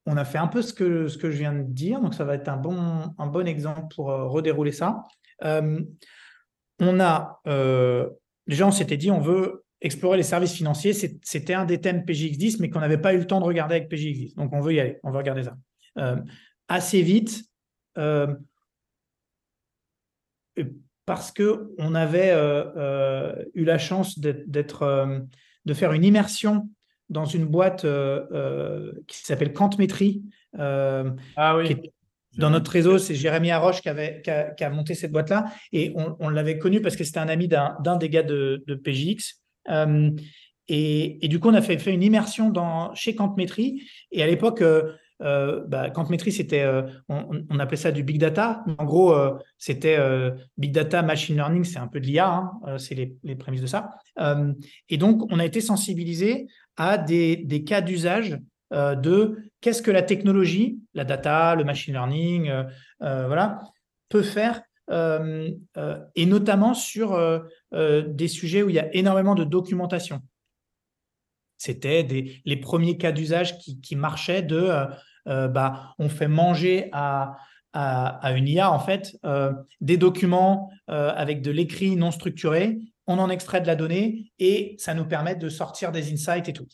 on 0.07 0.17
a 0.17 0.25
fait 0.25 0.39
un 0.39 0.49
peu 0.49 0.63
ce 0.63 0.73
que, 0.73 1.09
ce 1.09 1.19
que 1.19 1.31
je 1.31 1.39
viens 1.39 1.53
de 1.53 1.63
dire, 1.63 2.01
donc 2.01 2.15
ça 2.15 2.25
va 2.25 2.35
être 2.35 2.49
un 2.49 2.57
bon, 2.57 3.15
un 3.17 3.27
bon 3.27 3.47
exemple 3.47 3.95
pour 3.95 4.07
redérouler 4.07 4.73
ça. 4.73 5.05
on 5.43 7.01
a 7.01 7.41
déjà, 8.47 8.67
on 8.67 8.73
s'était 8.73 8.97
dit, 8.97 9.11
on 9.11 9.21
veut 9.21 9.64
explorer 9.85 10.17
les 10.17 10.25
services 10.25 10.55
financiers. 10.55 10.93
C'était 10.93 11.55
un 11.55 11.65
des 11.65 11.81
thèmes 11.81 12.05
PJX10, 12.05 12.57
mais 12.61 12.71
qu'on 12.71 12.81
n'avait 12.81 12.99
pas 12.99 13.15
eu 13.15 13.19
le 13.19 13.27
temps 13.27 13.41
de 13.41 13.45
regarder 13.45 13.77
avec 13.77 13.91
PJX10. 13.91 14.35
Donc, 14.35 14.53
on 14.53 14.61
veut 14.61 14.75
y 14.75 14.81
aller, 14.81 14.99
on 15.05 15.11
veut 15.11 15.19
regarder 15.19 15.45
ça. 15.45 15.57
Euh, 15.99 16.17
assez 16.69 17.03
vite, 17.03 17.45
euh, 17.99 18.35
parce 21.07 21.33
qu'on 21.33 21.95
avait 21.95 22.33
euh, 22.33 23.35
eu 23.55 23.65
la 23.65 23.79
chance 23.79 24.19
d'être, 24.19 25.21
de 25.65 25.75
faire 25.75 25.93
une 25.93 26.05
immersion 26.05 26.69
dans 27.11 27.27
une 27.27 27.45
boîte 27.45 27.87
qui 29.07 29.19
s'appelle 29.19 29.53
Quantmetry. 29.53 30.25
ah 30.57 31.57
oui 31.57 31.77
dans 32.39 32.51
notre 32.51 32.71
réseau, 32.71 32.99
c'est 32.99 33.15
Jérémy 33.15 33.51
Arroche 33.51 33.81
qui, 33.81 33.89
avait, 33.89 34.23
qui, 34.23 34.31
a, 34.65 34.71
monté 34.71 34.95
cette 34.95 35.13
boîte-là. 35.13 35.47
Et 35.73 35.95
on, 35.95 36.29
l'avait 36.29 36.59
connu 36.59 36.81
parce 36.81 36.97
que 36.97 37.05
c'était 37.05 37.19
un 37.19 37.29
ami 37.29 37.49
d'un 37.49 37.97
des 37.97 38.09
gars 38.09 38.23
de, 38.23 38.63
PJX. 38.67 39.17
Euh, 39.17 39.44
et, 40.69 41.29
du 41.29 41.41
coup, 41.41 41.49
on 41.49 41.55
a 41.55 41.63
fait, 41.63 41.93
une 41.93 42.03
immersion 42.03 42.51
dans, 42.51 42.95
chez 42.95 43.15
Quantmetry. 43.15 43.83
Et 44.13 44.23
à 44.23 44.27
l'époque, 44.27 44.63
euh, 44.63 44.93
euh 45.23 45.65
bah, 45.67 45.93
c'était, 46.31 46.63
euh, 46.63 46.83
on, 47.09 47.59
appelait 47.59 47.77
ça 47.77 47.93
du 47.93 48.03
big 48.03 48.19
data. 48.19 48.65
En 48.79 48.85
gros, 48.85 49.15
c'était 49.59 49.99
big 50.57 50.73
data, 50.73 51.03
machine 51.03 51.37
learning, 51.37 51.65
c'est 51.65 51.79
un 51.79 51.89
peu 51.89 52.01
de 52.01 52.07
l'IA, 52.07 52.29
hein, 52.29 52.79
c'est 52.79 52.95
les, 52.95 53.37
prémices 53.37 53.63
de 53.63 53.67
ça. 53.67 53.91
et 54.89 54.97
donc, 54.97 55.31
on 55.33 55.39
a 55.39 55.45
été 55.45 55.61
sensibilisé 55.61 56.47
à 56.77 56.99
des, 56.99 57.37
des 57.37 57.63
cas 57.63 57.81
d'usage 57.81 58.39
de 58.73 59.51
qu'est-ce 59.65 59.81
que 59.81 59.91
la 59.91 60.03
technologie, 60.03 60.79
la 60.93 61.05
data, 61.05 61.55
le 61.55 61.65
machine 61.65 61.95
learning, 61.95 62.51
euh, 62.51 62.65
euh, 63.01 63.27
voilà, 63.27 63.61
peut 64.11 64.23
faire, 64.23 64.61
euh, 64.91 65.51
et 66.15 66.27
notamment 66.27 66.75
sur 66.75 67.19
des 67.73 68.29
sujets 68.29 68.63
où 68.63 68.69
il 68.69 68.75
y 68.75 68.81
a 68.81 68.95
énormément 68.95 69.35
de 69.35 69.45
documentation. 69.45 70.21
C'était 71.57 72.07
les 72.45 72.57
premiers 72.57 72.99
cas 72.99 73.13
d'usage 73.13 73.59
qui, 73.59 73.97
marchaient 73.97 74.43
de 74.43 74.71
bah, 75.27 75.95
on 75.99 76.09
fait 76.09 76.29
manger 76.29 76.91
à, 76.93 77.37
une 77.75 78.49
IA 78.49 78.71
en 78.71 78.79
fait 78.79 79.17
des 79.81 79.97
documents 79.97 80.71
avec 80.89 81.43
de 81.43 81.51
l'écrit 81.51 81.97
non 81.97 82.11
structuré 82.11 82.79
on 83.07 83.19
en 83.19 83.31
extrait 83.31 83.61
de 83.61 83.67
la 83.67 83.77
donnée 83.77 84.33
et 84.39 84.77
ça 84.79 84.95
nous 84.95 85.05
permet 85.05 85.37
de 85.37 85.49
sortir 85.49 85.93
des 85.93 86.13
insights 86.13 86.49
et 86.49 86.53
tout. 86.53 86.69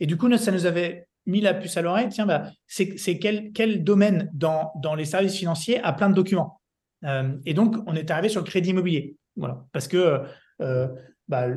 et 0.00 0.06
du 0.06 0.16
coup, 0.16 0.34
ça 0.36 0.52
nous 0.52 0.66
avait 0.66 1.06
mis 1.26 1.40
la 1.40 1.54
puce 1.54 1.76
à 1.76 1.82
l'oreille, 1.82 2.08
tiens, 2.10 2.26
bah, 2.26 2.50
c'est 2.66 3.18
quel, 3.18 3.84
domaine 3.84 4.30
dans, 4.32 4.72
les 4.96 5.04
services 5.04 5.36
financiers 5.36 5.80
a 5.80 5.92
plein 5.92 6.10
de 6.10 6.14
documents 6.14 6.60
euh, 7.04 7.36
Et 7.46 7.54
donc, 7.54 7.76
on 7.86 7.94
est 7.94 8.10
arrivé 8.10 8.28
sur 8.28 8.40
le 8.40 8.46
crédit 8.46 8.70
immobilier. 8.70 9.16
Voilà, 9.36 9.64
parce 9.72 9.88
que 9.88 10.20
euh, 10.62 10.88
bah, 11.28 11.48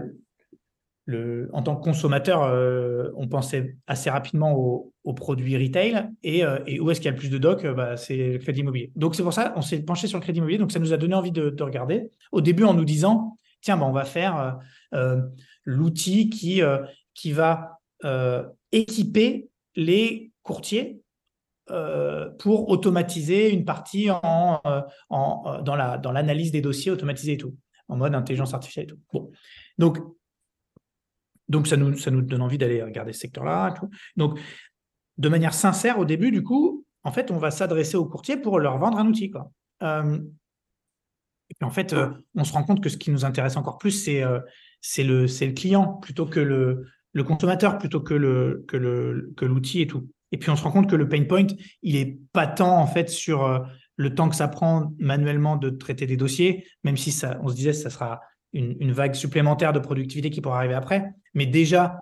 en 1.53 1.61
tant 1.61 1.75
que 1.75 1.83
consommateur, 1.83 2.43
euh, 2.43 3.09
on 3.15 3.27
pensait 3.27 3.77
assez 3.87 4.09
rapidement 4.09 4.53
aux, 4.53 4.93
produits 5.13 5.57
retail 5.57 6.09
et, 6.21 6.43
où 6.81 6.91
est-ce 6.91 6.99
qu'il 6.99 7.05
y 7.05 7.07
a 7.07 7.11
le 7.11 7.17
plus 7.17 7.29
de 7.29 7.37
doc 7.37 7.65
bah, 7.65 7.95
C'est 7.95 8.33
le 8.33 8.37
crédit 8.39 8.59
immobilier. 8.59 8.91
Donc, 8.95 9.15
c'est 9.15 9.23
pour 9.23 9.33
ça 9.33 9.49
qu'on 9.49 9.61
s'est 9.61 9.79
penché 9.83 10.07
sur 10.07 10.17
le 10.17 10.23
crédit 10.23 10.39
immobilier. 10.39 10.57
Donc, 10.57 10.71
ça 10.71 10.79
nous 10.79 10.91
a 10.91 10.97
donné 10.97 11.15
envie 11.15 11.31
de, 11.31 11.49
de 11.49 11.63
regarder. 11.63 12.09
Au 12.33 12.41
début, 12.41 12.65
en 12.65 12.73
nous 12.73 12.83
disant, 12.83 13.37
tiens, 13.61 13.77
bah, 13.77 13.85
on 13.85 13.93
va 13.93 14.03
faire 14.03 14.59
l'outil 15.63 16.29
qui, 16.29 16.61
qui 17.13 17.31
va 17.31 17.79
équiper 18.71 19.47
les 19.75 20.31
courtiers 20.43 20.99
euh, 21.71 22.29
pour 22.39 22.69
automatiser 22.69 23.51
une 23.51 23.65
partie 23.65 24.09
en, 24.09 24.61
euh, 24.65 24.81
euh, 25.11 25.61
dans, 25.61 25.75
la, 25.75 25.97
dans 25.97 26.11
l'analyse 26.11 26.51
des 26.51 26.61
dossiers 26.61 26.91
automatisés 26.91 27.33
et 27.33 27.37
tout, 27.37 27.55
en 27.87 27.97
mode 27.97 28.15
intelligence 28.15 28.53
artificielle 28.53 28.85
et 28.85 28.87
tout. 28.87 28.99
Bon. 29.11 29.31
Donc, 29.77 29.99
donc 31.47 31.67
ça, 31.67 31.77
nous, 31.77 31.97
ça 31.97 32.11
nous 32.11 32.21
donne 32.21 32.41
envie 32.41 32.57
d'aller 32.57 32.81
regarder 32.83 33.13
ce 33.13 33.19
secteur-là. 33.21 33.73
Donc, 34.15 34.39
de 35.17 35.29
manière 35.29 35.53
sincère, 35.53 35.99
au 35.99 36.05
début, 36.05 36.31
du 36.31 36.43
coup, 36.43 36.85
en 37.03 37.11
fait, 37.11 37.31
on 37.31 37.37
va 37.37 37.51
s'adresser 37.51 37.97
aux 37.97 38.05
courtiers 38.05 38.37
pour 38.37 38.59
leur 38.59 38.77
vendre 38.77 38.97
un 38.97 39.07
outil. 39.07 39.31
Et 39.81 41.63
en 41.63 41.69
fait, 41.69 41.95
on 42.35 42.43
se 42.43 42.51
rend 42.53 42.63
compte 42.63 42.83
que 42.83 42.89
ce 42.89 42.97
qui 42.97 43.11
nous 43.11 43.23
intéresse 43.23 43.55
encore 43.55 43.77
plus, 43.77 43.91
c'est, 43.91 44.21
le, 44.21 45.25
le 45.25 45.51
client 45.53 45.93
plutôt 45.93 46.25
que 46.25 46.41
le, 46.41 46.85
le 47.13 47.23
consommateur 47.23 47.77
plutôt 47.77 48.01
que 48.01 48.13
le 48.13 48.63
que 48.67 48.77
le 48.77 49.33
que 49.35 49.45
l'outil 49.45 49.81
et 49.81 49.87
tout. 49.87 50.07
Et 50.31 50.37
puis 50.37 50.49
on 50.49 50.55
se 50.55 50.63
rend 50.63 50.71
compte 50.71 50.89
que 50.89 50.95
le 50.95 51.07
pain 51.07 51.23
point, 51.23 51.47
il 51.81 51.95
est 51.95 52.17
pas 52.33 52.47
tant 52.47 52.77
en 52.77 52.87
fait 52.87 53.09
sur 53.09 53.45
euh, 53.45 53.59
le 53.95 54.13
temps 54.13 54.29
que 54.29 54.35
ça 54.35 54.47
prend 54.47 54.93
manuellement 54.99 55.55
de 55.55 55.69
traiter 55.69 56.05
des 56.05 56.17
dossiers, 56.17 56.67
même 56.83 56.97
si 56.97 57.11
ça, 57.11 57.39
on 57.43 57.47
se 57.47 57.55
disait 57.55 57.71
que 57.71 57.77
ça 57.77 57.89
sera 57.89 58.21
une, 58.53 58.91
vague 58.91 59.13
supplémentaire 59.13 59.73
de 59.73 59.79
productivité 59.79 60.29
qui 60.29 60.41
pourra 60.41 60.57
arriver 60.57 60.73
après, 60.73 61.11
mais 61.33 61.45
déjà 61.45 61.99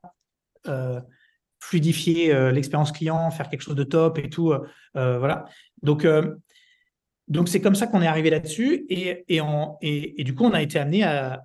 euh, 0.68 1.02
fluidifier 1.60 2.34
euh, 2.34 2.52
l'expérience 2.52 2.92
client, 2.92 3.30
faire 3.32 3.50
quelque 3.50 3.62
chose 3.62 3.76
de 3.76 3.84
top 3.84 4.18
et 4.20 4.30
tout, 4.30 4.54
voilà. 4.94 5.46
Donc 5.82 6.08
donc 7.28 7.50
c'est 7.50 7.60
comme 7.60 7.74
ça 7.74 7.88
qu'on 7.88 8.04
est 8.04 8.08
arrivé 8.08 8.30
là-dessus 8.30 8.86
et 8.88 9.26
et, 9.28 9.42
en, 9.42 9.78
et, 9.82 10.24
du 10.24 10.36
coup 10.36 10.46
on 10.46 10.54
a 10.54 10.62
été 10.62 10.78
amené 10.78 11.04
à, 11.04 11.44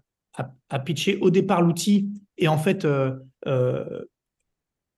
à 0.69 0.79
pitcher 0.79 1.17
au 1.23 1.31
départ 1.31 1.63
l'outil 1.63 2.11
et 2.37 2.49
en 2.49 2.59
fait 2.59 2.87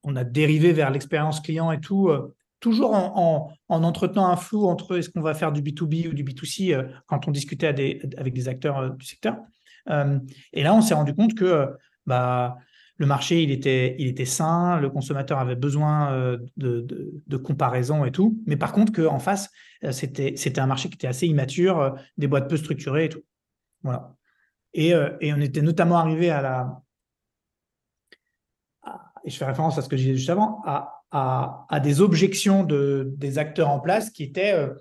on 0.04 0.16
a 0.16 0.24
dérivé 0.24 0.72
vers 0.72 0.90
l'expérience 0.90 1.40
client 1.40 1.72
et 1.72 1.80
tout, 1.80 2.08
euh, 2.08 2.34
toujours 2.60 2.94
en, 2.94 3.52
entretenant 3.68 4.28
un 4.28 4.36
flou 4.36 4.66
entre 4.66 4.98
est-ce 4.98 5.10
qu'on 5.10 5.20
va 5.20 5.34
faire 5.34 5.52
du 5.52 5.62
B2B 5.62 6.08
ou 6.08 6.12
du 6.12 6.24
B2C 6.24 6.74
euh, 6.74 6.84
quand 7.06 7.26
on 7.28 7.30
discutait 7.30 7.66
avec 8.16 8.32
des 8.32 8.48
acteurs 8.48 8.90
du 8.92 9.04
secteur. 9.04 9.36
et 9.88 10.62
là, 10.62 10.74
on 10.74 10.80
s'est 10.80 10.94
rendu 10.94 11.14
compte 11.14 11.34
que 11.34 11.68
bah, 12.06 12.56
le 12.98 13.06
marché, 13.06 13.42
il 13.42 13.50
était, 13.50 14.24
sain, 14.24 14.80
le 14.80 14.90
consommateur 14.90 15.38
avait 15.38 15.56
besoin 15.56 16.38
de, 16.56 17.36
comparaison 17.36 18.04
et 18.04 18.12
tout. 18.12 18.40
Mais 18.46 18.56
par 18.56 18.72
contre, 18.72 18.92
qu'en 18.92 19.18
face, 19.18 19.50
c'était, 19.90 20.58
un 20.60 20.66
marché 20.66 20.88
qui 20.88 20.94
était 20.94 21.08
assez 21.08 21.26
immature, 21.26 21.96
des 22.16 22.28
boîtes 22.28 22.48
peu 22.48 22.56
structurées 22.56 23.06
et 23.06 23.08
tout. 23.08 23.24
Voilà. 23.82 24.14
Et 24.72 24.94
on 24.94 25.40
était 25.40 25.62
notamment 25.62 25.96
arrivé 25.96 26.30
à 26.30 26.42
la, 26.42 26.82
et 29.24 29.30
je 29.30 29.36
fais 29.36 29.44
référence 29.44 29.78
à 29.78 29.82
ce 29.82 29.88
que 29.88 29.96
disais 29.96 30.14
juste 30.14 30.30
avant, 30.30 30.62
à, 30.64 31.04
à, 31.10 31.80
des 31.80 32.00
objections 32.00 32.64
de, 32.64 33.12
des 33.16 33.38
acteurs 33.38 33.68
en 33.68 33.80
place 33.80 34.10
qui 34.10 34.24
étaient 34.24 34.52
euh, 34.52 34.74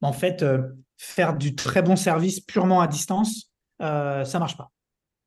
en 0.00 0.12
fait 0.12 0.42
euh, 0.42 0.62
faire 0.96 1.36
du 1.36 1.54
très 1.54 1.82
bon 1.82 1.96
service 1.96 2.40
purement 2.40 2.80
à 2.80 2.86
distance, 2.86 3.52
euh, 3.82 4.24
ça 4.24 4.38
marche 4.38 4.56
pas. 4.56 4.70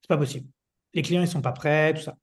C'est 0.01 0.09
pas 0.09 0.17
possible. 0.17 0.47
Les 0.93 1.01
clients 1.01 1.21
ils 1.21 1.27
sont 1.27 1.41
pas 1.41 1.51
prêts, 1.51 1.93
tout 1.93 2.01
ça. 2.01 2.15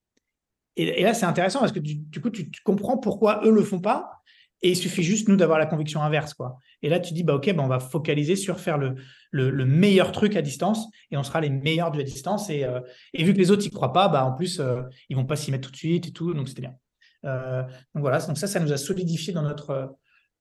Et, 0.76 1.02
là 1.02 1.14
c'est 1.14 1.26
intéressant 1.26 1.60
parce 1.60 1.72
que 1.72 1.78
du, 1.78 1.94
du 1.94 2.20
coup 2.20 2.30
tu, 2.30 2.50
tu, 2.50 2.60
comprends 2.62 2.98
pourquoi 2.98 3.40
eux 3.44 3.52
le 3.52 3.62
font 3.62 3.80
pas 3.80 4.22
et 4.64 4.70
il 4.70 4.76
suffit 4.76 5.02
juste, 5.02 5.28
nous, 5.28 5.36
d'avoir 5.36 5.58
la 5.58 5.66
conviction 5.66 6.02
inverse. 6.02 6.32
Quoi. 6.32 6.56
Et 6.80 6.88
là, 6.88 6.98
tu 6.98 7.12
dis, 7.12 7.22
bah, 7.22 7.34
OK, 7.34 7.52
bah, 7.52 7.62
on 7.62 7.68
va 7.68 7.80
focaliser 7.80 8.34
sur 8.34 8.58
faire 8.58 8.78
le, 8.78 8.94
le, 9.30 9.64
meilleur 9.66 10.10
truc 10.10 10.36
à 10.36 10.42
distance 10.42 10.88
et 11.10 11.18
on 11.18 11.22
sera 11.22 11.42
les 11.42 11.50
meilleurs 11.50 11.90
du 11.90 12.00
à 12.00 12.02
distance. 12.02 12.48
Et, 12.48 12.64
euh, 12.64 12.80
et 13.12 13.24
vu 13.24 13.34
que 13.34 13.38
les 13.38 13.50
autres 13.50 13.62
n'y 13.62 13.70
croient 13.70 13.92
pas, 13.92 14.08
bah, 14.08 14.24
en 14.24 14.32
plus, 14.32 14.56
ils 14.56 14.62
euh, 14.62 14.82
ils 15.10 15.16
vont 15.16 15.26
pas 15.26 15.36
s'y 15.36 15.50
mettre 15.50 15.68
tout 15.68 15.72
de 15.72 15.76
suite 15.76 16.08
et 16.08 16.12
tout. 16.12 16.32
Donc, 16.32 16.48
c'était 16.48 16.62
bien. 16.62 16.74
donc 17.22 18.00
voilà, 18.00 18.20
donc 18.20 18.38
ça, 18.38 18.46
ça 18.46 18.58
nous 18.58 18.72
a 18.72 18.78
solidifié 18.78 19.34
dans 19.34 19.42
notre, 19.42 19.96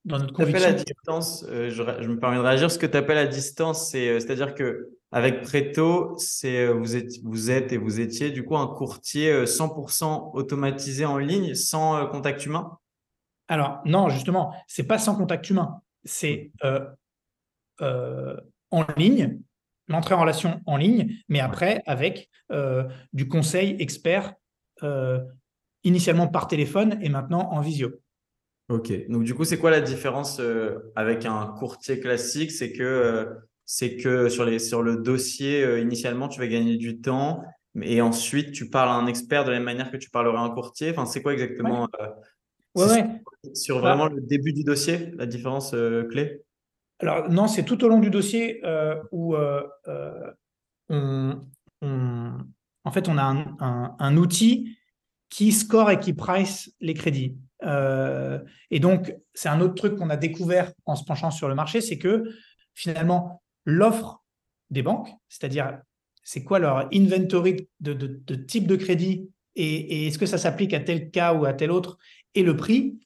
dans 0.06 0.18
notre 0.18 0.32
conviction. 0.32 0.68
la 0.68 0.72
distance, 0.72 1.44
je, 1.46 1.68
je, 1.70 2.08
me 2.08 2.18
permets 2.18 2.38
de 2.38 2.42
réagir, 2.42 2.70
ce 2.70 2.78
que 2.78 2.86
tu 2.86 2.96
appelles 2.96 3.16
la 3.16 3.26
distance, 3.26 3.90
c'est-à-dire 3.90 4.54
que 4.54 4.88
avec 5.12 5.42
Preto, 5.42 6.16
c'est 6.16 6.66
vous 6.68 6.96
êtes, 6.96 7.22
vous 7.22 7.50
êtes 7.50 7.72
et 7.72 7.76
vous 7.76 8.00
étiez 8.00 8.30
du 8.30 8.42
coup 8.42 8.56
un 8.56 8.68
courtier 8.68 9.44
100% 9.44 10.30
automatisé 10.32 11.04
en 11.04 11.18
ligne, 11.18 11.54
sans 11.54 12.06
contact 12.06 12.46
humain? 12.46 12.78
Alors 13.48 13.82
non, 13.84 14.08
justement, 14.08 14.54
c'est 14.66 14.86
pas 14.86 14.98
sans 14.98 15.16
contact 15.16 15.48
humain, 15.50 15.80
c'est 16.04 16.52
en 18.70 18.84
ligne, 18.96 19.38
l'entrée 19.88 20.14
en 20.14 20.20
relation 20.20 20.60
en 20.66 20.76
ligne, 20.76 21.16
mais 21.28 21.40
après 21.40 21.82
avec 21.86 22.28
euh, 22.50 22.84
du 23.12 23.28
conseil 23.28 23.76
expert 23.78 24.34
euh, 24.82 25.20
initialement 25.84 26.28
par 26.28 26.48
téléphone 26.48 26.98
et 27.00 27.08
maintenant 27.08 27.50
en 27.52 27.60
visio. 27.60 27.92
Ok, 28.68 28.92
donc 29.08 29.24
du 29.24 29.34
coup, 29.34 29.44
c'est 29.44 29.58
quoi 29.58 29.70
la 29.70 29.82
différence 29.82 30.40
euh, 30.40 30.92
avec 30.96 31.26
un 31.26 31.46
courtier 31.58 32.00
classique? 32.00 32.50
C'est 32.50 32.72
que, 32.72 33.28
c'est 33.66 33.96
que 33.96 34.28
sur, 34.28 34.44
les, 34.44 34.58
sur 34.58 34.82
le 34.82 34.96
dossier, 34.96 35.80
initialement, 35.80 36.28
tu 36.28 36.40
vas 36.40 36.48
gagner 36.48 36.76
du 36.76 37.00
temps 37.00 37.44
et 37.82 38.00
ensuite 38.00 38.52
tu 38.52 38.70
parles 38.70 38.88
à 38.88 38.94
un 38.94 39.06
expert 39.06 39.44
de 39.44 39.50
la 39.50 39.56
même 39.56 39.64
manière 39.64 39.90
que 39.90 39.96
tu 39.98 40.08
parlerais 40.08 40.38
à 40.38 40.40
un 40.40 40.50
courtier? 40.50 40.90
Enfin, 40.90 41.04
c'est 41.04 41.22
quoi 41.22 41.34
exactement 41.34 41.82
ouais. 41.82 42.08
Sur, 43.52 43.78
vraiment 43.78 44.08
le 44.08 44.20
début 44.20 44.52
du 44.52 44.64
dossier, 44.64 45.12
la 45.16 45.26
différence 45.26 45.74
clé 46.10 46.44
alors 47.00 47.28
non, 47.28 47.48
c'est 47.48 47.64
tout 47.64 47.82
au 47.84 47.88
long 47.88 47.98
du 47.98 48.10
dossier 48.10 48.64
euh, 48.64 48.96
où 49.10 49.34
euh, 49.34 49.62
euh, 49.88 50.32
on, 50.88 51.38
en 52.84 52.90
fait, 52.90 53.08
on 53.08 53.18
a 53.18 53.44
un, 53.98 54.16
outil 54.16 54.78
qui 55.28 55.52
score 55.52 55.90
et 55.90 55.98
qui 55.98 56.12
price 56.12 56.72
les 56.80 56.94
crédits. 56.94 57.36
et 57.62 58.80
donc, 58.80 59.14
c'est 59.32 59.48
un 59.48 59.60
autre 59.60 59.74
truc 59.74 59.96
qu'on 59.96 60.10
a 60.10 60.16
découvert 60.16 60.72
en 60.86 60.96
se 60.96 61.04
penchant 61.04 61.30
sur 61.30 61.48
le 61.48 61.54
marché, 61.54 61.80
c'est 61.80 61.98
que 61.98 62.24
finalement, 62.74 63.42
l'offre 63.64 64.22
des 64.70 64.82
banques, 64.82 65.10
c'est-à-dire 65.28 65.78
c'est 66.22 66.44
quoi 66.44 66.58
leur 66.58 66.88
inventory 66.92 67.68
de, 67.80 67.92
de, 67.92 68.34
type 68.34 68.66
de 68.66 68.76
crédit 68.76 69.30
et, 69.56 69.64
et 69.64 70.06
est-ce 70.06 70.18
que 70.18 70.26
ça 70.26 70.38
s'applique 70.38 70.74
à 70.74 70.80
tel 70.80 71.10
cas 71.10 71.34
ou 71.34 71.44
à 71.44 71.52
tel 71.52 71.70
autre, 71.70 71.98
et 72.34 72.42
le 72.42 72.56
prix, 72.56 72.98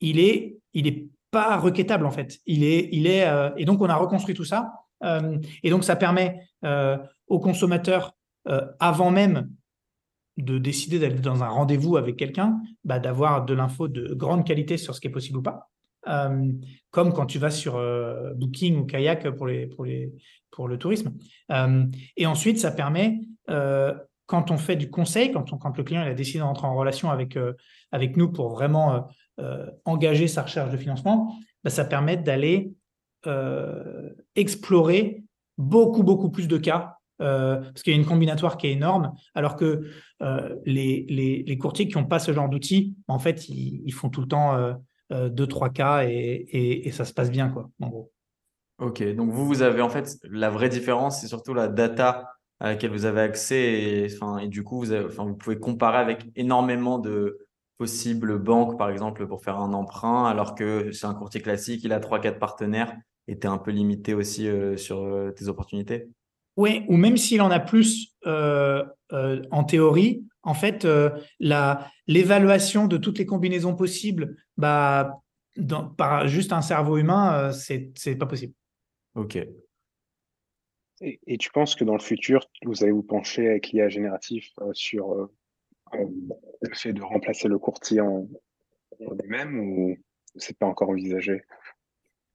il 0.00 0.18
est, 0.18 0.58
il 0.72 0.86
est 0.86 1.08
pas 1.34 1.56
requêtable 1.56 2.06
en 2.06 2.12
fait. 2.12 2.38
Il 2.46 2.62
est, 2.62 2.88
il 2.92 3.06
est, 3.08 3.26
euh, 3.26 3.50
et 3.56 3.64
donc 3.64 3.80
on 3.80 3.88
a 3.88 3.96
reconstruit 3.96 4.36
tout 4.36 4.44
ça. 4.44 4.72
Euh, 5.02 5.38
et 5.62 5.70
donc 5.70 5.82
ça 5.82 5.96
permet 5.96 6.40
euh, 6.64 6.96
aux 7.26 7.40
consommateurs, 7.40 8.12
avant 8.78 9.10
même 9.10 9.48
de 10.36 10.58
décider 10.58 10.98
d'aller 10.98 11.18
dans 11.18 11.42
un 11.42 11.48
rendez-vous 11.48 11.96
avec 11.96 12.16
quelqu'un, 12.16 12.60
bah, 12.84 12.98
d'avoir 12.98 13.46
de 13.46 13.54
l'info 13.54 13.88
de 13.88 14.12
grande 14.12 14.46
qualité 14.46 14.76
sur 14.76 14.94
ce 14.94 15.00
qui 15.00 15.06
est 15.06 15.10
possible 15.10 15.38
ou 15.38 15.42
pas. 15.42 15.70
comme 16.90 17.14
quand 17.14 17.24
tu 17.24 17.38
vas 17.38 17.50
sur 17.50 17.80
Booking 18.36 18.76
ou 18.76 18.84
Kayak 18.84 19.30
pour, 19.30 19.46
les, 19.46 19.66
pour, 19.66 19.86
les, 19.86 20.12
pour 20.50 20.68
le 20.68 20.76
tourisme. 20.76 21.14
et 22.18 22.26
ensuite, 22.26 22.58
ça 22.58 22.70
permet, 22.70 23.20
quand 23.46 24.50
on 24.50 24.58
fait 24.58 24.76
du 24.76 24.90
conseil, 24.90 25.32
quand, 25.32 25.76
le 25.78 25.84
client 25.84 26.02
a 26.02 26.12
décidé 26.12 26.40
d'entrer 26.40 26.66
en 26.66 26.76
relation 26.76 27.10
avec, 27.10 27.38
avec 27.94 28.16
nous 28.16 28.28
pour 28.28 28.50
vraiment 28.50 29.08
euh, 29.40 29.70
engager 29.84 30.26
sa 30.26 30.42
recherche 30.42 30.70
de 30.70 30.76
financement, 30.76 31.36
bah, 31.62 31.70
ça 31.70 31.84
permet 31.84 32.16
d'aller 32.16 32.72
euh, 33.26 34.10
explorer 34.34 35.22
beaucoup, 35.58 36.02
beaucoup 36.02 36.28
plus 36.28 36.48
de 36.48 36.58
cas 36.58 36.98
euh, 37.22 37.60
parce 37.60 37.84
qu'il 37.84 37.92
y 37.92 37.96
a 37.96 37.98
une 37.98 38.06
combinatoire 38.06 38.56
qui 38.56 38.66
est 38.66 38.72
énorme, 38.72 39.12
alors 39.34 39.54
que 39.54 39.88
les, 40.66 41.06
les, 41.46 41.58
courtiers 41.58 41.86
qui 41.86 41.96
n'ont 41.96 42.04
pas 42.04 42.18
ce 42.18 42.32
genre 42.32 42.48
d'outils, 42.48 42.96
en 43.06 43.18
fait, 43.20 43.48
ils, 43.48 43.92
font 43.92 44.08
tout 44.08 44.22
le 44.22 44.26
temps 44.26 44.76
deux, 45.10 45.46
trois 45.46 45.68
cas 45.68 46.04
et, 46.04 46.86
et, 46.86 46.90
ça 46.90 47.04
se 47.04 47.12
passe 47.12 47.30
bien, 47.30 47.48
quoi, 47.50 47.70
en 47.80 47.88
gros. 47.88 48.12
Ok, 48.78 49.02
donc 49.14 49.30
vous, 49.30 49.46
vous 49.46 49.62
avez 49.62 49.82
en 49.82 49.90
fait 49.90 50.16
la 50.28 50.50
vraie 50.50 50.68
différence, 50.68 51.20
c'est 51.20 51.28
surtout 51.28 51.54
la 51.54 51.68
data 51.68 52.32
à 52.58 52.70
laquelle 52.70 52.90
vous 52.90 53.04
avez 53.04 53.20
accès 53.20 53.62
et, 53.62 54.08
enfin, 54.12 54.38
et 54.38 54.48
du 54.48 54.64
coup, 54.64 54.78
vous, 54.78 54.94
enfin, 54.94 55.24
vous 55.24 55.36
pouvez 55.36 55.58
comparer 55.58 55.98
avec 55.98 56.26
énormément 56.36 56.98
de, 56.98 57.43
possible 57.76 58.38
banque, 58.38 58.78
par 58.78 58.90
exemple, 58.90 59.26
pour 59.26 59.42
faire 59.42 59.58
un 59.58 59.72
emprunt, 59.72 60.26
alors 60.26 60.54
que 60.54 60.92
c'est 60.92 61.06
un 61.06 61.14
courtier 61.14 61.40
classique, 61.40 61.82
il 61.84 61.92
a 61.92 62.00
trois, 62.00 62.20
quatre 62.20 62.38
partenaires 62.38 62.96
et 63.26 63.38
tu 63.38 63.46
es 63.46 63.50
un 63.50 63.58
peu 63.58 63.70
limité 63.70 64.14
aussi 64.14 64.48
euh, 64.48 64.76
sur 64.76 65.02
euh, 65.02 65.30
tes 65.30 65.48
opportunités? 65.48 66.08
Oui, 66.56 66.84
ou 66.88 66.96
même 66.96 67.16
s'il 67.16 67.42
en 67.42 67.50
a 67.50 67.58
plus 67.58 68.14
euh, 68.26 68.84
en 69.10 69.64
théorie, 69.64 70.24
en 70.42 70.54
fait, 70.54 70.86
l'évaluation 71.40 72.86
de 72.86 72.96
toutes 72.96 73.18
les 73.18 73.26
combinaisons 73.26 73.74
possibles 73.74 74.36
bah, 74.56 75.20
par 75.96 76.28
juste 76.28 76.52
un 76.52 76.60
cerveau 76.60 76.98
humain, 76.98 77.50
c'est 77.50 77.92
n'est 78.06 78.16
pas 78.16 78.26
possible. 78.26 78.52
Ok. 79.14 79.36
Et, 81.00 81.18
et, 81.26 81.38
tu 81.38 81.50
penses 81.50 81.74
que 81.74 81.82
dans 81.82 81.94
le 81.94 82.02
futur, 82.02 82.46
vous 82.64 82.84
allez 82.84 82.92
vous 82.92 83.02
pencher 83.02 83.48
avec 83.48 83.70
l'IA 83.70 83.88
génératif 83.88 84.52
sur 84.74 85.28
le 86.68 86.74
fait 86.74 86.92
de 86.92 87.02
remplacer 87.02 87.48
le 87.48 87.58
courtier 87.58 88.00
en, 88.00 88.26
lui-même 89.22 89.58
ou 89.58 89.96
c'est 90.36 90.58
pas 90.58 90.66
encore 90.66 90.90
envisagé? 90.90 91.42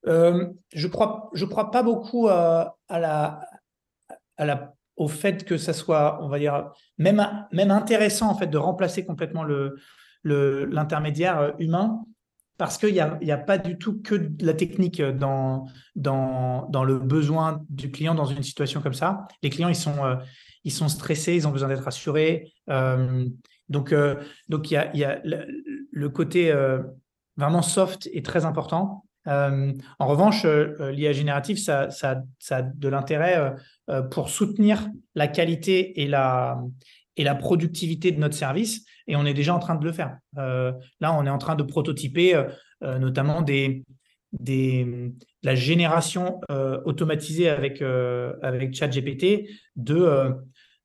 Euh, 0.08 0.48
Je 0.74 0.88
crois, 0.88 1.30
je 1.34 1.46
crois 1.46 1.72
pas 1.72 1.84
beaucoup 1.84 2.28
à, 2.28 2.78
la, 2.90 3.42
à 4.38 4.46
la, 4.46 4.74
au 4.98 5.08
fait 5.08 5.46
que 5.46 5.58
ça 5.58 5.74
soit, 5.74 6.20
on 6.22 6.30
va 6.30 6.40
dire, 6.40 6.72
même, 6.98 7.26
même 7.52 7.72
intéressant 7.72 8.30
en 8.30 8.36
fait 8.36 8.48
de 8.48 8.58
remplacer 8.58 9.06
complètement 9.06 9.44
le, 9.44 9.76
l'intermédiaire 10.24 11.56
humain 11.60 12.04
parce 12.60 12.78
qu'il 12.78 12.94
n'y 12.94 13.00
a, 13.00 13.18
a, 13.22 13.38
pas 13.38 13.58
du 13.58 13.78
tout 13.78 14.02
que 14.02 14.16
de 14.16 14.46
la 14.46 14.54
technique 14.54 15.02
dans, 15.02 15.66
dans, 15.96 16.68
dans, 16.70 16.84
le 16.84 17.00
besoin 17.00 17.66
du 17.70 17.90
client 17.90 18.14
dans 18.14 18.26
une 18.26 18.44
situation 18.44 18.82
comme 18.82 18.94
ça. 18.94 19.30
Les 19.42 19.50
clients, 19.50 19.70
ils 19.70 19.78
sont, 19.78 20.04
euh, 20.04 20.18
ils 20.66 20.72
sont 20.74 20.90
stressés, 20.90 21.36
ils 21.36 21.48
ont 21.48 21.52
besoin 21.52 21.70
d'être 21.70 21.88
assurés. 21.88 22.52
Euh, 22.70 23.26
donc, 23.70 23.94
euh, 23.94 24.16
donc 24.50 24.72
il 24.72 24.74
y 24.94 25.04
a, 25.04 25.22
le, 25.24 26.10
côté 26.10 26.52
euh, 26.52 26.82
vraiment 27.38 27.62
soft 27.62 28.10
est 28.14 28.26
très 28.26 28.46
important. 28.46 29.06
en 29.26 30.08
revanche, 30.08 30.46
l'IA 30.46 31.14
générative, 31.14 31.58
ça, 31.58 31.90
a 32.50 32.62
de 32.62 32.90
l'intérêt 32.90 33.54
pour 34.10 34.30
soutenir 34.30 34.88
la 35.14 35.28
qualité 35.28 36.02
et 36.02 36.08
la, 36.08 36.60
et 37.16 37.24
la 37.24 37.36
productivité 37.36 38.12
de 38.12 38.20
notre 38.20 38.36
service. 38.36 38.86
Et 39.08 39.16
on 39.16 39.26
est 39.26 39.36
déjà 39.36 39.54
en 39.54 39.60
train 39.60 39.76
de 39.76 39.86
le 39.86 39.92
faire. 39.92 40.18
là, 40.36 41.14
on 41.14 41.26
est 41.26 41.30
en 41.30 41.38
train 41.38 41.56
de 41.56 41.64
prototyper 41.64 42.44
notamment 42.82 43.42
des, 43.44 43.84
des, 44.32 45.12
la 45.44 45.54
génération 45.54 46.42
automatisée 46.86 47.50
avec, 47.50 47.84
avec 47.84 48.74
ChatGPT 48.74 49.48
de, 49.76 50.34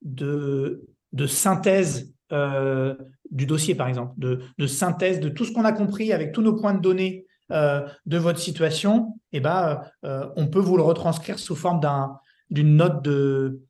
de 0.02 1.26
synthèse 1.26 2.13
euh, 2.32 2.94
du 3.30 3.46
dossier, 3.46 3.74
par 3.74 3.88
exemple, 3.88 4.14
de, 4.16 4.66
synthèse 4.66 5.20
de 5.20 5.28
tout 5.28 5.44
ce 5.44 5.52
qu'on 5.52 5.64
a 5.64 5.72
compris 5.72 6.12
avec 6.12 6.32
tous 6.32 6.42
nos 6.42 6.54
points 6.54 6.74
de 6.74 6.80
données 6.80 7.26
euh, 7.50 7.86
de 8.06 8.16
votre 8.16 8.38
situation, 8.38 9.18
eh 9.32 9.40
ben, 9.40 9.82
euh, 10.04 10.26
on 10.36 10.46
peut 10.46 10.60
vous 10.60 10.76
le 10.76 10.82
retranscrire 10.82 11.38
sous 11.38 11.56
forme 11.56 11.80
d'une 12.50 12.76
note 12.76 13.04
de, 13.04 13.60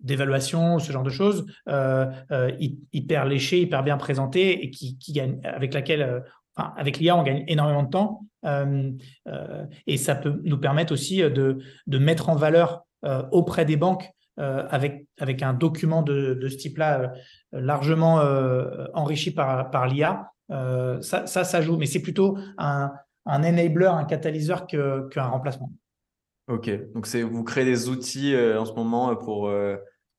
d'évaluation, 0.00 0.78
ce 0.78 0.90
genre 0.90 1.02
de 1.02 1.10
choses, 1.10 1.46
hyper 2.92 3.26
léchée, 3.26 3.60
hyper 3.60 3.82
bien 3.84 3.96
présentée 3.96 4.64
et 4.64 4.70
qui, 4.70 4.96
gagne, 5.10 5.40
avec 5.44 5.74
laquelle, 5.74 6.24
avec 6.56 6.98
l'IA, 6.98 7.16
on 7.16 7.22
gagne 7.22 7.44
énormément 7.46 7.84
de 7.84 7.90
temps. 7.90 8.26
et 9.86 9.96
ça 9.96 10.14
peut 10.16 10.40
nous 10.42 10.58
permettre 10.58 10.92
aussi 10.92 11.18
de, 11.18 11.58
de 11.86 11.98
mettre 11.98 12.28
en 12.28 12.34
valeur 12.34 12.84
auprès 13.30 13.64
des 13.64 13.76
banques 13.76 14.10
euh, 14.40 14.66
avec, 14.68 15.06
avec 15.20 15.42
un 15.42 15.54
document 15.54 16.02
de, 16.02 16.34
de 16.34 16.48
ce 16.48 16.56
type-là 16.56 17.00
euh, 17.00 17.08
largement 17.52 18.18
euh, 18.18 18.86
enrichi 18.92 19.30
par, 19.30 19.70
par 19.70 19.86
l'IA, 19.86 20.28
ça, 20.48 21.26
ça, 21.26 21.44
ça, 21.44 21.62
joue. 21.62 21.76
Mais 21.76 21.86
c'est 21.86 22.02
plutôt 22.02 22.36
un, 22.58 22.90
un 23.26 23.44
enabler, 23.44 23.86
un 23.86 24.04
catalyseur 24.04 24.66
qu'un 24.66 25.26
remplacement. 25.26 25.72
Ok, 26.48 26.68
donc 26.92 27.06
vous 27.06 27.44
créez 27.44 27.64
des 27.64 27.88
outils 27.88 28.36
en 28.36 28.64
ce 28.66 28.72
moment 28.74 29.16
pour, 29.16 29.50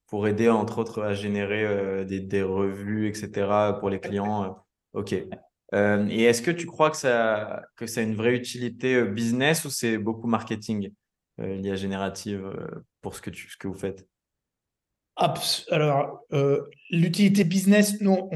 pour 0.08 0.28
aider 0.28 0.50
entre 0.50 0.80
autres 0.80 1.04
à 1.04 1.14
générer 1.14 2.06
des, 2.06 2.22
des, 2.22 2.42
revues, 2.42 3.08
etc. 3.08 3.76
pour 3.80 3.92
les 3.92 4.00
clients. 4.00 4.58
Ok. 4.94 5.14
et 5.14 6.24
est-ce 6.24 6.42
que 6.42 6.52
tu 6.52 6.66
crois 6.66 6.90
que 6.90 6.98
ça, 6.98 7.62
que 7.76 7.86
ça 7.86 8.00
a 8.00 8.04
une 8.04 8.16
vraie 8.16 8.34
utilité 8.34 9.04
business 9.04 9.66
ou 9.66 9.70
c'est 9.70 10.00
beaucoup 10.00 10.28
marketing? 10.28 10.92
l'IA 11.38 11.76
générative 11.76 12.46
euh, 12.46 12.86
pour 13.02 13.16
ce 13.16 13.22
que, 13.22 13.30
tu, 13.30 13.50
ce 13.50 13.58
que 13.58 13.68
vous 13.68 13.74
faites? 13.76 14.08
Alors, 15.72 16.22
euh, 16.34 16.62
l'utilité 16.90 17.44
business, 17.44 18.02
nous, 18.02 18.30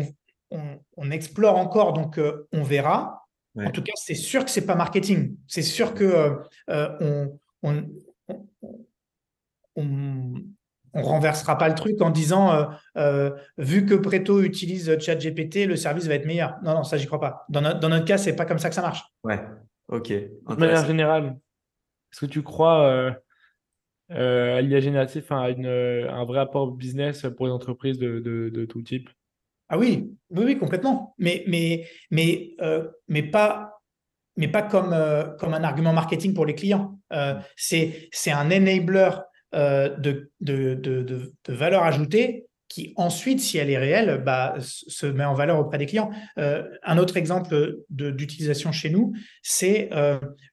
on, 0.51 1.11
explore 1.11 1.57
encore, 1.57 1.93
donc 1.93 2.19
on 2.53 2.63
verra. 2.63 3.25
En 3.57 3.71
tout 3.71 3.83
cas, 3.83 3.91
c'est 3.95 4.15
sûr 4.15 4.45
que 4.45 4.51
c'est 4.51 4.65
pas 4.65 4.75
marketing. 4.75 5.35
C'est 5.47 5.61
sûr 5.61 5.93
que 5.93 6.37
on, 6.67 7.39
on 9.75 11.01
renversera 11.01 11.57
pas 11.57 11.67
le 11.67 11.75
truc 11.75 12.01
en 12.01 12.11
disant 12.11 12.69
vu 13.57 13.85
que 13.85 13.95
Preto 13.95 14.41
utilise 14.41 14.97
ChatGPT, 14.99 15.65
le 15.65 15.75
service 15.75 16.07
va 16.07 16.15
être 16.15 16.25
meilleur. 16.25 16.55
Non, 16.63 16.75
non, 16.75 16.83
ça 16.83 16.95
j'y 16.95 17.07
crois 17.07 17.19
pas. 17.19 17.45
Dans, 17.49 17.77
dans 17.77 17.89
notre 17.89 18.05
cas, 18.05 18.17
c'est 18.17 18.35
pas 18.35 18.45
comme 18.45 18.59
ça 18.59 18.69
que 18.69 18.75
ça 18.75 18.81
marche. 18.81 19.03
Ouais. 19.25 19.43
Ok. 19.89 20.09
De 20.09 20.55
manière 20.55 20.85
générale, 20.85 21.35
est-ce 22.11 22.21
que 22.21 22.31
tu 22.31 22.43
crois 22.43 23.13
euh, 24.11 24.57
à 24.57 24.61
l'IA 24.61 24.79
générative, 24.79 25.25
à 25.29 25.35
un 25.35 26.25
vrai 26.25 26.39
apport 26.39 26.71
business 26.71 27.27
pour 27.37 27.45
les 27.45 27.51
entreprises 27.51 27.99
de, 27.99 28.65
tout 28.67 28.81
type? 28.81 29.09
Ah 29.69 29.77
oui, 29.77 30.11
oui, 30.31 30.45
oui, 30.45 30.57
complètement. 30.57 31.13
Mais, 31.19 31.43
mais, 31.47 31.87
mais, 32.09 32.55
euh, 32.61 32.87
mais 33.07 33.21
pas, 33.21 33.81
mais 34.35 34.47
pas 34.47 34.63
comme, 34.63 34.93
euh, 34.93 35.25
comme 35.37 35.53
un 35.53 35.63
argument 35.63 35.93
marketing 35.93 36.33
pour 36.33 36.45
les 36.45 36.55
clients. 36.55 36.99
c'est 37.55 38.31
un 38.31 38.51
enabler 38.51 39.09
de, 39.53 40.31
de, 40.41 40.73
de, 40.73 41.03
de, 41.45 41.53
valeur 41.53 41.83
ajoutée 41.83 42.45
qui 42.67 42.93
ensuite, 42.97 43.39
si 43.39 43.57
elle 43.57 43.71
est 43.71 43.79
réelle, 43.79 44.21
bah, 44.23 44.55
se 44.59 45.07
met 45.07 45.25
en 45.25 45.33
valeur 45.33 45.59
auprès 45.59 45.77
des 45.77 45.85
clients. 45.85 46.09
un 46.35 46.97
autre 46.97 47.17
exemple 47.17 47.77
d'utilisation 47.89 48.71
chez 48.71 48.89
nous, 48.89 49.13
c'est 49.43 49.89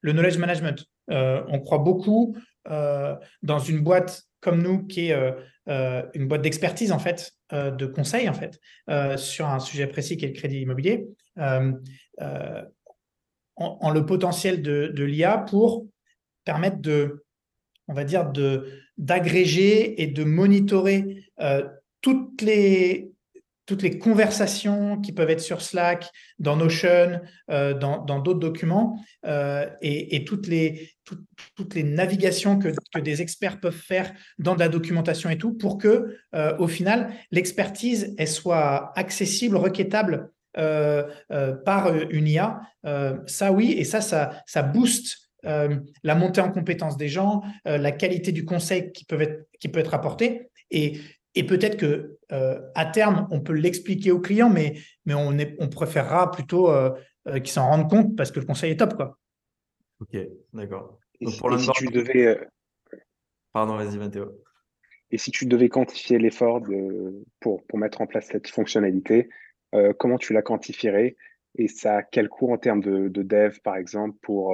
le 0.01 0.13
knowledge 0.13 0.37
management. 0.37 0.85
On 1.09 1.59
croit 1.59 1.79
beaucoup 1.79 2.35
euh, 2.69 3.15
dans 3.43 3.59
une 3.59 3.79
boîte 3.79 4.23
comme 4.41 4.61
nous 4.61 4.85
qui 4.85 5.07
est 5.07 5.13
euh, 5.13 5.31
euh, 5.69 6.03
une 6.13 6.27
boîte 6.27 6.41
d'expertise 6.41 6.91
en 6.91 6.99
fait, 6.99 7.31
de 7.51 7.85
conseil 7.85 8.27
en 8.27 8.33
fait, 8.33 8.59
sur 9.17 9.47
un 9.47 9.59
sujet 9.59 9.87
précis 9.87 10.17
qui 10.17 10.25
est 10.25 10.29
le 10.29 10.33
crédit 10.33 10.59
immobilier, 10.61 11.07
en, 11.37 11.71
le 13.91 14.05
potentiel 14.05 14.61
de, 14.61 15.03
l'IA 15.03 15.37
pour 15.37 15.87
permettre 16.43 16.79
de, 16.79 17.25
on 17.87 17.93
va 17.93 18.03
dire, 18.03 18.31
d'agréger 18.97 20.01
et 20.01 20.07
de 20.07 20.23
monitorer 20.23 21.23
toutes 22.01 22.41
les 22.41 23.11
toutes 23.67 23.83
les 23.83 23.99
conversations 23.99 24.97
qui 24.97 25.11
peuvent 25.11 25.29
être 25.29 25.41
sur 25.41 25.61
Slack, 25.61 26.09
dans 26.39 26.55
Notion, 26.55 27.21
euh, 27.51 27.73
dans 27.73 28.19
d'autres 28.19 28.39
documents, 28.39 28.99
euh, 29.25 29.69
et, 29.81 30.23
toutes, 30.23 30.47
les, 30.47 30.89
toutes 31.55 31.75
les 31.75 31.83
navigations 31.83 32.57
que, 32.57 32.69
des 32.99 33.21
experts 33.21 33.59
peuvent 33.59 33.73
faire 33.73 34.11
dans 34.39 34.55
de 34.55 34.59
la 34.59 34.69
documentation 34.69 35.29
et 35.29 35.37
tout, 35.37 35.53
pour 35.53 35.77
que, 35.77 36.17
euh, 36.33 36.57
au 36.57 36.67
final, 36.67 37.13
l'expertise 37.29 38.15
soit 38.25 38.97
accessible, 38.97 39.57
requêtable 39.57 40.31
par 41.65 41.93
une 42.09 42.27
IA. 42.27 42.61
ça, 43.27 43.51
oui, 43.51 43.73
et 43.73 43.83
ça, 43.83 44.01
ça, 44.01 44.41
ça 44.47 44.63
booste 44.63 45.29
la 45.43 46.15
montée 46.15 46.41
en 46.41 46.51
compétence 46.51 46.97
des 46.97 47.09
gens, 47.09 47.43
la 47.63 47.91
qualité 47.91 48.31
du 48.31 48.43
conseil 48.43 48.91
qui 48.91 49.05
peut 49.05 49.21
être, 49.21 49.45
qui 49.59 49.67
peut 49.67 49.79
être 49.79 49.93
apporté. 49.93 50.49
Et, 50.71 50.99
et 51.37 51.45
peut-être 51.45 51.77
que 51.77 52.17
euh, 52.31 52.59
à 52.73 52.85
terme, 52.85 53.27
on 53.29 53.41
peut 53.41 53.53
l'expliquer 53.53 54.11
aux 54.11 54.19
clients, 54.19 54.49
mais, 54.49 54.75
mais 55.05 55.13
on, 55.13 55.37
est, 55.37 55.55
on 55.59 55.69
préférera 55.69 56.31
plutôt 56.31 56.71
euh, 56.71 56.91
euh, 57.27 57.39
qu'ils 57.39 57.51
s'en 57.51 57.67
rendent 57.67 57.89
compte 57.89 58.15
parce 58.15 58.31
que 58.31 58.39
le 58.39 58.45
conseil 58.45 58.71
est 58.71 58.77
top. 58.77 58.95
Quoi. 58.95 59.19
Ok, 59.99 60.17
d'accord. 60.53 60.99
Et, 61.19 61.27
si 61.27 61.71
tu 61.75 61.87
devais. 61.87 62.39
Pardon, 63.53 63.75
vas-y, 63.75 63.97
Mathéo. 63.97 64.43
Et 65.11 65.19
si 65.19 65.29
tu 65.31 65.45
devais 65.45 65.69
quantifier 65.69 66.17
l'effort 66.17 66.61
pour, 67.39 67.63
pour 67.65 67.79
mettre 67.79 68.01
en 68.01 68.07
place 68.07 68.27
cette 68.27 68.49
fonctionnalité, 68.49 69.29
comment 69.97 70.17
tu 70.17 70.33
la 70.33 70.41
quantifierais 70.41 71.15
Et 71.55 71.67
ça 71.67 71.97
a 71.97 72.03
quel 72.03 72.29
coût 72.29 72.51
en 72.51 72.57
termes 72.57 72.81
de, 72.81 73.07
de 73.07 73.23
dev, 73.23 73.59
par 73.63 73.77
exemple, 73.77 74.17
pour, 74.21 74.53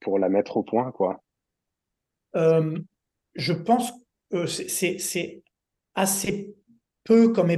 pour 0.00 0.18
la 0.18 0.30
mettre 0.30 0.56
au 0.56 0.62
point 0.62 0.90
quoi? 0.92 1.22
Je 2.34 3.52
pense 3.52 3.92
que 4.30 4.46
c'est 4.46 5.42
assez 5.94 6.54
peu 7.04 7.32
comme, 7.32 7.50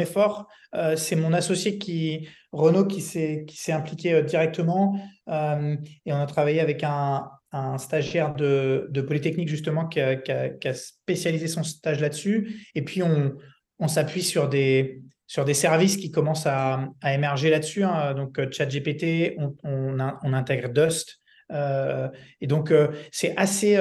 effort. 0.00 0.46
Euh, 0.74 0.96
c'est 0.96 1.16
mon 1.16 1.32
associé 1.32 1.78
qui, 1.78 2.28
Renaud 2.52 2.86
qui 2.86 3.00
s'est 3.00 3.72
impliqué 3.72 4.12
euh, 4.12 4.22
directement 4.22 5.00
euh, 5.28 5.76
et 6.04 6.12
on 6.12 6.20
a 6.20 6.26
travaillé 6.26 6.60
avec 6.60 6.84
un, 6.84 7.28
un 7.52 7.78
stagiaire 7.78 8.34
de, 8.34 8.88
de, 8.90 9.00
Polytechnique 9.00 9.48
justement 9.48 9.86
qui 9.86 10.00
a, 10.00 10.16
qui, 10.16 10.30
a, 10.32 10.74
spécialisé 10.74 11.48
son 11.48 11.62
stage 11.62 12.00
là-dessus. 12.00 12.66
Et 12.74 12.82
puis 12.82 13.02
on, 13.02 13.34
on 13.78 13.88
s'appuie 13.88 14.22
sur 14.22 14.48
des, 14.48 15.02
sur 15.26 15.44
des 15.44 15.54
services 15.54 15.96
qui 15.96 16.10
commencent 16.10 16.46
à, 16.46 16.88
à 17.00 17.14
émerger 17.14 17.50
là-dessus. 17.50 17.84
Hein. 17.84 18.14
Donc 18.14 18.38
ChatGPT, 18.52 19.34
on, 19.38 19.56
on, 19.64 19.98
on, 20.22 20.32
intègre 20.32 20.68
Dust. 20.68 21.20
et 21.50 22.46
donc 22.46 22.72
c'est 23.10 23.34
assez, 23.36 23.78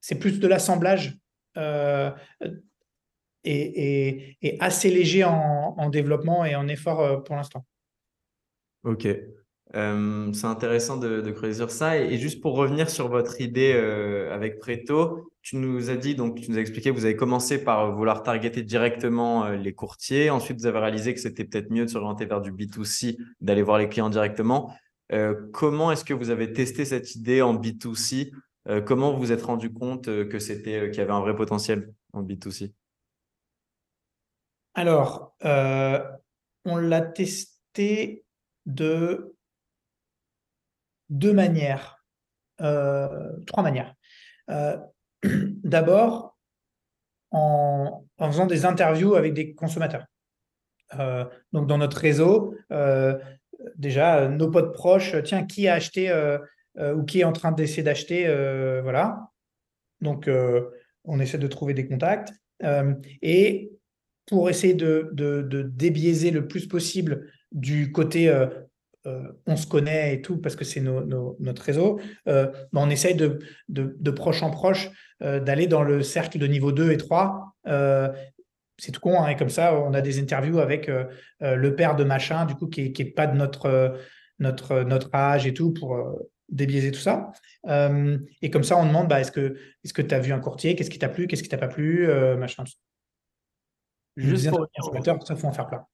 c'est 0.00 0.14
plus 0.14 0.38
de 0.38 0.46
l'assemblage 0.46 1.18
euh, 1.56 2.10
et, 3.44 4.36
assez 4.60 4.90
léger 4.90 5.24
en, 5.24 5.88
développement 5.90 6.44
et 6.44 6.54
en 6.54 6.68
effort 6.68 7.00
euh, 7.00 7.16
pour 7.18 7.36
l'instant. 7.36 7.64
Ok. 8.84 9.08
Euh, 9.74 10.32
c'est 10.32 10.46
intéressant 10.46 10.96
de, 10.96 11.30
creuser 11.30 11.54
sur 11.54 11.70
ça. 11.70 11.98
Et, 11.98 12.18
juste 12.18 12.40
pour 12.40 12.54
revenir 12.54 12.88
sur 12.88 13.08
votre 13.08 13.40
idée 13.40 13.72
avec 14.30 14.58
Preto, 14.60 15.32
tu 15.42 15.56
nous 15.56 15.90
as 15.90 15.96
dit, 15.96 16.14
donc 16.14 16.40
tu 16.40 16.50
nous 16.50 16.58
as 16.58 16.60
expliqué, 16.60 16.90
vous 16.90 17.04
avez 17.04 17.16
commencé 17.16 17.62
par 17.64 17.96
vouloir 17.96 18.22
targeter 18.22 18.62
directement 18.62 19.48
les 19.48 19.74
courtiers. 19.74 20.30
Ensuite, 20.30 20.58
vous 20.58 20.66
avez 20.66 20.78
réalisé 20.78 21.14
que 21.14 21.20
c'était 21.20 21.44
peut-être 21.44 21.70
mieux 21.70 21.86
de 21.86 21.90
s'orienter 21.90 22.26
vers 22.26 22.40
du 22.40 22.52
B2C, 22.52 23.16
d'aller 23.40 23.62
voir 23.62 23.78
les 23.78 23.88
clients 23.88 24.10
directement. 24.10 24.72
comment 25.52 25.90
est-ce 25.90 26.04
que 26.04 26.14
vous 26.14 26.30
avez 26.30 26.52
testé 26.52 26.84
cette 26.84 27.16
idée 27.16 27.42
en 27.42 27.54
B2C 27.54 28.30
euh, 28.30 28.36
comment 28.86 29.12
vous 29.12 29.18
vous 29.18 29.32
êtes 29.32 29.42
rendu 29.42 29.72
compte 29.72 30.08
euh, 30.08 30.24
que 30.24 30.38
c'était 30.38 30.78
euh, 30.78 30.88
qu'il 30.88 30.98
y 30.98 31.00
avait 31.00 31.12
un 31.12 31.20
vrai 31.20 31.34
potentiel 31.34 31.92
en 32.12 32.22
B2C 32.22 32.72
Alors, 34.74 35.34
on 36.64 36.76
l'a 36.76 37.00
testé 37.00 38.24
de 38.66 39.34
deux 41.08 41.32
manières, 41.32 42.04
trois 42.58 43.62
manières. 43.62 43.94
D'abord, 45.64 46.36
en, 47.30 48.04
faisant 48.18 48.46
des 48.46 48.64
interviews 48.66 49.14
avec 49.14 49.34
des 49.34 49.54
consommateurs. 49.54 50.06
donc, 51.52 51.66
dans 51.66 51.78
notre 51.78 51.98
réseau, 51.98 52.54
déjà, 53.76 54.28
nos 54.28 54.50
potes 54.50 54.72
proches, 54.72 55.14
tiens, 55.24 55.44
qui 55.44 55.68
a 55.68 55.74
acheté 55.74 56.10
euh, 56.10 56.38
ou 56.78 57.04
qui 57.04 57.20
est 57.20 57.24
en 57.24 57.32
train 57.32 57.52
d'essayer 57.52 57.82
d'acheter. 57.82 58.26
Euh, 58.26 58.80
voilà. 58.82 59.28
Donc, 60.00 60.28
euh, 60.28 60.62
on 61.04 61.20
essaie 61.20 61.38
de 61.38 61.46
trouver 61.46 61.74
des 61.74 61.86
contacts. 61.86 62.32
et 63.22 63.72
pour 64.26 64.48
essayer 64.48 64.74
de, 64.74 65.10
de, 65.12 65.62
débiaiser 65.62 66.30
le 66.30 66.46
plus 66.46 66.68
possible 66.68 67.28
du 67.50 67.90
côté 67.90 68.32
on 69.46 69.56
se 69.56 69.66
connaît 69.66 70.14
et 70.14 70.22
tout 70.22 70.38
parce 70.38 70.54
que 70.54 70.64
c'est 70.64 70.80
notre 70.80 71.62
réseau, 71.62 71.98
ben, 72.24 72.52
on 72.72 72.88
essaye 72.88 73.16
de, 73.16 73.40
de, 73.68 74.10
proche 74.12 74.44
en 74.44 74.50
proche 74.50 74.90
d'aller 75.20 75.66
dans 75.66 75.82
le 75.82 76.04
cercle 76.04 76.38
de 76.38 76.46
niveau 76.46 76.70
2 76.70 76.92
et 76.92 76.98
3. 76.98 77.56
c'est 78.78 78.92
tout 78.92 79.00
con, 79.00 79.20
hein, 79.20 79.26
et 79.26 79.36
comme 79.36 79.50
ça, 79.50 79.76
on 79.76 79.92
a 79.92 80.00
des 80.00 80.20
interviews 80.20 80.60
avec 80.60 80.88
le 81.40 81.74
père 81.74 81.96
de 81.96 82.04
machin, 82.04 82.46
du 82.46 82.54
coup, 82.54 82.68
qui 82.68 82.92
n'est 82.96 83.10
pas 83.10 83.26
de 83.26 83.36
notre, 83.36 83.98
notre, 84.38 84.84
notre 84.84 85.12
âge 85.12 85.48
et 85.48 85.52
tout, 85.52 85.72
pour, 85.72 85.98
débiaiser 86.52 86.92
tout 86.92 87.00
ça. 87.00 87.32
Euh, 87.66 88.18
et 88.42 88.50
comme 88.50 88.62
ça, 88.62 88.76
on 88.76 88.86
demande 88.86 89.08
bah, 89.08 89.20
est-ce 89.20 89.32
que 89.32 89.56
est 89.84 90.08
tu 90.08 90.14
as 90.14 90.20
vu 90.20 90.32
un 90.32 90.38
courtier? 90.38 90.76
Qu'est-ce 90.76 90.90
qui 90.90 90.98
t'a 90.98 91.08
plu? 91.08 91.26
Qu'est-ce 91.26 91.42
qui 91.42 91.48
t'a 91.48 91.58
pas 91.58 91.68
plu? 91.68 92.08
Euh, 92.08 92.36
Machin. 92.36 92.64
Juste 94.16 94.50
pour 94.50 94.60
revenir... 94.60 95.26
ça, 95.26 95.34
faut 95.34 95.48
en 95.48 95.52
faire 95.52 95.66
plein. 95.66 95.86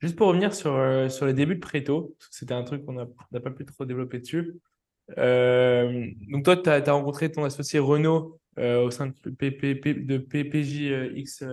Juste 0.00 0.14
pour 0.14 0.28
revenir 0.28 0.54
sur, 0.54 0.76
euh, 0.76 1.08
sur 1.08 1.26
les 1.26 1.32
débuts 1.32 1.56
de 1.56 1.60
Préto, 1.60 2.14
c'était 2.30 2.54
un 2.54 2.62
truc 2.62 2.84
qu'on 2.84 2.92
n'a 2.92 3.40
pas 3.40 3.50
pu 3.50 3.64
trop 3.64 3.84
développer 3.84 4.20
dessus. 4.20 4.60
donc, 5.08 6.44
toi, 6.44 6.56
tu 6.56 6.70
as, 6.70 6.92
rencontré 6.92 7.32
ton 7.32 7.42
associé 7.44 7.80
Renault 7.80 8.38
au 8.56 8.90
sein 8.90 9.08
de, 9.08 9.14
de 9.24 10.18
PPJX. 10.18 11.44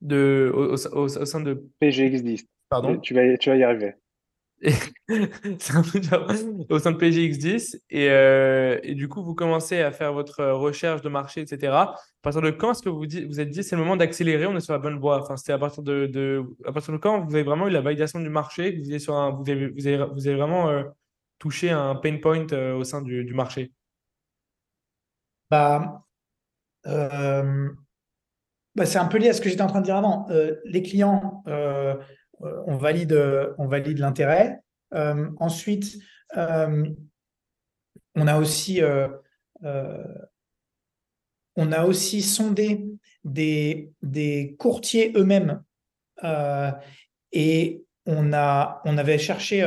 de, 0.00 0.50
au, 0.54 0.72
au, 0.72 1.08
sein 1.08 1.40
de 1.40 1.68
PGX10. 1.82 2.46
Pardon? 2.70 2.98
Tu 2.98 3.12
vas, 3.12 3.36
tu 3.36 3.50
vas 3.50 3.56
y 3.56 3.62
arriver. 3.62 3.96
au 6.68 6.78
sein 6.78 6.92
de 6.92 6.98
PGX10 6.98 7.80
et, 7.88 8.10
euh, 8.10 8.78
et, 8.82 8.94
du 8.94 9.08
coup 9.08 9.22
vous 9.22 9.34
commencez 9.34 9.80
à 9.80 9.90
faire 9.90 10.12
votre 10.12 10.44
recherche 10.44 11.00
de 11.00 11.08
marché 11.08 11.40
etc 11.40 11.72
à 11.72 11.94
partir 12.20 12.42
de 12.42 12.50
quand 12.50 12.72
est-ce 12.72 12.82
que 12.82 12.90
vous 12.90 12.98
vous, 12.98 13.06
vous 13.26 13.40
êtes 13.40 13.48
dit 13.48 13.64
c'est 13.64 13.74
le 13.74 13.82
moment 13.82 13.96
d'accélérer 13.96 14.44
on 14.44 14.54
est 14.54 14.60
sur 14.60 14.74
la 14.74 14.78
bonne 14.78 14.98
voie? 14.98 15.22
Enfin 15.22 15.38
c'était 15.38 15.54
à 15.54 15.58
partir 15.58 15.82
de, 15.82 16.44
à 16.66 16.72
partir 16.72 16.92
de 16.92 16.98
quand 16.98 17.24
vous 17.24 17.34
avez 17.34 17.42
vraiment 17.42 17.68
eu 17.68 17.70
la 17.70 17.80
validation 17.80 18.20
du 18.20 18.28
marché 18.28 18.76
vous 18.76 18.98
sur 18.98 19.14
vous 19.34 19.48
avez, 19.48 19.68
vous 19.68 19.86
avez, 19.86 20.36
vraiment 20.36 20.68
euh, 20.68 20.82
touché 21.38 21.70
un 21.70 21.94
pain 21.94 22.18
point 22.18 22.46
euh, 22.52 22.74
au 22.74 22.84
sein 22.84 23.00
du, 23.00 23.24
du 23.24 23.32
marché? 23.32 23.72
Bah, 25.50 26.04
bah 26.84 27.32
c'est 28.84 28.98
un 28.98 29.06
peu 29.06 29.16
lié 29.16 29.30
à 29.30 29.32
ce 29.32 29.40
que 29.40 29.48
j'étais 29.48 29.62
en 29.62 29.68
train 29.68 29.80
de 29.80 29.86
dire 29.86 29.96
avant. 29.96 30.28
Les 30.66 30.82
clients 30.82 31.42
on 32.40 32.76
valide, 32.76 33.18
on 33.58 33.66
valide 33.66 33.98
l'intérêt. 33.98 34.60
Euh, 34.94 35.28
ensuite, 35.38 35.98
euh, 36.36 36.86
on 38.16 38.26
a 38.26 38.38
aussi 41.84 42.22
sondé 42.22 42.86
des, 43.24 44.56
courtiers 44.58 45.12
eux-mêmes 45.16 45.62
et 47.32 47.84
on, 48.06 48.32
avait 48.32 49.18
cherché 49.18 49.62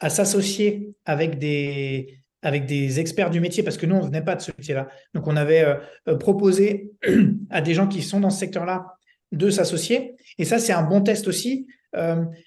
à 0.00 0.10
s'associer 0.10 0.94
avec 1.04 1.38
des, 1.38 2.20
avec 2.42 2.66
des 2.66 2.98
experts 3.00 3.30
du 3.30 3.40
métier, 3.40 3.62
parce 3.62 3.76
que 3.76 3.86
nous, 3.86 3.96
on 3.96 4.00
ne 4.00 4.06
venait 4.06 4.24
pas 4.24 4.34
de 4.36 4.40
ce 4.40 4.50
métier-là. 4.56 4.88
Donc, 5.14 5.26
on 5.26 5.36
avait 5.36 5.78
proposé 6.18 6.92
à 7.50 7.60
des 7.60 7.74
gens 7.74 7.86
qui 7.86 8.02
sont 8.02 8.20
dans 8.20 8.30
ce 8.30 8.40
secteur-là 8.40 8.97
de 9.32 9.50
s'associer. 9.50 10.16
Et 10.38 10.44
ça, 10.44 10.58
c'est 10.58 10.72
un 10.72 10.82
bon 10.82 11.02
test 11.02 11.28
aussi. 11.28 11.66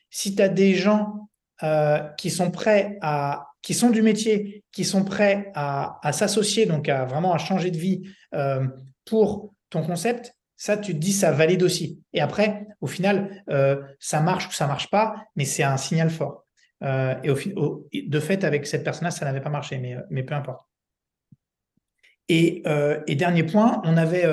si 0.10 0.36
tu 0.36 0.42
as 0.42 0.50
des 0.50 0.76
gens 0.76 1.30
qui 2.18 2.30
sont 2.30 2.52
prêts 2.52 2.98
à 3.02 3.52
qui 3.62 3.74
sont 3.74 3.90
du 3.90 4.02
métier, 4.02 4.64
qui 4.72 4.84
sont 4.84 5.04
prêts 5.04 5.52
à, 5.54 6.12
s'associer, 6.14 6.66
donc 6.66 6.90
à 6.90 7.06
vraiment 7.06 7.34
à 7.34 7.38
changer 7.38 7.72
de 7.72 7.78
vie 7.78 8.02
euh, 8.34 8.68
pour 9.06 9.54
ton 9.70 9.84
concept, 9.84 10.36
ça, 10.56 10.78
tu 10.78 10.94
te 10.94 11.00
dis, 11.00 11.14
ça 11.14 11.32
valide 11.32 11.64
aussi. 11.64 12.02
Et 12.14 12.22
après, 12.22 12.68
au 12.82 12.88
final, 12.88 13.44
euh, 13.50 13.82
ça 14.00 14.22
marche 14.22 14.48
ou 14.48 14.52
ça 14.52 14.68
marche 14.68 14.90
pas, 14.90 15.26
mais 15.36 15.46
c'est 15.46 15.64
un 15.64 15.78
signal 15.78 16.10
fort. 16.10 16.46
Euh, 16.84 17.16
et 17.92 18.04
de 18.04 18.20
fait, 18.20 18.44
avec 18.44 18.68
cette 18.68 18.84
personne-là, 18.84 19.12
ça 19.12 19.26
n'avait 19.26 19.42
pas 19.42 19.50
marché, 19.50 19.78
mais, 19.78 19.96
mais 20.10 20.24
peu 20.24 20.36
importe. 20.36 20.68
Et, 22.30 22.64
dernier 23.10 23.44
point, 23.44 23.82
on 23.86 23.98
avait, 23.98 24.26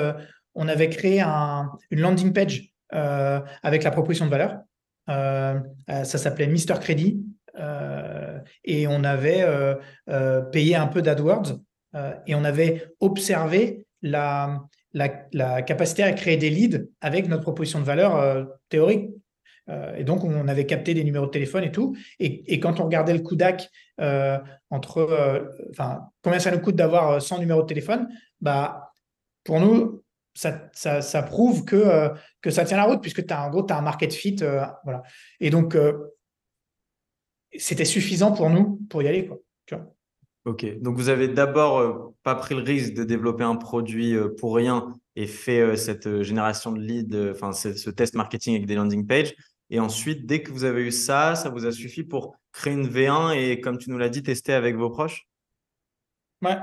on 0.59 0.67
avait 0.67 0.89
créé 0.89 1.21
une 1.21 2.01
landing 2.01 2.33
page 2.33 2.73
avec 2.91 3.83
la 3.83 3.91
proposition 3.91 4.25
de 4.25 4.31
valeur. 4.31 4.59
ça 5.07 6.03
s'appelait 6.05 6.47
Mister 6.47 6.75
Crédit. 6.79 7.23
Euh, 7.59 8.39
et 8.63 8.87
on 8.87 9.03
avait 9.03 9.41
euh, 9.41 9.75
euh, 10.09 10.41
payé 10.41 10.75
un 10.75 10.87
peu 10.87 11.01
d'AdWords 11.01 11.59
et 12.27 12.35
on 12.35 12.43
avait 12.43 12.87
observé 12.99 13.87
la, 14.03 14.61
capacité 15.65 16.03
à 16.03 16.13
créer 16.13 16.37
des 16.37 16.51
leads 16.51 16.87
avec 17.01 17.27
notre 17.27 17.41
proposition 17.41 17.79
de 17.79 17.83
valeur 17.83 18.47
théorique. 18.69 19.09
et 19.97 20.03
donc, 20.03 20.23
on 20.23 20.47
avait 20.47 20.67
capté 20.67 20.93
des 20.93 21.03
numéros 21.03 21.25
de 21.25 21.31
téléphone 21.31 21.63
et 21.63 21.71
tout. 21.71 21.97
Et, 22.19 22.59
quand 22.59 22.79
on 22.79 22.83
regardait 22.83 23.13
le 23.13 23.21
coût 23.21 23.35
euh, 23.99 24.37
enfin, 25.71 26.01
combien 26.21 26.37
ça 26.37 26.51
nous 26.51 26.59
coûte 26.59 26.75
d'avoir 26.75 27.19
100 27.19 27.39
numéros 27.39 27.63
de 27.63 27.67
téléphone, 27.67 28.07
bah, 28.39 28.93
pour 29.43 29.59
nous, 29.59 30.03
ça, 30.39 31.01
ça, 31.01 31.21
prouve 31.23 31.65
que, 31.65 32.09
que 32.41 32.49
ça 32.49 32.65
tient 32.65 32.77
la 32.77 32.85
route, 32.85 33.01
puisque 33.01 33.25
tu 33.25 33.33
as, 33.33 33.45
en 33.45 33.49
gros, 33.49 33.63
tu 33.63 33.73
as 33.73 33.77
un 33.77 33.81
market 33.81 34.13
fit. 34.13 34.37
voilà. 34.83 35.03
Et 35.39 35.49
donc, 35.49 35.75
c'était 37.57 37.85
suffisant 37.85 38.31
pour 38.31 38.49
nous 38.49 38.79
pour 38.89 39.01
y 39.01 39.07
aller. 39.07 39.27
Quoi, 39.27 39.37
Ok, 40.45 40.65
donc 40.79 40.95
vous 40.95 41.09
avez 41.09 41.27
d'abord 41.27 41.79
euh, 41.79 42.15
pas 42.23 42.33
pris 42.33 42.55
le 42.55 42.61
risque 42.61 42.93
de 42.93 43.03
développer 43.03 43.43
un 43.43 43.57
produit 43.57 44.15
euh, 44.15 44.29
pour 44.29 44.55
rien 44.55 44.93
et 45.15 45.27
fait 45.27 45.59
euh, 45.59 45.75
cette 45.75 46.23
génération 46.23 46.71
de 46.71 46.79
leads, 46.79 47.31
enfin 47.31 47.51
ce 47.51 47.89
test 47.89 48.15
marketing 48.15 48.55
avec 48.55 48.65
des 48.65 48.75
landing 48.75 49.05
pages. 49.05 49.35
Et 49.69 49.79
ensuite, 49.79 50.25
dès 50.25 50.41
que 50.41 50.51
vous 50.51 50.63
avez 50.63 50.87
eu 50.87 50.91
ça, 50.91 51.35
ça 51.35 51.49
vous 51.49 51.65
a 51.65 51.71
suffi 51.71 52.03
pour 52.03 52.35
créer 52.51 52.73
une 52.73 52.87
V1 52.87 53.35
et, 53.35 53.61
comme 53.61 53.77
tu 53.77 53.91
nous 53.91 53.97
l'as 53.97 54.09
dit, 54.09 54.23
tester 54.23 54.53
avec 54.53 54.75
vos 54.75 54.89
proches? 54.89 55.27
Ouais. 56.41 56.57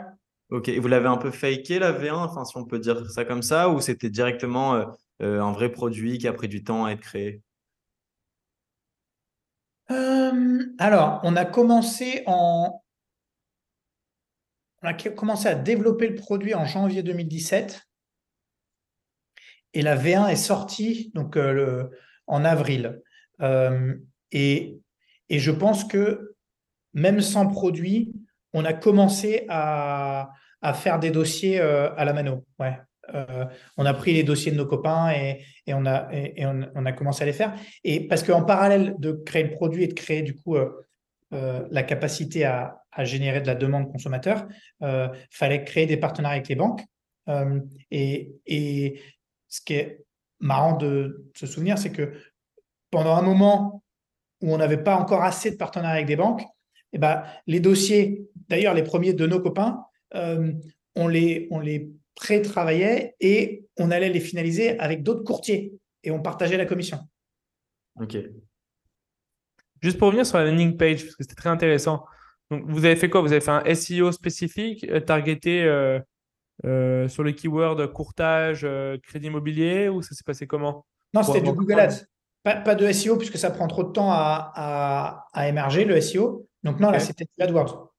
Ok, 0.50 0.68
vous 0.70 0.88
l'avez 0.88 1.08
un 1.08 1.16
peu 1.16 1.30
faké 1.30 1.78
la 1.78 1.92
V1, 1.92 2.14
enfin 2.14 2.44
si 2.44 2.56
on 2.56 2.64
peut 2.64 2.78
dire 2.78 3.10
ça 3.10 3.24
comme 3.24 3.42
ça, 3.42 3.68
ou 3.68 3.80
c'était 3.80 4.10
directement 4.10 4.94
un 5.20 5.52
vrai 5.52 5.70
produit 5.70 6.18
qui 6.18 6.28
a 6.28 6.32
pris 6.32 6.48
du 6.48 6.62
temps 6.62 6.84
à 6.84 6.92
être 6.92 7.00
créé? 7.00 7.42
Euh, 9.90 10.66
alors, 10.78 11.20
on 11.22 11.36
a 11.36 11.44
commencé 11.44 12.22
en. 12.26 12.82
Commencé 15.16 15.48
à 15.48 15.56
développer 15.56 16.06
le 16.06 16.14
produit 16.14 16.54
en 16.54 16.64
janvier 16.64 17.02
2017 17.02 17.88
et 19.74 19.82
la 19.82 19.96
V1 19.96 20.28
est 20.28 20.36
sortie 20.36 21.10
donc, 21.12 21.36
euh, 21.36 21.88
en 22.28 22.44
avril. 22.44 23.02
Euh, 23.40 23.94
et, 24.30 24.80
je 25.28 25.50
pense 25.50 25.84
que 25.84 26.36
même 26.94 27.20
sans 27.20 27.48
produit, 27.48 28.14
on 28.56 28.64
a 28.64 28.72
commencé 28.72 29.44
à, 29.48 30.30
faire 30.74 30.98
des 30.98 31.10
dossiers 31.10 31.60
à 31.60 32.04
la 32.04 32.12
mano. 32.12 32.44
Euh, 33.14 33.44
on 33.76 33.86
a 33.86 33.94
pris 33.94 34.12
les 34.12 34.22
dossiers 34.22 34.52
de 34.52 34.56
nos 34.56 34.66
copains 34.66 35.10
et, 35.10 35.44
on, 35.68 35.86
a, 35.86 36.92
commencé 36.92 37.22
à 37.22 37.26
les 37.26 37.32
faire. 37.32 37.54
Et 37.84 38.06
parce 38.06 38.22
qu'en 38.22 38.42
parallèle 38.42 38.94
de 38.98 39.12
créer 39.12 39.44
le 39.44 39.50
produit 39.50 39.84
et 39.84 39.88
de 39.88 39.94
créer 39.94 40.22
du 40.22 40.34
coup 40.34 40.56
euh, 40.56 40.70
euh, 41.32 41.66
la 41.70 41.82
capacité 41.82 42.44
à, 42.44 42.82
générer 43.00 43.42
de 43.42 43.46
la 43.46 43.54
demande 43.54 43.92
consommateur, 43.92 44.46
il 44.80 45.10
fallait 45.30 45.64
créer 45.64 45.84
des 45.84 45.98
partenariats 45.98 46.36
avec 46.36 46.48
les 46.48 46.54
banques. 46.54 46.82
Et, 47.90 49.02
ce 49.48 49.60
qui 49.60 49.74
est 49.74 50.00
marrant 50.40 50.76
de 50.76 51.26
se 51.36 51.46
souvenir, 51.46 51.76
c'est 51.76 51.92
que 51.92 52.14
pendant 52.90 53.14
un 53.14 53.22
moment 53.22 53.82
où 54.40 54.54
on 54.54 54.56
n'avait 54.56 54.82
pas 54.82 54.96
encore 54.96 55.22
assez 55.22 55.50
de 55.50 55.56
partenariats 55.56 55.96
avec 55.96 56.06
des 56.06 56.16
banques, 56.16 56.42
eh 56.94 56.98
ben, 56.98 57.22
les 57.46 57.60
dossiers, 57.60 58.26
d'ailleurs 58.48 58.74
les 58.74 58.82
premiers 58.82 59.12
de 59.12 59.26
nos 59.26 59.40
copains, 59.40 59.84
on, 60.12 61.08
les, 61.08 61.48
on 61.50 61.60
les 61.60 61.90
pré-travaillait 62.14 63.14
et 63.20 63.66
on 63.78 63.90
allait 63.90 64.08
les 64.08 64.20
finaliser 64.20 64.78
avec 64.78 65.02
d'autres 65.02 65.24
courtiers 65.24 65.74
et 66.02 66.10
on 66.10 66.20
partageait 66.20 66.56
la 66.56 66.66
commission. 66.66 66.98
Ok. 68.00 68.16
Juste 69.82 69.98
pour 69.98 70.08
revenir 70.08 70.26
sur 70.26 70.38
la 70.38 70.46
landing 70.46 70.76
page, 70.76 71.04
parce 71.04 71.16
que 71.16 71.22
c'était 71.22 71.34
très 71.34 71.50
intéressant. 71.50 72.04
Donc, 72.50 72.64
vous 72.66 72.84
avez 72.84 72.96
fait 72.96 73.10
quoi? 73.10 73.20
Vous 73.20 73.32
avez 73.32 73.40
fait 73.40 73.50
un 73.50 73.74
SEO 73.74 74.12
spécifique, 74.12 74.86
euh, 74.88 75.00
targeté 75.00 75.64
euh, 75.64 75.98
euh, 76.64 77.08
sur 77.08 77.22
le 77.22 77.32
keyword 77.32 77.92
courtage, 77.92 78.66
crédit 79.02 79.26
immobilier, 79.26 79.88
ou 79.88 80.02
ça 80.02 80.14
s'est 80.14 80.24
passé 80.24 80.46
comment? 80.46 80.86
Non, 81.12 81.22
c'était 81.22 81.40
du 81.40 81.52
Google 81.52 81.80
Ads. 81.80 82.04
Pas, 82.42 82.76
de 82.76 82.90
SEO, 82.92 83.16
puisque 83.16 83.38
ça 83.38 83.50
prend 83.50 83.66
trop 83.66 83.82
de 83.82 83.90
temps 83.90 84.10
à, 84.12 85.26
émerger, 85.48 85.84
le 85.84 86.00
SEO. 86.00 86.48
Donc, 86.62 86.80
non, 86.80 86.90
là, 86.90 87.00
c'était 87.00 87.26
AdWords. 87.40 87.92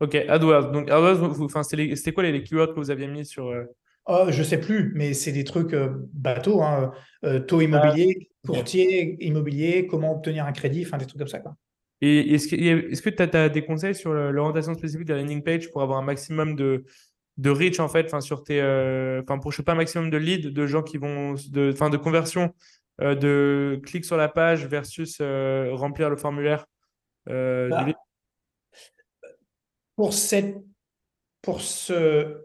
Ok, 0.00 0.14
AdWords. 0.14 0.72
Donc, 0.72 0.90
AdWords, 0.90 1.50
c'était 1.94 2.12
quoi 2.12 2.24
les, 2.24 2.42
keywords 2.42 2.74
que 2.74 2.80
vous 2.80 2.90
aviez 2.90 3.06
mis 3.06 3.24
sur. 3.24 3.48
Euh... 3.48 3.64
Oh, 4.06 4.26
je 4.28 4.42
sais 4.42 4.60
plus, 4.60 4.92
mais 4.94 5.14
c'est 5.14 5.32
des 5.32 5.44
trucs 5.44 5.72
euh, 5.72 5.88
bateaux, 6.12 6.62
hein, 6.62 6.92
euh, 7.24 7.40
taux 7.40 7.62
immobilier, 7.62 8.28
ah, 8.44 8.48
courtier 8.48 9.16
immobilier, 9.24 9.86
comment 9.86 10.14
obtenir 10.14 10.44
un 10.44 10.52
crédit, 10.52 10.84
enfin 10.84 10.98
des 10.98 11.06
trucs 11.06 11.18
comme 11.18 11.28
ça. 11.28 11.38
Quoi. 11.38 11.56
Et 12.02 12.34
est-ce 12.34 13.00
que 13.00 13.10
tu 13.10 13.36
as, 13.36 13.48
des 13.48 13.64
conseils 13.64 13.94
sur 13.94 14.12
l'orientation 14.12 14.74
spécifique 14.74 15.06
de 15.06 15.14
la 15.14 15.20
landing 15.20 15.42
page 15.42 15.70
pour 15.70 15.80
avoir 15.80 15.98
un 15.98 16.02
maximum 16.02 16.54
de, 16.54 16.84
de 17.38 17.50
reach 17.50 17.80
en 17.80 17.88
fait, 17.88 18.14
sur 18.20 18.44
tes, 18.44 18.60
euh, 18.60 19.22
enfin 19.22 19.38
pour 19.38 19.52
je 19.52 19.58
sais 19.58 19.62
pas 19.62 19.72
un 19.72 19.76
maximum 19.76 20.10
de 20.10 20.18
leads, 20.18 20.50
de 20.50 20.66
gens 20.66 20.82
qui 20.82 20.98
vont, 20.98 21.34
de, 21.50 21.70
enfin 21.72 21.88
de 21.88 21.96
conversion, 21.96 22.52
de 23.00 23.80
clics 23.84 24.04
sur 24.04 24.18
la 24.18 24.28
page 24.28 24.66
versus 24.66 25.22
remplir 25.72 26.10
le 26.10 26.16
formulaire. 26.16 26.66
Bah, 27.26 27.86
pour 29.96 30.12
cette, 30.12 30.56
pour 31.42 31.60
ce, 31.60 32.44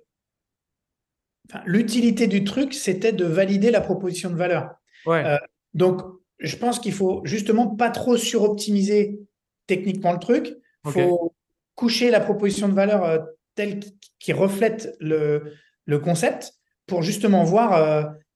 l'utilité 1.66 2.28
du 2.28 2.44
truc, 2.44 2.74
c'était 2.74 3.12
de 3.14 3.26
valider 3.26 3.72
la 3.72 3.82
proposition 3.82 4.30
de 4.30 4.36
valeur. 4.36 4.76
Euh, 5.08 5.38
donc, 5.74 6.02
je 6.40 6.56
pense 6.56 6.80
qu'il 6.80 6.94
faut 6.94 7.22
justement 7.24 7.68
pas 7.68 7.90
trop 7.90 8.18
suroptimiser 8.18 9.20
techniquement 9.68 10.14
le 10.14 10.20
truc. 10.20 10.56
Il 10.86 10.92
faut 10.92 11.34
coucher 11.76 12.12
la 12.12 12.20
proposition 12.20 12.68
de 12.70 12.74
valeur 12.74 13.04
euh, 13.04 13.20
telle 13.56 13.80
qui 14.20 14.34
reflète 14.34 14.96
le, 15.00 15.54
le, 15.86 16.00
concept 16.00 16.54
pour 16.88 17.02
justement 17.04 17.44
voir 17.44 17.74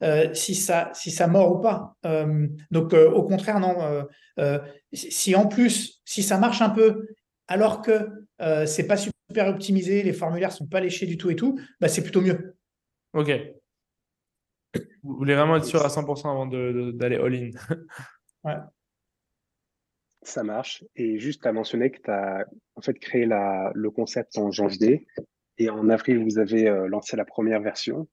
euh, 0.01 0.33
si, 0.33 0.55
ça, 0.55 0.91
si 0.93 1.11
ça 1.11 1.27
mord 1.27 1.53
ou 1.53 1.59
pas. 1.59 1.95
donc, 2.71 2.93
au 2.93 3.23
contraire, 3.23 3.59
non. 3.59 4.05
si 4.91 5.35
en 5.35 5.47
plus, 5.47 6.01
si 6.05 6.23
ça 6.23 6.37
marche 6.37 6.61
un 6.61 6.69
peu, 6.69 7.07
alors 7.47 7.81
que 7.81 8.09
euh, 8.41 8.65
c'est 8.65 8.87
pas 8.87 8.97
super 8.97 9.47
optimisé, 9.47 10.03
les 10.03 10.13
formulaires 10.13 10.51
sont 10.51 10.67
pas 10.67 10.79
léchés 10.79 11.05
du 11.05 11.17
tout 11.17 11.29
et 11.29 11.35
tout, 11.35 11.59
bah, 11.79 11.87
c'est 11.87 12.03
plutôt 12.03 12.21
mieux. 12.21 12.55
Ok. 13.13 13.31
Vous 15.03 15.15
voulez 15.17 15.35
vraiment 15.35 15.57
être 15.57 15.65
sûr 15.65 15.83
à 15.85 15.89
100% 15.89 16.29
avant 16.29 16.47
d'aller 16.47 17.17
all-in. 17.17 17.51
ouais. 18.43 18.55
Ça 20.21 20.43
marche. 20.43 20.83
Et 20.95 21.19
juste 21.19 21.45
à 21.45 21.51
mentionner 21.51 21.91
que 21.91 22.01
tu 22.01 22.09
as 22.09 22.45
en 22.75 22.81
fait 22.81 22.93
créé 22.93 23.25
la, 23.25 23.71
le 23.75 23.91
concept 23.91 24.37
en 24.37 24.51
janvier 24.51 25.05
et 25.57 25.69
en 25.69 25.89
avril, 25.89 26.23
vous 26.23 26.39
avez 26.39 26.67
euh, 26.67 26.87
lancé 26.87 27.15
la 27.17 27.25
première 27.25 27.61
version. 27.61 28.07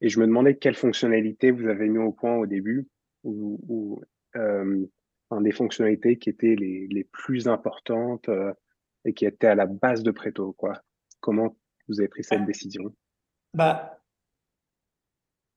Et 0.00 0.08
je 0.08 0.20
me 0.20 0.26
demandais 0.26 0.56
quelles 0.56 0.74
fonctionnalités 0.74 1.50
vous 1.50 1.66
avez 1.66 1.88
mis 1.88 1.98
au 1.98 2.12
point 2.12 2.36
au 2.36 2.46
début 2.46 2.86
ou, 3.22 3.58
ou 3.68 4.02
euh, 4.36 4.86
des 5.40 5.52
fonctionnalités 5.52 6.16
qui 6.18 6.30
étaient 6.30 6.54
les, 6.54 6.86
les 6.88 7.04
plus 7.04 7.48
importantes 7.48 8.28
euh, 8.28 8.52
et 9.04 9.14
qui 9.14 9.24
était 9.26 9.48
à 9.48 9.54
la 9.54 9.66
base 9.66 10.02
de 10.02 10.10
Préto, 10.10 10.52
quoi. 10.52 10.80
Comment 11.20 11.56
vous 11.88 12.00
avez 12.00 12.08
pris 12.08 12.24
cette 12.24 12.44
décision? 12.44 12.94
Bah, 13.52 13.98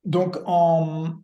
donc 0.04 0.38
en 0.45 1.16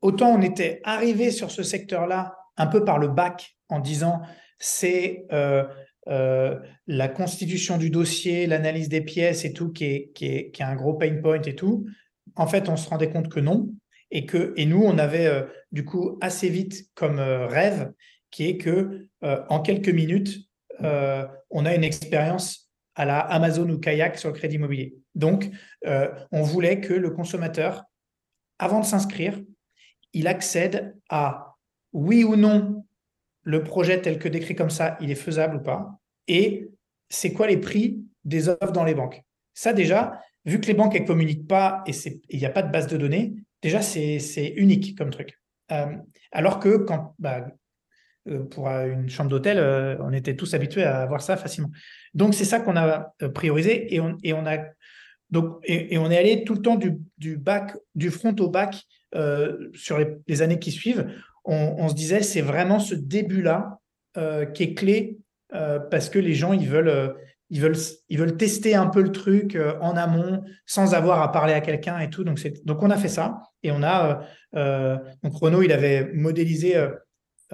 autant 0.00 0.30
on 0.34 0.42
était 0.42 0.80
arrivé 0.84 1.30
sur 1.30 1.50
ce 1.50 1.62
secteur-là 1.62 2.36
un 2.56 2.66
peu 2.66 2.84
par 2.84 2.98
le 2.98 3.08
bac 3.08 3.56
en 3.68 3.80
disant 3.80 4.22
c'est 4.58 5.26
euh, 5.32 5.64
la 6.06 7.08
constitution 7.08 7.76
du 7.76 7.90
dossier, 7.90 8.46
l'analyse 8.46 8.88
des 8.88 9.00
pièces 9.00 9.44
et 9.44 9.52
tout, 9.52 9.72
qui 9.72 9.84
est, 9.84 10.12
qui, 10.14 10.26
est, 10.26 10.50
qui 10.50 10.62
est 10.62 10.66
un 10.66 10.76
gros 10.76 10.94
pain 10.94 11.20
point 11.20 11.40
et 11.42 11.54
tout. 11.54 11.86
En 12.36 12.46
fait, 12.46 12.68
on 12.68 12.76
se 12.76 12.88
rendait 12.88 13.10
compte 13.10 13.28
que 13.28 13.40
non. 13.40 13.70
Et, 14.10 14.26
que, 14.26 14.52
et 14.56 14.66
nous, 14.66 14.82
on 14.82 14.98
avait 14.98 15.44
du 15.72 15.84
coup 15.84 16.18
assez 16.20 16.48
vite 16.48 16.88
comme 16.94 17.18
rêve, 17.18 17.92
qui 18.34 18.48
est 18.48 18.56
que 18.58 19.06
en 19.22 19.60
quelques 19.60 19.88
minutes, 19.88 20.48
on 20.80 21.64
a 21.66 21.74
une 21.74 21.84
expérience 21.84 22.68
à 22.96 23.04
la 23.04 23.20
Amazon 23.20 23.68
ou 23.70 23.78
Kayak 23.78 24.18
sur 24.18 24.30
le 24.30 24.34
crédit 24.34 24.56
immobilier. 24.56 24.96
Donc, 25.14 25.50
on 25.84 26.42
voulait 26.42 26.80
que 26.80 26.92
le 26.92 27.10
consommateur, 27.10 27.84
avant 28.58 28.80
de 28.80 28.84
s'inscrire, 28.84 29.40
il 30.12 30.26
accède 30.26 30.96
à 31.08 31.54
oui 31.92 32.24
ou 32.24 32.34
non 32.34 32.84
le 33.44 33.62
projet 33.62 34.00
tel 34.00 34.18
que 34.18 34.28
décrit 34.28 34.56
comme 34.56 34.70
ça, 34.70 34.98
il 35.00 35.10
est 35.10 35.14
faisable 35.16 35.56
ou 35.56 35.60
pas, 35.60 36.00
et 36.26 36.70
c'est 37.08 37.32
quoi 37.32 37.46
les 37.46 37.58
prix 37.58 38.02
des 38.24 38.48
offres 38.48 38.72
dans 38.72 38.84
les 38.84 38.94
banques. 38.94 39.22
Ça 39.52 39.72
déjà, 39.72 40.20
vu 40.44 40.60
que 40.60 40.66
les 40.66 40.74
banques 40.74 40.98
ne 40.98 41.06
communiquent 41.06 41.46
pas 41.46 41.84
et 41.86 41.92
il 42.30 42.38
n'y 42.38 42.46
a 42.46 42.50
pas 42.50 42.62
de 42.62 42.72
base 42.72 42.88
de 42.88 42.96
données, 42.96 43.34
déjà 43.62 43.80
c'est 43.82 44.54
unique 44.56 44.98
comme 44.98 45.10
truc. 45.10 45.38
Euh, 45.70 45.96
alors 46.32 46.58
que 46.58 46.76
quand 46.78 47.14
bah, 47.18 47.38
euh, 47.38 47.50
pour 48.50 48.68
une 48.68 49.08
chambre 49.08 49.30
d'hôtel, 49.30 49.58
euh, 49.58 49.96
on 50.00 50.12
était 50.12 50.36
tous 50.36 50.54
habitués 50.54 50.84
à 50.84 51.04
voir 51.06 51.20
ça 51.20 51.36
facilement. 51.36 51.70
Donc 52.14 52.34
c'est 52.34 52.44
ça 52.44 52.60
qu'on 52.60 52.76
a 52.76 53.12
priorisé 53.34 53.94
et 53.94 54.00
on, 54.00 54.16
et 54.22 54.32
on 54.32 54.46
a 54.46 54.58
donc 55.30 55.58
et, 55.64 55.98
on 55.98 56.10
est 56.10 56.18
allé 56.18 56.44
tout 56.44 56.54
le 56.54 56.62
temps 56.62 56.76
du, 56.76 57.36
bac, 57.36 57.76
du 57.94 58.10
front 58.10 58.36
au 58.38 58.48
bac 58.48 58.76
sur 59.74 59.98
les, 59.98 60.42
années 60.42 60.58
qui 60.58 60.70
suivent 60.70 61.06
on, 61.44 61.88
se 61.88 61.94
disait, 61.94 62.22
c'est 62.22 62.40
vraiment 62.40 62.78
ce 62.78 62.94
début-là 62.94 63.78
euh, 64.16 64.46
qui 64.46 64.62
est 64.62 64.74
clé 64.74 65.18
euh, 65.54 65.78
parce 65.78 66.08
que 66.08 66.18
les 66.18 66.34
gens, 66.34 66.52
ils 66.52 66.68
veulent, 66.68 66.88
euh, 66.88 67.08
ils, 67.50 67.60
veulent, 67.60 67.76
ils 68.08 68.18
veulent 68.18 68.36
tester 68.36 68.74
un 68.74 68.86
peu 68.86 69.02
le 69.02 69.12
truc 69.12 69.58
en 69.80 69.96
amont 69.96 70.42
sans 70.66 70.94
avoir 70.94 71.20
à 71.20 71.32
parler 71.32 71.52
à 71.52 71.60
quelqu'un 71.60 71.98
et 71.98 72.10
tout. 72.10 72.24
Donc, 72.24 72.40
donc, 72.64 72.82
on 72.82 72.90
a 72.90 72.96
fait 72.96 73.08
ça 73.08 73.42
et 73.62 73.70
on 73.70 73.82
a. 73.82 74.26
donc, 75.22 75.34
Renault, 75.34 75.62
il 75.62 75.72
avait 75.72 76.10
modélisé 76.12 76.76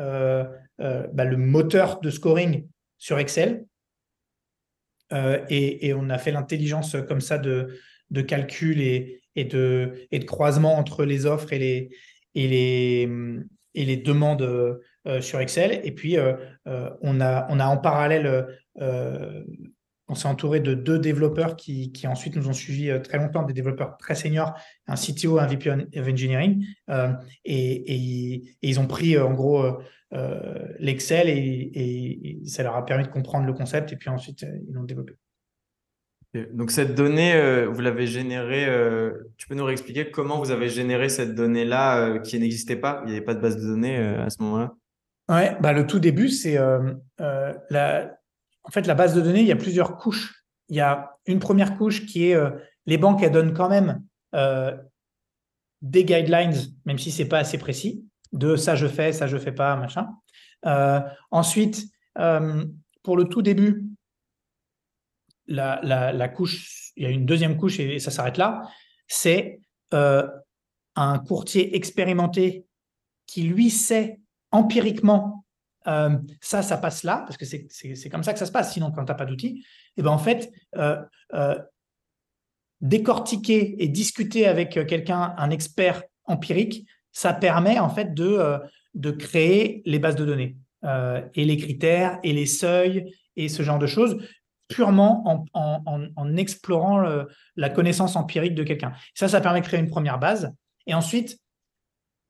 bah, 0.01 1.24
le 1.24 1.36
moteur 1.36 2.01
de 2.01 2.11
scoring 2.11 2.66
sur 2.98 3.18
Excel. 3.18 3.66
Et, 5.48 5.92
on 5.94 6.09
a 6.09 6.18
fait 6.18 6.32
l'intelligence 6.32 6.96
comme 7.09 7.20
ça 7.20 7.38
de, 7.38 7.76
calcul 8.26 8.80
et, 8.80 9.22
de, 9.36 10.09
croisement 10.26 10.76
entre 10.78 11.05
les 11.05 11.26
offres 11.26 11.53
et 11.53 11.90
les, 12.34 13.96
demandes 13.96 14.42
euh, 14.42 14.78
euh, 15.07 15.20
sur 15.20 15.40
Excel. 15.40 15.80
Et 15.84 15.92
puis, 15.92 16.16
euh, 16.16 16.34
on 17.01 17.20
a 17.20 17.46
en 17.48 17.76
parallèle, 17.76 18.46
on 20.11 20.14
s'est 20.14 20.28
entouré 20.28 20.61
de 20.61 20.74
deux 20.74 20.98
développeurs 20.98 21.56
qui, 21.56 21.92
qui, 21.92 22.06
ensuite 22.06 22.36
nous 22.36 22.48
ont 22.48 22.52
suivi 22.52 22.90
très 23.02 23.18
longtemps, 23.18 23.44
des 23.44 23.54
développeurs 23.54 23.96
très 23.96 24.14
seniors, 24.14 24.52
un 24.86 24.96
CTO, 24.96 25.38
un 25.38 25.46
VP 25.46 25.70
of 25.70 26.08
Engineering. 26.08 26.64
Et, 27.44 28.34
et, 28.34 28.42
ils 28.61 28.80
ont 28.80 28.86
pris 28.86 29.16
en 29.16 29.32
gros 29.32 29.80
l'Excel 30.78 31.28
et, 31.28 31.70
et, 31.74 32.40
ça 32.46 32.62
leur 32.62 32.76
a 32.76 32.84
permis 32.84 33.04
de 33.04 33.08
comprendre 33.08 33.46
le 33.46 33.52
concept 33.52 33.92
et 33.92 33.96
puis 33.96 34.11
ensuite 34.11 34.42
ils 34.42 34.74
l'ont 34.74 34.84
développé. 34.84 35.14
Donc 36.52 36.70
cette 36.70 36.94
donnée, 36.94 37.34
euh, 37.34 37.66
vous 37.66 37.80
l'avez 37.80 38.06
générée, 38.06 38.66
euh, 38.68 39.11
tu 39.36 39.48
peux 39.48 39.56
nous 39.56 39.64
réexpliquer 39.64 40.12
comment 40.12 40.38
vous 40.38 40.52
avez 40.52 40.68
généré 40.68 41.08
cette 41.08 41.34
donnée-là 41.34 41.98
euh, 41.98 42.18
qui 42.20 42.38
n'existait 42.38 42.76
pas? 42.76 43.02
Il 43.04 43.11
n'y 43.11 43.16
avait 43.16 43.24
pas 43.24 43.34
de 43.34 43.40
base 43.40 43.56
de 43.56 43.66
données 43.66 43.96
à 43.96 44.30
ce 44.30 44.40
moment-là? 44.42 44.72
Ouais, 45.28 45.56
bah 45.61 45.72
le 45.72 45.86
tout 45.86 45.98
début, 45.98 46.28
c'est 46.28 46.58
la... 47.70 48.19
en 48.64 48.70
fait 48.70 48.86
la 48.86 48.94
base 48.94 49.14
de 49.14 49.20
données, 49.20 49.40
il 49.40 49.46
y 49.46 49.52
a 49.52 49.56
plusieurs 49.56 49.96
couches. 49.96 50.44
Il 50.68 50.76
y 50.76 50.80
a 50.80 51.16
une 51.26 51.40
première 51.40 51.76
couche 51.76 52.06
qui 52.06 52.30
est 52.30 52.38
les 52.86 52.98
banques, 52.98 53.22
elles 53.22 53.32
donnent 53.32 53.54
quand 53.54 53.68
même 53.68 54.04
des 55.82 56.04
guidelines, 56.04 56.54
même 56.84 56.98
si 56.98 57.11
c'est 57.11 57.26
pas 57.26 57.38
assez 57.38 57.58
précis, 57.58 58.04
de 58.32 58.54
ça 58.54 58.76
je 58.76 58.86
fais, 58.86 59.12
ça 59.12 59.26
je 59.26 59.36
fais 59.36 59.52
pas, 59.52 59.74
machin. 59.74 60.11
ensuite, 61.30 61.86
pour 62.14 63.16
le 63.16 63.24
tout 63.24 63.42
début, 63.42 63.90
la, 65.50 66.28
couche, 66.28 66.92
il 66.96 67.02
y 67.02 67.06
a 67.06 67.11
une 67.11 67.26
deuxième 67.26 67.56
couche 67.56 67.80
et 67.80 67.98
ça 67.98 68.11
s'arrête 68.11 68.36
là, 68.36 68.68
c'est 69.08 69.61
euh, 69.94 70.28
un 70.96 71.18
courtier 71.18 71.76
expérimenté 71.76 72.66
qui 73.26 73.42
lui 73.42 73.70
sait 73.70 74.20
empiriquement 74.52 75.44
euh, 75.87 76.18
ça, 76.41 76.62
ça 76.62 76.76
passe 76.76 77.05
là, 77.05 77.24
parce 77.26 77.37
que 77.37 77.45
c'est 77.45 78.09
comme 78.11 78.22
ça 78.22 78.33
que 78.33 78.39
ça 78.39 78.47
se 78.47 78.53
passe, 78.53 78.72
sinon 78.72 78.91
quand 78.91 79.05
tu 79.05 79.11
n'as 79.11 79.16
pas 79.16 79.24
d'outils, 79.24 79.64
eh 79.97 80.03
ben 80.03 80.11
en 80.11 80.18
fait, 80.18 80.53
euh, 80.76 81.59
décortiquer 82.81 83.83
et 83.83 83.89
discuter 83.89 84.47
avec 84.47 84.70
quelqu'un, 84.87 85.35
un 85.37 85.51
expert 85.51 86.03
empirique, 86.24 86.87
ça 87.12 87.33
permet 87.33 87.78
en 87.78 87.89
fait 87.89 88.14
de 88.14 89.11
créer 89.11 89.83
les 89.85 89.99
bases 89.99 90.16
de 90.16 90.24
données 90.24 90.57
et 91.35 91.45
les 91.45 91.57
critères 91.57 92.18
et 92.22 92.33
les 92.33 92.47
seuils 92.47 93.14
et 93.37 93.49
ce 93.49 93.62
genre 93.62 93.78
de 93.78 93.87
choses 93.87 94.16
purement 94.68 95.49
en, 95.53 96.37
explorant 96.37 97.24
la 97.57 97.70
connaissance 97.70 98.16
empirique 98.16 98.55
de 98.55 98.62
quelqu'un. 98.62 98.93
Ça, 99.14 99.28
ça 99.28 99.41
permet 99.41 99.61
de 99.61 99.66
créer 99.66 99.81
une 99.81 99.91
première 99.91 100.18
base. 100.18 100.55
Et 100.87 100.95
ensuite, 100.95 101.39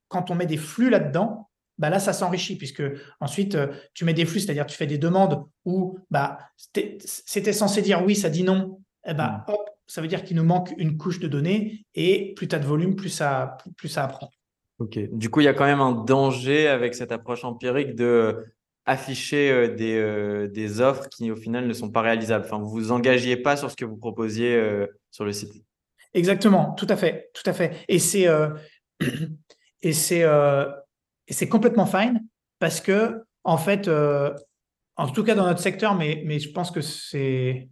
quand 0.08 0.30
on 0.30 0.34
met 0.34 0.46
des 0.46 0.56
flux 0.56 0.90
là-dedans, 0.90 1.49
bah 1.80 1.90
là, 1.90 1.98
ça 1.98 2.12
s'enrichit, 2.12 2.56
puisque 2.56 2.82
ensuite, 3.18 3.56
euh, 3.56 3.66
tu 3.94 4.04
mets 4.04 4.14
des 4.14 4.26
flux, 4.26 4.38
c'est-à-dire 4.38 4.66
tu 4.66 4.76
fais 4.76 4.86
des 4.86 4.98
demandes 4.98 5.44
où 5.64 5.98
bah, 6.10 6.38
c'était 7.26 7.52
censé 7.52 7.82
dire 7.82 8.04
oui, 8.04 8.14
ça 8.14 8.30
dit 8.30 8.44
non. 8.44 8.80
Et 9.04 9.10
eh 9.10 9.14
bah, 9.14 9.44
hop, 9.48 9.68
ça 9.86 10.02
veut 10.02 10.08
dire 10.08 10.22
qu'il 10.22 10.36
nous 10.36 10.44
manque 10.44 10.72
une 10.76 10.98
couche 10.98 11.18
de 11.18 11.26
données, 11.26 11.86
et 11.94 12.34
plus 12.34 12.46
tu 12.46 12.54
as 12.54 12.58
de 12.58 12.66
volume, 12.66 12.94
plus 12.94 13.08
ça, 13.08 13.56
plus 13.76 13.88
ça 13.88 14.04
apprend. 14.04 14.30
Ok. 14.78 14.98
Du 15.12 15.30
coup, 15.30 15.40
il 15.40 15.44
y 15.44 15.48
a 15.48 15.54
quand 15.54 15.64
même 15.64 15.80
un 15.80 15.92
danger 15.92 16.68
avec 16.68 16.94
cette 16.94 17.12
approche 17.12 17.44
empirique 17.44 17.94
de 17.94 18.44
afficher 18.84 19.50
euh, 19.50 19.74
des, 19.74 19.96
euh, 19.96 20.48
des, 20.48 20.80
offres 20.80 21.08
qui 21.08 21.30
au 21.30 21.36
final 21.36 21.66
ne 21.66 21.72
sont 21.72 21.90
pas 21.90 22.02
réalisables. 22.02 22.44
Enfin, 22.44 22.58
vous 22.58 22.68
vous 22.68 22.92
engagiez 22.92 23.36
pas 23.36 23.56
sur 23.56 23.70
ce 23.70 23.76
que 23.76 23.84
vous 23.84 23.96
proposiez 23.96 24.54
euh, 24.54 24.86
sur 25.10 25.24
le 25.24 25.32
site. 25.32 25.52
Exactement, 26.12 26.72
tout 26.74 26.86
à 26.88 26.96
fait, 26.96 27.30
tout 27.32 27.48
à 27.48 27.52
fait. 27.52 27.84
Et 27.88 27.98
c'est 27.98 28.26
et 29.82 29.92
c'est 29.92 30.24
et 31.30 31.32
c'est 31.32 31.48
complètement 31.48 31.86
fine 31.86 32.22
parce 32.58 32.82
que 32.82 33.24
en 33.44 33.56
fait, 33.56 33.88
en 34.96 35.08
tout 35.08 35.24
cas 35.24 35.34
dans 35.34 35.46
notre 35.46 35.60
secteur, 35.60 35.94
mais 35.94 36.22
mais 36.26 36.38
je 36.38 36.50
pense 36.50 36.70
que 36.70 36.82
c'est 36.82 37.70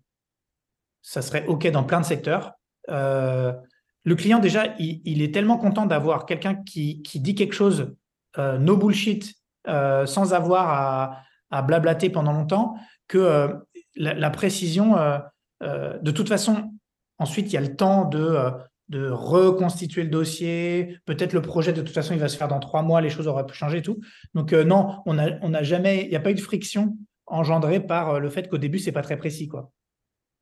ça 1.02 1.20
serait 1.20 1.46
ok 1.46 1.70
dans 1.70 1.84
plein 1.84 2.00
de 2.00 2.06
secteurs. 2.06 2.52
le 2.88 4.14
client 4.14 4.38
déjà, 4.38 4.74
il, 4.78 5.20
est 5.20 5.34
tellement 5.34 5.58
content 5.58 5.84
d'avoir 5.84 6.24
quelqu'un 6.24 6.54
qui, 6.54 7.02
qui 7.02 7.20
dit 7.20 7.34
quelque 7.34 7.52
chose 7.52 7.94
no 8.38 8.76
bullshit 8.78 9.38
euh, 9.68 10.06
sans 10.06 10.32
avoir 10.32 11.22
à, 11.50 11.62
blablater 11.62 12.08
pendant 12.10 12.32
longtemps, 12.32 12.76
que 13.06 13.18
euh, 13.18 13.48
la, 13.96 14.30
précision, 14.30 14.96
euh, 14.96 15.98
de 16.00 16.10
toute 16.10 16.28
façon, 16.28 16.72
ensuite, 17.18 17.48
il 17.48 17.54
y 17.54 17.56
a 17.58 17.60
le 17.60 17.76
temps 17.76 18.04
de, 18.04 18.50
de 18.88 19.10
reconstituer 19.10 20.02
le 20.02 20.08
dossier. 20.08 20.98
Peut-être 21.04 21.32
le 21.32 21.42
projet, 21.42 21.72
de 21.72 21.82
toute 21.82 21.94
façon, 21.94 22.14
il 22.14 22.20
va 22.20 22.28
se 22.28 22.36
faire 22.36 22.48
dans 22.48 22.60
trois 22.60 22.82
mois, 22.82 23.00
les 23.00 23.10
choses 23.10 23.28
auraient 23.28 23.46
pu 23.46 23.54
changer 23.54 23.78
et 23.78 23.82
tout. 23.82 24.00
Donc, 24.34 24.52
non, 24.52 25.02
on 25.06 25.14
n'a 25.14 25.38
on 25.42 25.52
a 25.54 25.62
jamais, 25.62 26.04
il 26.04 26.10
n'y 26.10 26.16
a 26.16 26.20
pas 26.20 26.30
eu 26.30 26.34
de 26.34 26.40
friction 26.40 26.96
engendrée 27.26 27.80
par 27.80 28.20
le 28.20 28.30
fait 28.30 28.48
qu'au 28.48 28.58
début, 28.58 28.78
c'est 28.78 28.92
pas 28.92 29.02
très 29.02 29.18
précis. 29.18 29.48
quoi. 29.48 29.70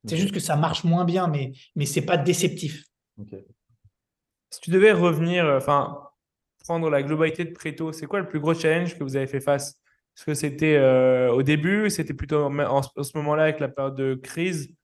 C'est 0.07 0.17
juste 0.17 0.33
que 0.33 0.41
ça 0.41 0.57
marche 0.57 0.85
moins 0.85 1.05
bien, 1.05 1.27
mais, 1.27 1.53
mais 1.75 1.85
ce 1.85 1.99
n'est 1.99 2.07
pas 2.07 2.17
déceptif. 2.17 2.85
Si 4.51 4.61
tu 4.61 4.71
devais 4.71 4.93
revenir, 4.93 5.45
enfin, 5.47 5.99
prendre 6.65 6.91
la 6.91 7.03
globalité 7.03 7.45
de 7.45 7.53
Préto, 7.53 7.93
c'est 7.93 8.07
quoi 8.07 8.21
le 8.21 8.29
plus 8.29 8.41
gros 8.41 8.55
challenge 8.55 8.97
que 8.97 9.03
vous 9.03 9.17
avez 9.17 9.27
fait 9.27 9.41
face? 9.41 9.81
Est-ce 10.17 10.25
que 10.25 10.35
c'était 10.35 10.77
euh, 10.77 11.31
au 11.31 11.43
début 11.43 11.91
C'était 11.91 12.15
plutôt 12.15 12.45
en, 12.45 12.83
ce 12.83 13.17
moment-là 13.17 13.45
avec 13.45 13.61
la 13.61 13.69
période 13.69 13.97
de 13.97 14.15
crise, 14.15 14.75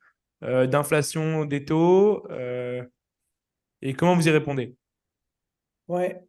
euh, 0.45 0.67
d'inflation 0.67 1.45
des 1.45 1.65
taux 1.65 2.27
euh, 2.31 2.83
Et 3.83 3.95
comment 3.95 4.14
vous 4.14 4.26
y 4.26 4.30
répondez? 4.30 4.74
Ouais. 5.89 6.22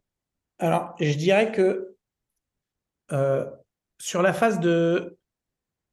Alors, 0.58 0.94
je 1.00 1.16
dirais 1.16 1.52
que 1.52 1.96
sur 3.98 4.22
la 4.22 4.32
phase 4.32 4.60
de. 4.60 5.16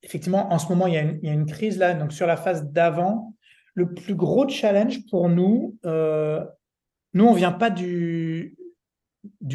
Effectivement, 0.03 0.51
en 0.51 0.57
ce 0.57 0.68
moment, 0.68 0.88
il 0.88 0.93
y, 0.95 0.97
a 0.97 1.34
une, 1.34 1.45
crise 1.45 1.78
là. 1.78 1.93
Donc, 1.93 2.12
sur 2.12 2.26
la 2.26 2.36
phase 2.36 2.64
d'avant, 2.72 3.36
le 3.76 3.93
plus 3.93 4.16
gros 4.16 4.49
challenge 4.49 5.05
pour 5.07 5.30
nous, 5.30 5.78
nous, 7.14 7.26
on 7.26 7.32
ne 7.32 7.38
vient 7.38 7.51
pas 7.51 7.70
du, 7.70 8.57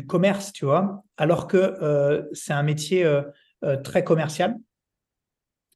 commerce, 0.07 0.53
tu 0.53 0.65
vois, 0.65 1.05
alors 1.17 1.47
que 1.47 1.57
euh, 1.57 2.23
c'est 2.33 2.53
un 2.53 2.63
métier 2.63 3.05
euh, 3.05 3.23
euh, 3.65 3.77
très 3.77 4.05
commercial. 4.05 4.57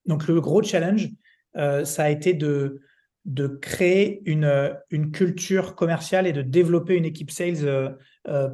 Donc 0.07 0.27
le 0.27 0.41
gros 0.41 0.63
challenge, 0.63 1.09
ça 1.55 2.05
a 2.05 2.09
été 2.09 2.33
de, 2.33 2.81
de 3.25 3.47
créer 3.47 4.23
une, 4.25 4.75
une 4.91 5.11
culture 5.11 5.75
commerciale 5.75 6.27
et 6.27 6.33
de 6.33 6.43
développer 6.43 6.97
une 6.97 7.05
équipe 7.05 7.31
sales 7.31 7.97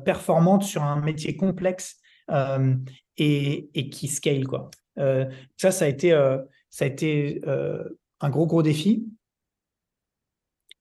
performante 0.04 0.64
sur 0.64 0.82
un 0.82 1.00
métier 1.00 1.36
complexe 1.36 1.98
et, 3.16 3.70
et, 3.74 3.90
qui 3.90 4.08
scale. 4.08 4.46
Quoi. 4.46 4.70
ça, 5.56 5.70
ça 5.70 5.84
a 5.84 5.88
été, 5.88 6.10
ça 6.70 6.84
a 6.84 6.88
été 6.88 7.40
un 8.20 8.30
gros, 8.30 8.46
gros 8.46 8.62
défi. 8.62 9.06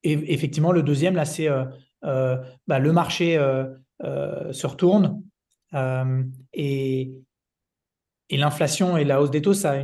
Et 0.04 0.34
effectivement, 0.34 0.72
le 0.72 0.84
deuxième, 0.84 1.16
là, 1.16 1.26
c'est 1.26 1.48
bah, 2.02 2.80
le 2.80 2.92
marché 2.92 3.38
se 4.02 4.68
retourne 4.68 5.22
et, 6.54 7.12
et 8.30 8.38
l'inflation 8.38 8.98
et 8.98 9.04
la 9.04 9.22
hausse 9.22 9.32
des 9.32 9.42
taux, 9.42 9.54
ça 9.54 9.72
a 9.72 9.78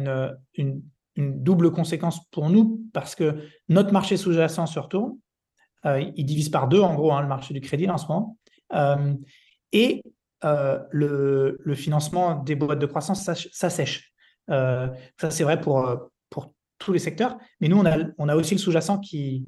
une, 0.56 0.82
double 1.18 1.72
conséquence 1.72 2.26
pour 2.30 2.50
nous 2.50 2.82
parce 2.94 3.16
que 3.16 3.44
notre 3.70 3.92
marché 3.92 4.18
sous-jacent 4.18 4.66
se 4.66 4.80
retourne. 4.80 5.18
il 5.86 6.26
divise 6.26 6.50
par 6.50 6.68
deux, 6.68 6.82
en 6.82 6.96
gros, 6.96 7.12
hein, 7.12 7.22
le 7.22 7.28
marché 7.28 7.54
du 7.54 7.62
crédit 7.62 7.90
en 7.90 7.98
ce 7.98 8.08
moment. 8.08 8.38
et 9.72 10.04
euh, 10.44 10.80
le, 10.92 11.76
financement 11.76 12.36
des 12.36 12.56
boîtes 12.56 12.80
de 12.80 12.86
croissance, 12.86 13.24
ça, 13.24 13.70
sèche. 13.70 14.12
Euh, 14.50 14.88
ça, 15.20 15.30
c'est 15.30 15.44
vrai 15.44 15.62
pour, 15.62 15.88
euh, 15.88 15.98
pour 16.30 16.54
tous 16.80 16.94
les 16.94 17.00
secteurs. 17.00 17.38
Mais 17.60 17.68
nous, 17.68 17.78
on 17.78 17.86
a, 17.86 17.98
on 18.18 18.28
a 18.28 18.36
aussi 18.36 18.56
le 18.56 18.60
sous-jacent 18.60 18.98
qui, 19.00 19.46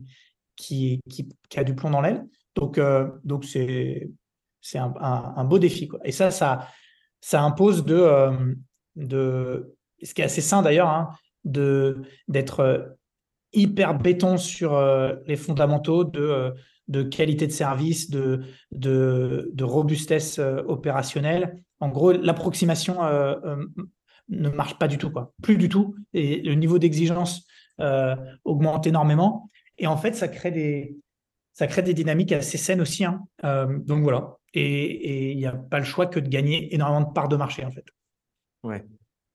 qui, 0.55 1.01
qui, 1.09 1.59
a 1.59 1.63
du 1.63 1.73
plomb 1.73 1.89
dans 1.89 2.01
l'aile. 2.01 2.25
Donc, 2.55 2.79
donc 3.23 3.45
c'est, 3.45 4.09
c'est 4.61 4.77
un, 4.77 5.43
beau 5.45 5.57
défi. 5.57 5.87
Quoi. 5.87 5.99
Et 6.03 6.11
ça, 6.11 6.29
ça, 6.29 6.67
ça 7.21 7.41
impose 7.41 7.83
de, 7.85 8.55
de, 8.95 9.75
ce 10.03 10.13
qui 10.13 10.21
est 10.21 10.25
assez 10.25 10.41
sain 10.41 10.61
d'ailleurs, 10.61 10.89
hein, 10.89 11.09
d'être 11.45 12.95
hyper 13.53 13.97
béton 13.97 14.37
sur 14.37 14.79
les 15.27 15.35
fondamentaux, 15.35 16.03
de, 16.03 16.53
de 16.87 17.03
qualité 17.03 17.47
de 17.47 17.51
service, 17.51 18.09
de, 18.09 18.41
de, 18.71 19.63
robustesse 19.63 20.39
euh, 20.39 20.61
opérationnelle. 20.67 21.63
En 21.79 21.89
gros, 21.89 22.11
l'approximation 22.11 23.03
euh, 23.03 23.35
euh, 23.45 23.65
ne 24.29 24.49
marche 24.49 24.77
pas 24.77 24.87
du 24.87 24.97
tout, 24.97 25.11
quoi. 25.11 25.33
plus 25.41 25.57
du 25.57 25.69
tout. 25.69 25.95
Et 26.13 26.41
le 26.41 26.55
niveau 26.55 26.79
d'exigence 26.79 27.45
augmente 28.43 28.85
énormément. 28.85 29.49
Et 29.77 29.87
en 29.87 29.97
fait, 29.97 30.13
ça 30.13 30.27
crée 30.27 30.51
des, 30.51 30.95
ça 31.53 31.67
crée 31.67 31.81
des 31.81 31.93
dynamiques 31.93 32.31
assez 32.31 32.57
saines 32.57 32.81
aussi. 32.81 33.03
Hein. 33.03 33.25
donc 33.85 34.03
voilà. 34.03 34.37
Et 34.53 35.31
il 35.31 35.37
n'y 35.37 35.47
a 35.47 35.53
pas 35.53 35.79
le 35.79 35.85
choix 35.85 36.05
que 36.05 36.19
de 36.19 36.29
gagner 36.29 36.73
énormément 36.73 37.07
de 37.07 37.13
parts 37.13 37.27
de 37.27 37.35
marché, 37.35 37.65
en 37.65 37.71
fait. 37.71 37.85
Ouais. 38.61 38.85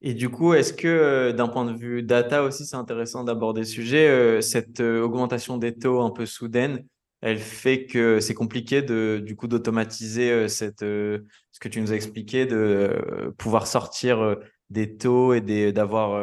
Et 0.01 0.15
du 0.15 0.29
coup, 0.29 0.55
est-ce 0.55 0.73
que 0.73 1.33
d'un 1.33 1.49
point 1.49 1.65
de 1.65 1.77
vue 1.77 2.03
data 2.03 2.45
aussi, 2.45 2.65
c'est 2.65 2.77
intéressant 2.77 3.25
d'aborder 3.25 3.63
le 3.63 3.67
sujet, 3.67 4.41
cette 4.43 4.81
augmentation 4.81 5.59
des 5.59 5.75
taux 5.77 6.01
un 6.03 6.11
peu 6.11 6.25
soudaine, 6.25 6.85
elle 7.21 7.39
fait 7.39 7.87
que 7.87 8.21
c'est 8.21 8.35
compliqué 8.35 8.83
de 8.83 9.21
du 9.25 9.35
coup 9.35 9.49
d'automatiser 9.49 10.31
euh, 10.31 10.49
cette 10.49 10.83
euh, 10.83 11.27
ce 11.53 11.59
que 11.59 11.69
tu 11.69 11.81
nous 11.81 11.93
as 11.93 11.97
expliqué 11.97 12.47
de 12.47 12.57
euh, 12.57 13.31
pouvoir 13.37 13.67
sortir 13.67 14.37
des 14.71 14.97
taux 14.97 15.35
et 15.35 15.73
d'avoir 15.73 16.23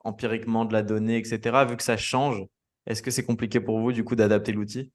empiriquement 0.00 0.64
de 0.64 0.72
la 0.72 0.82
donnée 0.82 1.16
etc 1.16 1.64
vu 1.68 1.76
que 1.76 1.82
ça 1.82 1.96
change 1.96 2.44
est-ce 2.86 3.02
que 3.02 3.10
c'est 3.10 3.24
compliqué 3.24 3.60
pour 3.60 3.78
vous 3.78 3.92
du 3.92 4.04
coup 4.04 4.16
d'adapter 4.16 4.52
l'outil? 4.52 4.92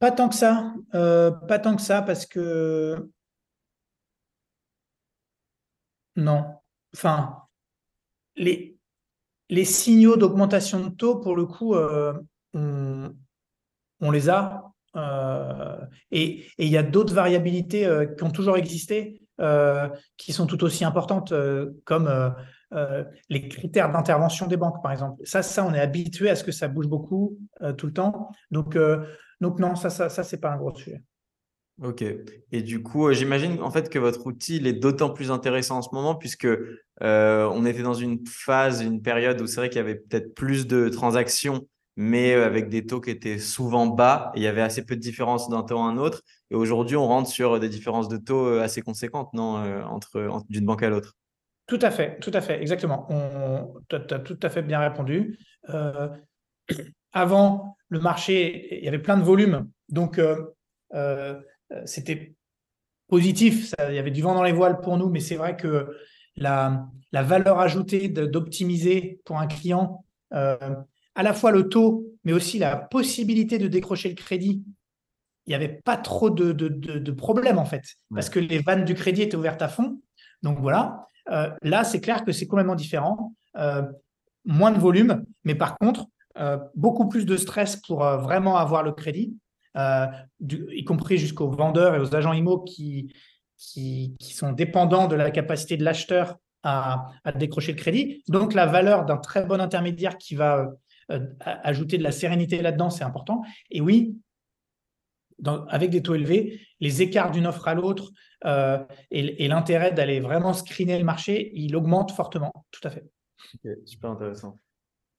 Pas 0.00 0.10
tant 0.10 0.28
que 0.28 0.34
ça. 0.34 0.74
Pas 0.92 1.58
tant 1.62 1.76
que 1.76 1.82
ça 1.82 2.02
parce 2.02 2.26
que 2.26 3.08
non 6.16 6.59
enfin 6.94 7.36
les 8.36 9.64
signaux 9.64 10.16
d'augmentation 10.16 10.80
de 10.80 10.90
taux 10.90 11.16
pour 11.16 11.36
le 11.36 11.46
coup 11.46 11.74
on, 12.54 13.14
on 14.00 14.10
les 14.10 14.28
a. 14.30 14.64
Euh, 14.96 15.76
et 16.10 16.46
il 16.58 16.68
y 16.68 16.76
a 16.76 16.82
d'autres 16.82 17.14
variabilités 17.14 17.86
euh, 17.86 18.06
qui 18.06 18.24
ont 18.24 18.30
toujours 18.30 18.56
existé, 18.56 19.22
euh, 19.40 19.88
qui 20.16 20.32
sont 20.32 20.46
tout 20.46 20.64
aussi 20.64 20.84
importantes, 20.84 21.32
comme 21.84 22.34
les 23.28 23.48
critères 23.48 23.90
d'intervention 23.92 24.46
des 24.46 24.56
banques, 24.56 24.82
par 24.82 24.92
exemple. 24.92 25.20
Ça, 25.24 25.42
ça, 25.42 25.64
on 25.64 25.74
est 25.74 25.80
habitué 25.80 26.30
à 26.30 26.36
ce 26.36 26.44
que 26.44 26.52
ça 26.52 26.68
bouge 26.68 26.88
beaucoup 26.88 27.38
tout 27.76 27.86
le 27.86 27.92
temps. 27.92 28.30
Donc, 28.50 28.76
donc 29.40 29.58
non, 29.58 29.74
ça, 29.76 29.90
ça, 29.90 30.08
ça 30.08 30.22
c'est 30.22 30.38
pas 30.38 30.50
un 30.50 30.56
gros 30.56 30.74
sujet. 30.74 31.02
Ok. 31.82 32.04
Et 32.52 32.62
du 32.62 32.82
coup, 32.82 33.10
j'imagine 33.12 33.62
en 33.62 33.70
fait 33.70 33.88
que 33.88 33.98
votre 33.98 34.26
outil 34.26 34.56
il 34.56 34.66
est 34.66 34.74
d'autant 34.74 35.10
plus 35.10 35.30
intéressant 35.30 35.78
en 35.78 35.82
ce 35.82 35.88
moment 35.92 36.14
puisque 36.14 36.48
on 37.00 37.66
était 37.66 37.82
dans 37.82 37.94
une 37.94 38.26
phase, 38.26 38.82
une 38.82 39.00
période 39.00 39.40
où 39.40 39.46
c'est 39.46 39.56
vrai 39.56 39.70
qu'il 39.70 39.78
y 39.78 39.80
avait 39.80 39.94
peut-être 39.94 40.34
plus 40.34 40.66
de 40.66 40.90
transactions 40.90 41.66
mais 41.96 42.34
euh, 42.34 42.46
avec 42.46 42.70
des 42.70 42.86
taux 42.86 43.00
qui 43.00 43.10
étaient 43.10 43.38
souvent 43.38 43.86
bas. 43.86 44.32
Et 44.34 44.40
il 44.40 44.42
y 44.42 44.46
avait 44.46 44.62
assez 44.62 44.84
peu 44.84 44.96
de 44.96 45.00
différence 45.00 45.50
d'un 45.50 45.62
taux 45.62 45.78
à 45.78 45.84
un 45.84 45.98
autre. 45.98 46.22
Et 46.50 46.54
aujourd'hui, 46.54 46.96
on 46.96 47.06
rentre 47.06 47.28
sur 47.28 47.60
des 47.60 47.68
différences 47.68 48.08
de 48.08 48.16
taux 48.16 48.46
euh, 48.46 48.62
assez 48.62 48.80
conséquentes, 48.80 49.32
non, 49.34 49.58
euh, 49.58 49.82
entre, 49.82 50.42
d'une 50.48 50.64
banque 50.64 50.82
à 50.82 50.88
l'autre? 50.88 51.14
Tout 51.66 51.78
à 51.82 51.90
fait, 51.90 52.18
tout 52.20 52.30
à 52.32 52.40
fait, 52.40 52.60
exactement. 52.60 53.06
Tu 53.88 53.96
tout 54.24 54.38
à 54.42 54.48
fait 54.48 54.62
bien 54.62 54.80
répondu. 54.80 55.38
avant, 57.12 57.76
le 57.88 58.00
marché, 58.00 58.78
il 58.78 58.84
y 58.84 58.88
avait 58.88 58.98
plein 58.98 59.16
de 59.16 59.22
volumes, 59.22 59.68
donc 59.88 60.18
c'était 61.84 62.34
positif, 63.08 63.74
il 63.88 63.94
y 63.94 63.98
avait 63.98 64.10
du 64.10 64.22
vent 64.22 64.34
dans 64.34 64.42
les 64.42 64.52
voiles 64.52 64.80
pour 64.80 64.96
nous, 64.96 65.08
mais 65.08 65.20
c'est 65.20 65.36
vrai 65.36 65.56
que 65.56 65.96
la, 66.36 66.86
la 67.12 67.22
valeur 67.22 67.58
ajoutée 67.58 68.08
d'optimiser 68.08 69.20
pour 69.24 69.38
un 69.38 69.46
client, 69.46 70.04
à 70.30 71.22
la 71.22 71.34
fois 71.34 71.50
le 71.50 71.68
taux, 71.68 72.06
mais 72.24 72.32
aussi 72.32 72.58
la 72.58 72.76
possibilité 72.76 73.58
de 73.58 73.68
décrocher 73.68 74.08
le 74.08 74.14
crédit, 74.14 74.62
il 75.46 75.50
n'y 75.50 75.54
avait 75.54 75.80
pas 75.84 75.96
trop 75.96 76.30
de, 76.30 76.52
de, 76.52 77.12
problèmes 77.12 77.58
en 77.58 77.64
fait, 77.64 77.82
parce 78.14 78.30
que 78.30 78.38
les 78.38 78.60
vannes 78.60 78.84
du 78.84 78.94
crédit 78.94 79.22
étaient 79.22 79.36
ouvertes 79.36 79.62
à 79.62 79.68
fond. 79.68 80.00
Donc 80.42 80.58
voilà, 80.60 81.06
euh, 81.30 81.50
là 81.62 81.84
c'est 81.84 82.00
clair 82.00 82.24
que 82.24 82.32
c'est 82.32 82.46
complètement 82.46 82.76
différent. 82.76 83.34
Euh, 83.56 83.82
moins 84.44 84.70
de 84.70 84.78
volume, 84.78 85.24
mais 85.44 85.54
par 85.54 85.76
contre, 85.78 86.06
euh, 86.38 86.58
beaucoup 86.74 87.08
plus 87.08 87.26
de 87.26 87.36
stress 87.36 87.76
pour 87.76 87.98
vraiment 87.98 88.56
avoir 88.56 88.82
le 88.82 88.92
crédit, 88.92 89.36
y 89.76 90.84
compris 90.84 91.18
jusqu'aux 91.18 91.50
vendeurs 91.50 91.94
et 91.94 92.00
aux 92.00 92.14
agents 92.14 92.32
IMO 92.32 92.60
qui, 92.60 93.14
qui, 93.56 94.16
qui, 94.18 94.34
sont 94.34 94.52
dépendants 94.52 95.06
de 95.06 95.16
la 95.16 95.30
capacité 95.30 95.76
de 95.76 95.84
l'acheteur 95.84 96.36
à, 96.62 97.08
à, 97.24 97.32
décrocher 97.32 97.72
le 97.72 97.78
crédit. 97.78 98.22
Donc 98.28 98.54
la 98.54 98.66
valeur 98.66 99.04
d'un 99.04 99.16
très 99.16 99.44
bon 99.44 99.60
intermédiaire 99.60 100.18
qui 100.18 100.34
va 100.34 100.72
euh, 101.10 101.26
ajouter 101.42 101.98
de 101.98 102.02
la 102.02 102.12
sérénité 102.12 102.62
là-dedans, 102.62 102.90
c'est 102.90 103.04
important. 103.04 103.42
Et 103.70 103.80
oui, 103.80 104.16
avec 105.68 105.90
des 105.90 106.02
taux 106.02 106.14
élevés, 106.14 106.60
les 106.80 107.02
écarts 107.02 107.30
d'une 107.30 107.46
offre 107.46 107.66
à 107.66 107.74
l'autre 107.74 108.10
euh, 108.44 108.78
et, 109.10 109.48
l'intérêt 109.48 109.92
d'aller 109.92 110.20
vraiment 110.20 110.52
screener 110.52 110.98
le 110.98 111.04
marché, 111.04 111.50
il 111.54 111.74
augmente 111.76 112.12
fortement. 112.12 112.52
Tout 112.70 112.86
à 112.86 112.90
fait. 112.90 113.04
super 113.84 114.10
intéressant. 114.10 114.58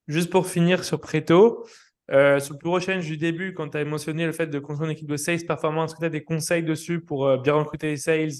Juste 0.07 0.29
pour 0.29 0.47
finir 0.47 0.83
sur 0.83 0.99
Préto, 0.99 1.65
euh, 2.11 2.39
sur 2.39 2.53
le 2.53 2.59
plus 2.59 2.69
prochain 2.69 2.99
du 2.99 3.17
début, 3.17 3.53
quand 3.53 3.69
tu 3.69 3.77
as 3.77 3.85
mentionné 3.85 4.25
le 4.25 4.31
fait 4.31 4.47
de 4.47 4.59
construire 4.59 4.89
une 4.89 4.95
équipe 4.95 5.09
de 5.09 5.17
sales 5.17 5.45
performance, 5.45 5.95
tu 5.97 6.05
as 6.05 6.09
des 6.09 6.23
conseils 6.23 6.63
dessus 6.63 6.99
pour 7.01 7.37
bien 7.39 7.53
recruter 7.53 7.87
les 7.87 7.97
sales 7.97 8.31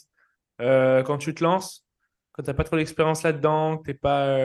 quand 0.60 1.18
tu 1.18 1.34
te 1.34 1.44
lances? 1.44 1.86
Quand 2.34 2.44
tu 2.44 2.50
n'as 2.50 2.54
pas 2.54 2.64
trop 2.64 2.78
d'expérience 2.78 3.24
là-dedans, 3.24 3.78
que 3.78 3.84
tu 3.84 3.92
n'es 3.92 3.98
pas 3.98 4.38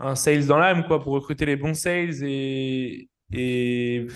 un 0.00 0.14
sales 0.14 0.46
dans 0.46 0.58
l'âme, 0.58 0.86
quoi, 0.86 1.00
pour 1.00 1.12
recruter 1.12 1.46
les 1.46 1.56
bons 1.56 1.74
sales 1.74 2.22
et, 2.22 3.08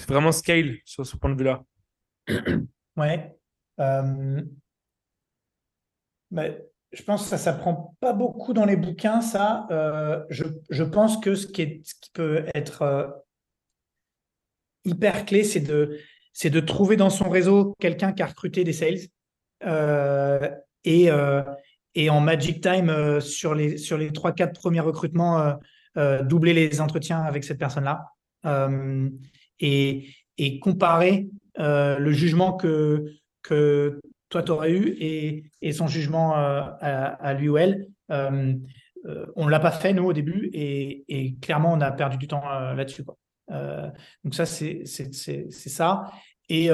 vraiment 0.08 0.32
scale 0.32 0.78
sur 0.84 1.06
ce 1.06 1.16
point 1.16 1.30
de 1.30 1.36
vue-là? 1.36 1.62
Ouais. 2.96 3.36
Euh, 3.80 4.40
je 6.92 7.02
pense 7.02 7.24
que 7.24 7.28
ça 7.28 7.38
s'apprend 7.38 7.96
pas 8.00 8.12
beaucoup 8.12 8.52
dans 8.52 8.64
les 8.64 8.76
bouquins, 8.76 9.20
ça. 9.20 9.66
Euh, 9.70 10.24
je, 10.30 10.44
je, 10.70 10.84
pense 10.84 11.18
que 11.18 11.34
ce 11.34 11.46
qui, 11.46 11.62
est, 11.62 11.80
ce 11.84 11.94
qui 11.96 12.10
peut 12.10 12.46
être 12.54 12.82
euh, 12.82 13.08
hyper 14.85 15.24
clé, 15.24 15.45
c'est 15.45 15.61
de, 15.61 15.99
c'est 16.32 16.51
de 16.51 16.61
trouver 16.61 16.97
dans 16.97 17.11
son 17.11 17.28
réseau 17.28 17.74
quelqu'un 17.80 18.12
qui 18.12 18.22
a 18.22 18.26
recruté 18.26 18.64
des 18.64 18.72
sales. 18.72 18.99
et, 20.85 21.09
et 21.97 22.11
en 22.11 22.20
Magic 22.20 22.61
Time, 22.61 23.20
sur 23.20 23.55
les, 23.55 23.78
sur 23.78 23.97
les 23.97 24.11
3-4 24.11 24.53
premiers 24.53 24.80
recrutements, 24.80 25.57
euh, 25.97 26.24
doubler 26.24 26.55
les 26.55 26.80
entretiens 26.80 27.20
avec 27.20 27.45
cette 27.45 27.59
personne-là 27.59 28.09
euh, 28.47 29.09
et, 29.61 30.09
et, 30.39 30.59
comparer 30.59 31.28
euh, 31.61 31.99
le 31.99 32.11
jugement 32.11 32.55
que, 32.55 33.05
que 33.43 34.01
toi, 34.28 34.43
tu 34.43 34.51
aurais 34.51 34.72
eu 34.72 34.97
et, 34.99 35.45
et 35.62 35.72
son 35.72 35.87
jugement 35.87 36.35
à, 36.35 37.35
lui 37.35 37.49
ou 37.49 37.59
elle. 37.59 37.87
on 38.09 39.45
ne 39.45 39.51
l'a 39.51 39.61
pas 39.61 39.70
fait, 39.70 39.93
nous, 39.93 40.05
au 40.05 40.12
début, 40.12 40.51
et, 40.53 41.05
et 41.07 41.37
clairement, 41.37 41.72
on 41.72 41.80
a 41.80 41.93
perdu 41.93 42.16
du 42.16 42.26
temps 42.26 42.43
là-dessus. 42.43 43.05
Donc 43.49 44.34
ça, 44.34 44.47
c'est 44.47 44.84
ça. 44.86 46.11
Et, 46.49 46.66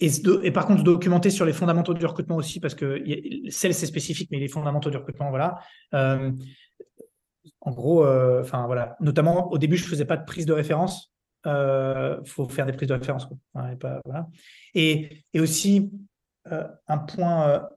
et, 0.00 0.10
et, 0.42 0.50
par 0.50 0.66
contre, 0.66 0.82
documenter 0.82 1.30
sur 1.30 1.44
les 1.44 1.52
fondamentaux 1.52 1.94
du 1.94 2.04
recrutement 2.06 2.36
aussi, 2.36 2.60
parce 2.60 2.74
que 2.74 3.02
celle, 3.50 3.74
c'est 3.74 3.86
spécifique, 3.86 4.28
mais 4.30 4.38
les 4.38 4.48
fondamentaux 4.48 4.90
du 4.90 4.96
recrutement, 4.96 5.30
voilà 5.30 5.58
en 7.60 7.72
gros, 7.72 8.04
euh, 8.04 8.40
enfin 8.40 8.66
voilà, 8.66 8.96
notamment 9.00 9.50
au 9.50 9.58
début, 9.58 9.76
je 9.76 9.84
faisais 9.84 10.04
pas 10.04 10.16
de 10.16 10.24
prise 10.24 10.46
de 10.46 10.52
référence. 10.52 11.12
Il 11.44 11.50
euh, 11.50 12.24
faut 12.24 12.48
faire 12.48 12.66
des 12.66 12.72
prises 12.72 12.88
de 12.88 12.94
référence. 12.94 13.28
et, 14.74 15.24
et, 15.32 15.40
aussi, 15.40 15.90
euh, 16.50 16.68
un 16.86 16.98
point 16.98 17.68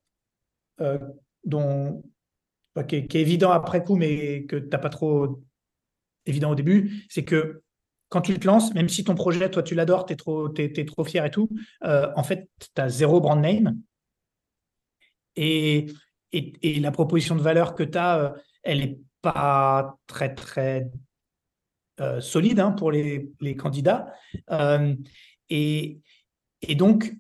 dont 1.43 2.03
qui, 2.87 2.95
est, 2.95 3.15
évident 3.15 3.51
après 3.51 3.83
coup, 3.83 3.95
mais 3.95 4.45
que 4.45 4.57
tu 4.57 4.67
n'as 4.67 4.77
pas 4.77 4.89
trop 4.89 5.41
évident 6.25 6.51
au 6.51 6.55
début, 6.55 7.05
c'est 7.09 7.23
que 7.23 7.61
quand 8.09 8.21
tu 8.21 8.39
te 8.39 8.47
lances, 8.47 8.73
même 8.73 8.89
si 8.89 9.03
ton 9.03 9.15
projet, 9.15 9.49
toi, 9.49 9.63
tu 9.63 9.75
l'adores, 9.75 10.05
tu 10.05 10.13
es 10.13 10.15
trop, 10.15 10.53
es, 10.55 10.85
trop 10.85 11.03
fier 11.03 11.25
et 11.25 11.31
tout, 11.31 11.49
euh, 11.83 12.11
en 12.15 12.23
fait, 12.23 12.49
tu 12.59 12.81
as 12.81 12.89
zéro 12.89 13.19
brand 13.19 13.41
name. 13.41 13.77
Et, 15.35 15.87
et, 16.31 16.79
la 16.79 16.91
proposition 16.91 17.35
de 17.35 17.41
valeur 17.41 17.75
que 17.75 17.83
tu 17.83 17.97
as, 17.97 18.19
euh, 18.19 18.29
elle 18.63 18.79
n'est 18.79 18.97
pas 19.21 19.97
très, 20.07 20.33
très 20.33 20.89
euh, 21.99 22.21
solide 22.21 22.59
hein, 22.59 22.71
pour 22.71 22.91
les, 22.91 23.29
les 23.41 23.55
candidats. 23.55 24.13
et, 25.49 25.99
et 26.61 26.75
donc, 26.75 27.13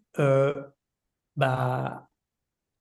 bah, 1.35 2.07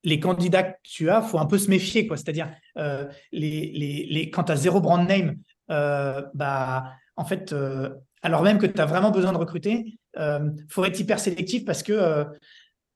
les 0.04 0.20
candidats 0.20 0.62
que 0.62 0.78
tu 0.84 1.10
as, 1.10 1.22
faut 1.22 1.38
un 1.38 1.46
peu 1.46 1.58
se 1.58 1.68
méfier. 1.68 2.06
C'est-à-dire, 2.10 2.54
les, 2.76 3.10
les, 3.32 4.06
les, 4.08 4.30
quand 4.30 4.44
tu 4.44 4.52
as 4.52 4.56
zéro 4.56 4.80
brand 4.80 5.08
name, 5.08 5.36
bah, 5.68 6.94
en 7.16 7.24
fait, 7.24 7.52
euh, 7.52 7.90
alors 8.22 8.42
même 8.42 8.58
que 8.58 8.66
tu 8.66 8.80
as 8.80 8.86
vraiment 8.86 9.10
besoin 9.10 9.32
de 9.32 9.38
recruter, 9.38 9.84
il 9.86 9.98
euh, 10.18 10.50
faut 10.68 10.84
être 10.84 10.98
hyper 10.98 11.18
sélectif 11.18 11.64
parce 11.64 11.82
que 11.82 11.92
euh, 11.92 12.24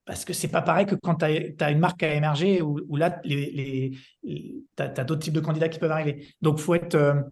parce 0.05 0.25
que 0.25 0.33
c'est 0.33 0.47
pas 0.47 0.63
pareil 0.63 0.87
que 0.87 0.95
quand 0.95 1.15
tu 1.15 1.25
as, 1.25 1.71
une 1.71 1.79
marque 1.79 2.01
à 2.01 2.15
émerger 2.15 2.63
où, 2.63 2.95
là, 2.95 3.21
les, 3.23 3.91
tu 4.23 4.65
as, 4.79 5.03
d'autres 5.03 5.21
types 5.21 5.35
de 5.35 5.39
candidats 5.39 5.69
qui 5.69 5.77
peuvent 5.77 5.91
arriver. 5.91 6.25
Donc, 6.41 6.57
il 6.57 6.63
faut, 6.63 6.73
être, 6.73 7.29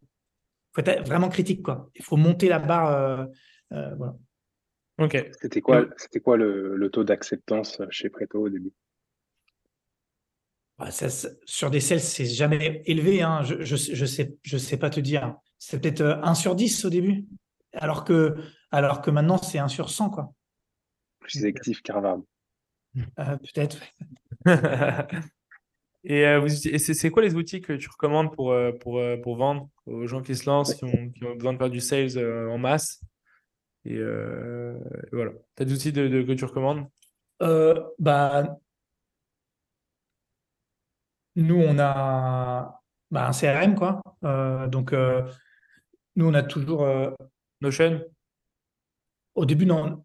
faut 0.74 0.82
être 0.86 1.08
vraiment 1.08 1.30
critique. 1.30 1.64
Quoi. 1.64 1.90
Il 1.96 2.04
faut 2.04 2.18
monter 2.18 2.48
la 2.50 2.60
barre. 2.60 3.30
voilà. 3.72 4.14
Ok. 5.00 5.28
C'était 5.42 5.60
quoi, 5.60 5.88
c'était 5.98 6.20
quoi 6.20 6.38
le, 6.38 6.88
taux 6.94 7.04
d'acceptance 7.04 7.82
chez 7.90 8.12
Preto 8.12 8.42
au 8.42 8.50
début? 8.50 8.74
Bah, 10.78 10.90
Sur 11.46 11.72
des 11.72 11.80
sales, 11.80 12.00
c'est 12.00 12.26
jamais 12.26 12.82
élevé. 12.86 13.22
Hein. 13.22 13.44
Je 13.44 13.56
ne 13.56 13.64
je, 13.64 14.06
sais, 14.06 14.38
je 14.44 14.58
sais 14.58 14.78
pas 14.78 14.90
te 14.90 15.00
dire 15.00 15.36
c'est 15.60 15.82
peut-être 15.82 16.02
1 16.02 16.32
euh, 16.32 16.36
sur 16.36 16.56
10 16.56 16.86
au 16.86 16.90
début, 16.90 17.26
alors 17.74 18.04
que, 18.04 18.36
alors 18.72 19.02
que 19.02 19.12
maintenant, 19.12 19.38
c'est 19.38 19.60
1 19.60 19.68
sur 19.68 19.90
100. 19.90 20.10
Quoi. 20.12 20.34
Plus 21.20 21.46
actif 21.46 21.82
qu'Harvard. 21.82 22.20
Euh, 22.96 23.38
peut-être. 23.38 23.80
et, 26.04 26.26
euh, 26.26 26.48
c'est 26.48 27.10
quoi 27.10 27.24
les 27.24 27.36
outils 27.36 27.62
que 27.62 27.74
tu 27.74 27.90
recommandes 27.90 28.34
pour, 28.36 28.56
pour, 28.80 29.02
pour 29.24 29.36
vendre 29.36 29.70
aux 29.86 30.08
gens 30.08 30.22
qui 30.22 30.36
se 30.36 30.46
lancent, 30.46 30.76
qui 30.76 30.86
ont, 30.86 31.10
qui 31.10 31.24
ont 31.26 31.36
besoin 31.36 31.54
de 31.54 31.58
faire 31.58 31.70
du 31.70 31.82
sales 31.82 32.18
en 32.50 32.58
masse? 32.58 33.02
Et, 33.86 34.00
voilà. 35.12 35.32
Tu 35.56 35.64
as 35.64 35.66
des 35.66 35.74
outils 35.74 35.92
de, 35.92 36.22
que 36.22 36.34
tu 36.34 36.46
recommandes? 36.46 36.88
Bah, 37.40 38.58
Nous, 41.38 41.56
on 41.56 41.80
a 41.80 42.82
bah, 43.10 43.30
un 43.30 43.32
CRM, 43.32 43.76
quoi. 43.76 44.02
donc, 44.68 44.94
nous, 46.18 46.28
on 46.28 46.34
a 46.34 46.44
toujours. 46.44 46.84
Euh, 46.84 47.12
Notion 47.62 48.02
Au 49.36 49.46
début, 49.46 49.66
non. 49.66 50.04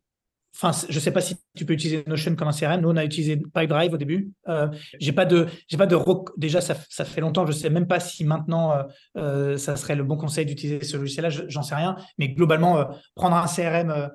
Enfin, 0.54 0.86
je 0.88 0.94
ne 0.94 1.00
sais 1.00 1.10
pas 1.10 1.22
si 1.22 1.36
tu 1.56 1.64
peux 1.64 1.72
utiliser 1.72 2.04
Notion 2.06 2.36
comme 2.36 2.48
un 2.48 2.52
CRM. 2.52 2.80
Nous, 2.80 2.90
on 2.90 2.96
a 2.96 3.04
utilisé 3.04 3.36
Pipedrive 3.36 3.94
au 3.94 3.96
début. 3.96 4.30
Euh, 4.48 4.68
j'ai 5.00 5.12
pas 5.12 5.24
de, 5.24 5.46
j'ai 5.68 5.78
pas 5.78 5.86
de 5.86 5.96
déjà 6.36 6.60
ça, 6.60 6.76
ça, 6.90 7.06
fait 7.06 7.22
longtemps. 7.22 7.46
Je 7.46 7.52
sais 7.52 7.70
même 7.70 7.86
pas 7.86 8.00
si 8.00 8.24
maintenant 8.24 8.72
euh, 8.72 8.82
euh, 9.16 9.56
ça 9.56 9.76
serait 9.76 9.96
le 9.96 10.04
bon 10.04 10.18
conseil 10.18 10.44
d'utiliser 10.44 10.84
ce 10.84 10.98
logiciel-là. 10.98 11.30
J'en 11.48 11.62
sais 11.62 11.74
rien. 11.74 11.96
Mais 12.18 12.28
globalement, 12.28 12.88
prendre 13.14 13.36
un 13.36 13.46
CRM 13.46 14.10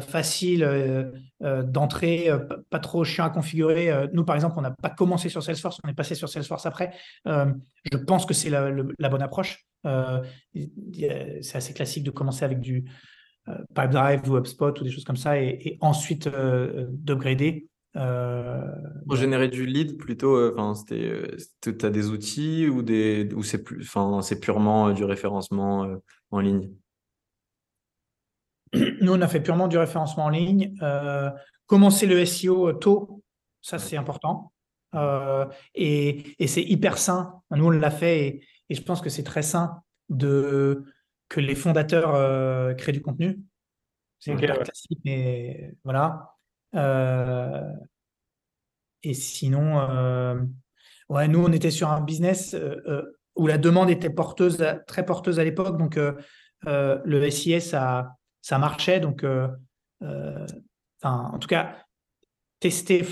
facile 0.00 1.12
d'entrée, 1.40 2.28
pas 2.70 2.78
trop 2.78 3.04
chiant 3.04 3.24
à 3.24 3.30
configurer. 3.30 4.08
nous, 4.12 4.24
par 4.24 4.34
exemple, 4.34 4.54
on 4.58 4.62
n'a 4.62 4.70
pas 4.70 4.90
commencé 4.90 5.28
sur 5.28 5.42
Salesforce. 5.42 5.78
On 5.84 5.88
est 5.88 5.94
passé 5.94 6.14
sur 6.14 6.28
Salesforce 6.28 6.66
après. 6.66 6.92
je 7.26 7.96
pense 8.06 8.26
que 8.26 8.34
c'est 8.34 8.50
la 8.50 9.08
bonne 9.08 9.22
approche. 9.22 9.68
Euh, 9.86 10.22
c'est 10.54 11.56
assez 11.56 11.72
classique 11.72 12.04
de 12.04 12.10
commencer 12.10 12.44
avec 12.44 12.60
du 12.60 12.84
euh, 13.48 13.54
Pipedrive 13.74 14.28
ou 14.30 14.36
HubSpot 14.36 14.78
ou 14.80 14.84
des 14.84 14.90
choses 14.90 15.04
comme 15.04 15.16
ça 15.16 15.40
et, 15.40 15.78
ensuite 15.80 16.26
euh, 16.26 16.86
d'upgrader. 16.90 17.68
Pour 17.94 19.16
générer 19.16 19.48
du 19.48 19.66
lead, 19.66 19.96
plutôt, 19.96 20.56
enfin, 20.56 20.72
tu 20.86 21.74
as 21.82 21.90
des 21.90 22.10
outils 22.10 22.68
ou, 22.68 22.82
des, 22.82 23.28
ou 23.34 23.42
c'est 23.42 23.64
plus, 23.64 23.90
c'est 24.22 24.38
purement 24.38 24.92
du 24.92 25.02
référencement 25.02 25.98
en 26.30 26.40
ligne? 26.40 26.70
Nous, 29.00 29.12
on 29.12 29.20
a 29.20 29.28
fait 29.28 29.40
purement 29.40 29.68
du 29.68 29.78
référencement 29.78 30.26
en 30.26 30.30
ligne. 30.30 30.74
commencer 31.66 32.06
le 32.06 32.24
SEO 32.24 32.72
tôt, 32.74 33.22
ça 33.62 33.78
c'est 33.78 33.96
important. 33.96 34.52
et, 35.74 36.24
et 36.38 36.46
c'est 36.46 36.62
hyper 36.62 36.98
sain. 36.98 37.40
Nous, 37.50 37.66
on 37.66 37.70
l'a 37.70 37.90
fait 37.90 38.26
et, 38.26 38.44
et 38.70 38.74
je 38.74 38.82
pense 38.82 39.00
que 39.00 39.10
c'est 39.10 39.22
très 39.22 39.42
sain 39.42 39.82
de, 40.08 40.84
que 41.28 41.40
les 41.40 41.54
fondateurs 41.54 42.14
euh, 42.14 42.74
créent 42.74 42.92
du 42.92 43.02
contenu. 43.02 43.38
C'est 44.18 44.32
okay, 44.34 44.46
classique, 44.46 44.98
mais 45.04 45.74
voilà. 45.84 46.34
Euh, 46.74 47.72
et 49.02 49.14
sinon, 49.14 49.78
euh, 49.78 50.40
ouais, 51.08 51.28
nous, 51.28 51.44
on 51.44 51.52
était 51.52 51.70
sur 51.70 51.90
un 51.90 52.00
business 52.00 52.56
où 53.36 53.46
la 53.46 53.58
demande 53.58 53.90
était 53.90 54.10
porteuse, 54.10 54.64
très 54.86 55.06
porteuse 55.06 55.38
à 55.38 55.44
l'époque. 55.44 55.78
Donc, 55.78 55.98
le 56.64 57.30
SIS, 57.30 57.60
ça, 57.60 58.16
ça 58.48 58.58
marchait. 58.58 59.00
Donc, 59.00 59.24
en 61.02 61.38
tout 61.38 61.48
cas, 61.48 61.76
tester 62.60 63.04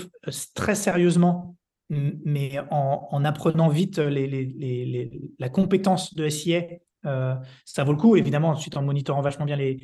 très 0.53 0.75
sérieusement 0.75 1.57
mais 1.89 2.59
en, 2.69 3.23
apprenant 3.23 3.69
vite 3.69 3.97
la 3.97 5.49
compétence 5.49 6.13
de 6.13 6.27
SIA, 6.27 6.63
euh, 7.05 7.35
ça 7.65 7.83
vaut 7.83 7.93
le 7.93 7.97
coup. 7.97 8.15
Évidemment, 8.15 8.49
ensuite 8.49 8.75
en 8.75 8.81
monitorant 8.81 9.21
vachement 9.21 9.45
bien 9.45 9.55
les, 9.55 9.79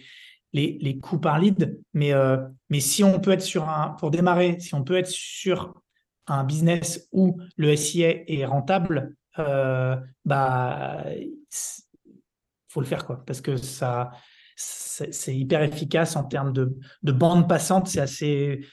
les, 0.51 0.99
coûts 0.99 1.19
par 1.19 1.39
lead. 1.39 1.79
Mais, 1.93 2.13
euh, 2.13 2.37
mais 2.69 2.79
si 2.79 3.03
on 3.03 3.19
peut 3.19 3.31
être 3.31 3.41
sur 3.41 3.69
un, 3.69 3.89
pour 3.99 4.11
démarrer, 4.11 4.59
si 4.59 4.75
on 4.75 4.83
peut 4.83 4.97
être 4.97 5.09
sur 5.09 5.81
un 6.27 6.43
business 6.43 7.07
où 7.11 7.39
le 7.57 7.75
SIA 7.75 8.29
est 8.29 8.45
rentable, 8.45 9.15
euh, 9.39 9.95
bah, 10.25 11.05
faut 12.67 12.81
le 12.81 12.85
faire 12.85 13.05
quoi, 13.05 13.23
parce 13.25 13.41
que 13.41 13.55
ça, 13.57 14.11
c'est 14.55 15.35
hyper 15.35 15.61
efficace 15.63 16.15
en 16.15 16.23
termes 16.23 16.53
de, 16.53 16.77
de 17.03 17.11
bande 17.11 17.47
passante. 17.47 17.87
C'est 17.87 18.01
assez, 18.01 18.65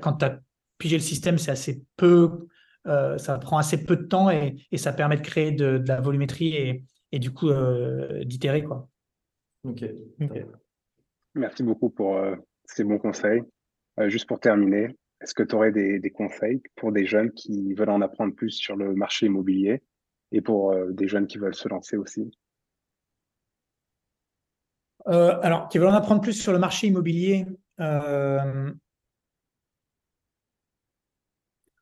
quand 0.00 0.14
tu 0.14 0.24
as 0.24 0.40
pigé 0.78 0.96
le 0.96 1.02
système, 1.02 1.38
c'est 1.38 1.50
assez 1.50 1.82
peu 1.96 2.46
euh, 2.86 3.18
ça 3.18 3.38
prend 3.38 3.58
assez 3.58 3.84
peu 3.84 3.96
de 3.96 4.04
temps 4.04 4.30
et, 4.30 4.56
ça 4.76 4.92
permet 4.92 5.16
de 5.16 5.22
créer 5.22 5.50
de, 5.52 5.82
la 5.86 6.00
volumétrie 6.00 6.54
et, 6.54 6.84
et 7.12 7.18
du 7.18 7.32
coup 7.32 7.48
euh, 7.48 8.24
d'itérer. 8.24 8.62
Quoi. 8.62 8.88
Ok. 9.64 9.84
Merci 11.34 11.62
beaucoup 11.62 11.90
pour 11.90 12.16
euh, 12.16 12.36
ces 12.64 12.84
bons 12.84 12.98
conseils. 12.98 13.42
juste 14.06 14.28
pour 14.28 14.40
terminer, 14.40 14.96
est-ce 15.20 15.34
que 15.34 15.42
tu 15.42 15.54
aurais 15.54 15.72
des, 15.72 15.98
des, 15.98 16.10
conseils 16.10 16.62
pour 16.76 16.92
des 16.92 17.06
jeunes 17.06 17.32
qui 17.32 17.74
veulent 17.74 17.90
en 17.90 18.02
apprendre 18.02 18.34
plus 18.34 18.50
sur 18.50 18.76
le 18.76 18.94
marché 18.94 19.26
immobilier 19.26 19.82
et 20.32 20.40
pour 20.40 20.74
des 20.90 21.08
jeunes 21.08 21.26
qui 21.26 21.38
veulent 21.38 21.54
se 21.54 21.68
lancer 21.68 21.96
aussi? 21.96 22.30
Alors, 25.06 25.68
qui 25.68 25.78
veulent 25.78 25.88
en 25.88 25.94
apprendre 25.94 26.20
plus 26.20 26.32
sur 26.32 26.52
le 26.52 26.58
marché 26.58 26.88
immobilier, 26.88 27.46
euh, 27.80 28.72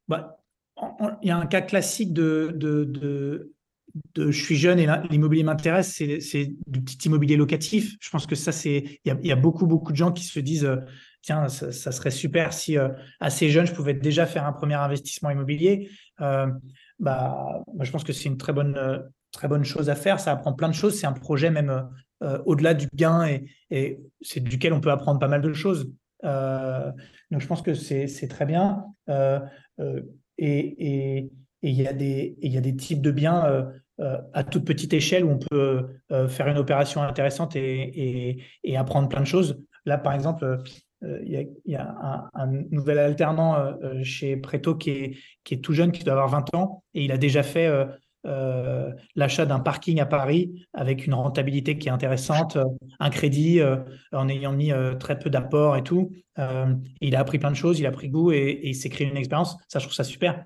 bah, 0.08 0.38
il 1.22 1.28
y 1.28 1.30
a 1.30 1.36
un 1.36 1.46
cas 1.46 1.62
classique 1.62 2.12
de, 2.12 3.52
je 4.16 4.30
suis 4.30 4.56
jeune 4.56 4.78
et 4.78 4.88
l'immobilier 5.10 5.44
m'intéresse, 5.44 5.92
c'est 5.92 6.52
du 6.66 6.82
petit 6.82 7.08
immobilier 7.08 7.36
locatif. 7.36 7.96
Je 8.00 8.10
pense 8.10 8.26
que 8.26 8.34
ça, 8.34 8.50
il, 8.68 8.98
y 9.04 9.32
a 9.32 9.36
beaucoup, 9.36 9.66
beaucoup 9.66 9.92
de 9.92 9.96
gens 9.96 10.12
qui 10.12 10.24
se 10.24 10.40
disent 10.40 10.64
euh, 10.64 10.76
tiens, 11.22 11.48
ça, 11.48 11.92
serait 11.92 12.10
super 12.10 12.52
si 12.52 12.76
euh, 12.76 12.88
assez 13.20 13.50
jeune, 13.50 13.66
je 13.66 13.72
pouvais 13.72 13.94
déjà 13.94 14.26
faire 14.26 14.44
un 14.44 14.52
premier 14.52 14.74
investissement 14.74 15.30
immobilier. 15.30 15.88
Euh, 16.20 16.48
bah, 16.98 17.62
je 17.80 17.90
pense 17.90 18.04
que 18.04 18.12
c'est 18.12 18.28
une 18.28 18.36
très 18.36 18.52
bonne, 18.52 19.04
très 19.30 19.48
bonne 19.48 19.64
chose 19.64 19.88
à 19.90 19.94
faire. 19.94 20.20
Ça 20.20 20.32
apprend 20.32 20.52
plein 20.52 20.68
de 20.68 20.74
choses. 20.74 20.98
C'est 20.98 21.06
un 21.06 21.12
projet 21.12 21.50
même 21.50 21.88
au-delà 22.20 22.74
du 22.74 22.88
gain 22.94 23.26
et, 23.70 23.98
c'est 24.20 24.42
duquel 24.42 24.72
on 24.72 24.80
peut 24.80 24.90
apprendre 24.90 25.18
pas 25.18 25.28
mal 25.28 25.42
de 25.42 25.52
choses. 25.52 25.92
donc, 26.22 27.40
je 27.40 27.46
pense 27.46 27.62
que 27.62 27.74
c'est 27.74 28.28
très 28.28 28.46
bien. 28.46 28.84
Et 30.38 31.30
il 31.62 31.80
y, 31.80 31.86
a 31.86 31.92
des, 31.92 32.76
types 32.76 33.00
de 33.00 33.10
biens 33.10 33.44
euh, 33.46 33.64
euh, 34.00 34.18
à 34.32 34.44
toute 34.44 34.64
petite 34.64 34.92
échelle 34.92 35.24
où 35.24 35.30
on 35.30 35.38
peut 35.38 35.86
euh, 36.12 36.28
faire 36.28 36.48
une 36.48 36.58
opération 36.58 37.02
intéressante 37.02 37.56
et, 37.56 38.42
apprendre 38.76 39.08
plein 39.08 39.20
de 39.20 39.26
choses. 39.26 39.62
Là, 39.86 39.98
par 39.98 40.14
exemple, 40.14 40.62
il 41.02 41.48
y 41.66 41.76
a, 41.76 42.30
un, 42.34 42.46
nouvel 42.70 42.98
alternant 42.98 43.76
chez 44.02 44.36
Preto 44.36 44.74
qui 44.74 45.18
est 45.50 45.62
tout 45.62 45.72
jeune, 45.72 45.92
qui 45.92 46.02
doit 46.02 46.14
avoir 46.14 46.28
20 46.28 46.54
ans, 46.54 46.82
et 46.94 47.04
il 47.04 47.12
a 47.12 47.18
déjà 47.18 47.42
fait 47.42 47.70
l'achat 48.24 49.46
d'un 49.46 49.60
parking 49.60 50.00
à 50.00 50.06
Paris 50.06 50.66
avec 50.72 51.06
une 51.06 51.14
rentabilité 51.14 51.78
qui 51.78 51.88
est 51.88 51.92
intéressante, 51.92 52.58
un 52.98 53.10
crédit 53.10 53.60
en 54.12 54.28
ayant 54.28 54.52
mis 54.52 54.72
très 54.98 55.18
peu 55.18 55.30
d'apport 55.30 55.76
et 55.76 55.82
tout. 55.82 56.10
il 57.00 57.16
a 57.16 57.20
appris 57.20 57.38
plein 57.38 57.50
de 57.50 57.56
choses, 57.56 57.80
il 57.80 57.86
a 57.86 57.92
pris 57.92 58.08
goût 58.08 58.32
et, 58.32 58.60
il 58.62 58.74
s'est 58.74 58.88
créé 58.88 59.08
une 59.08 59.16
expérience. 59.16 59.56
Ça, 59.68 59.78
je 59.78 59.84
trouve 59.84 59.94
ça 59.94 60.04
super. 60.04 60.44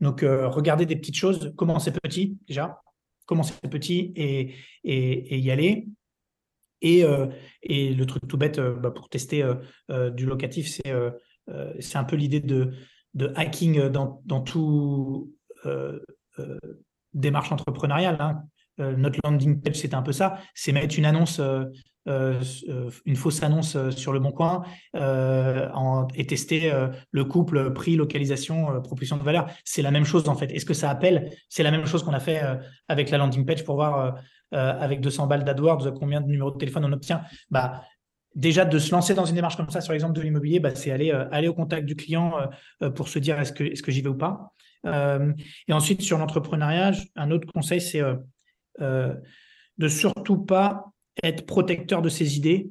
donc, 0.00 0.20
regardez 0.22 0.86
des 0.86 0.96
petites 0.96 1.16
choses, 1.16 1.52
commencez 1.56 1.92
petit 1.92 2.38
déjà, 2.46 2.80
commencer 3.26 3.54
petit 3.70 4.12
et, 4.16 4.54
et, 4.84 5.38
y 5.38 5.50
aller. 5.50 5.88
Et, 6.80 7.02
le 7.02 8.04
truc 8.04 8.26
tout 8.26 8.38
bête 8.38 8.60
bah, 8.60 8.90
pour 8.90 9.08
tester 9.08 9.44
du 9.88 10.26
locatif, 10.26 10.68
c'est 10.68 10.92
c'est 11.80 11.96
un 11.96 12.04
peu 12.04 12.16
l'idée 12.16 12.40
de, 12.40 12.72
de 13.14 13.32
hacking 13.36 13.88
dans, 13.88 14.20
dans 14.26 14.40
tout 14.40 15.32
démarche 17.14 17.52
entrepreneuriale. 17.52 18.16
Hein. 18.20 18.42
notre 18.78 19.18
landing 19.24 19.60
page, 19.60 19.76
c'est 19.76 19.94
un 19.94 20.02
peu 20.02 20.12
ça. 20.12 20.38
C'est 20.54 20.72
mettre 20.72 20.98
une 20.98 21.06
annonce 21.06 21.40
euh, 22.08 22.40
euh, 22.68 22.90
une 23.04 23.16
fausse 23.16 23.42
annonce 23.42 23.76
euh, 23.76 23.90
sur 23.90 24.14
le 24.14 24.18
bon 24.18 24.32
coin 24.32 24.62
et 26.14 26.26
tester 26.26 26.72
le 27.10 27.24
couple 27.24 27.72
prix, 27.72 27.96
localisation, 27.96 28.80
propulsion 28.82 29.16
de 29.16 29.22
valeur. 29.22 29.50
C'est 29.64 29.82
la 29.82 29.90
même 29.90 30.04
chose 30.04 30.28
en 30.28 30.34
fait. 30.34 30.50
Est-ce 30.52 30.64
que 30.64 30.74
ça 30.74 30.90
appelle? 30.90 31.30
C'est 31.48 31.62
la 31.62 31.70
même 31.70 31.86
chose 31.86 32.02
qu'on 32.02 32.12
a 32.12 32.20
fait 32.20 32.40
avec 32.88 33.10
la 33.10 33.18
landing 33.18 33.44
page 33.44 33.64
pour 33.64 33.76
voir 33.76 34.16
avec 34.52 35.00
200 35.00 35.26
balles 35.26 35.44
d'AdWords 35.44 35.94
combien 35.98 36.20
de 36.20 36.26
numéros 36.26 36.50
de 36.50 36.56
téléphone 36.56 36.84
on 36.84 36.92
obtient. 36.92 37.22
Bah, 37.50 37.82
déjà 38.34 38.64
de 38.64 38.78
se 38.78 38.92
lancer 38.92 39.14
dans 39.14 39.24
une 39.24 39.34
démarche 39.34 39.56
comme 39.56 39.70
ça 39.70 39.80
sur 39.80 39.92
l'exemple 39.92 40.14
de 40.14 40.20
l'immobilier, 40.20 40.60
bah, 40.60 40.74
c'est 40.74 40.90
aller, 40.90 41.10
aller 41.10 41.48
au 41.48 41.54
contact 41.54 41.86
du 41.86 41.96
client 41.96 42.34
pour 42.94 43.08
se 43.08 43.18
dire 43.18 43.38
est-ce 43.38 43.62
est-ce 43.62 43.82
que 43.82 43.92
j'y 43.92 44.02
vais 44.02 44.10
ou 44.10 44.16
pas. 44.16 44.52
Et 44.84 45.72
ensuite, 45.72 46.02
sur 46.02 46.18
l'entrepreneuriat, 46.18 46.92
un 47.16 47.30
autre 47.30 47.50
conseil, 47.52 47.80
c'est 47.80 48.02
de 48.78 49.88
surtout 49.88 50.38
pas 50.38 50.92
être 51.22 51.46
protecteur 51.46 52.02
de 52.02 52.08
ses 52.08 52.36
idées 52.36 52.70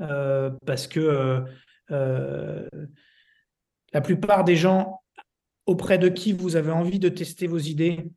euh, 0.00 0.50
parce 0.66 0.86
que 0.86 1.00
euh, 1.00 1.40
euh, 1.90 2.68
la 3.92 4.00
plupart 4.00 4.44
des 4.44 4.56
gens 4.56 5.00
auprès 5.64 5.98
de 5.98 6.08
qui 6.08 6.32
vous 6.32 6.56
avez 6.56 6.70
envie 6.70 6.98
de 6.98 7.08
tester 7.08 7.46
vos 7.46 7.58
idées, 7.58 8.10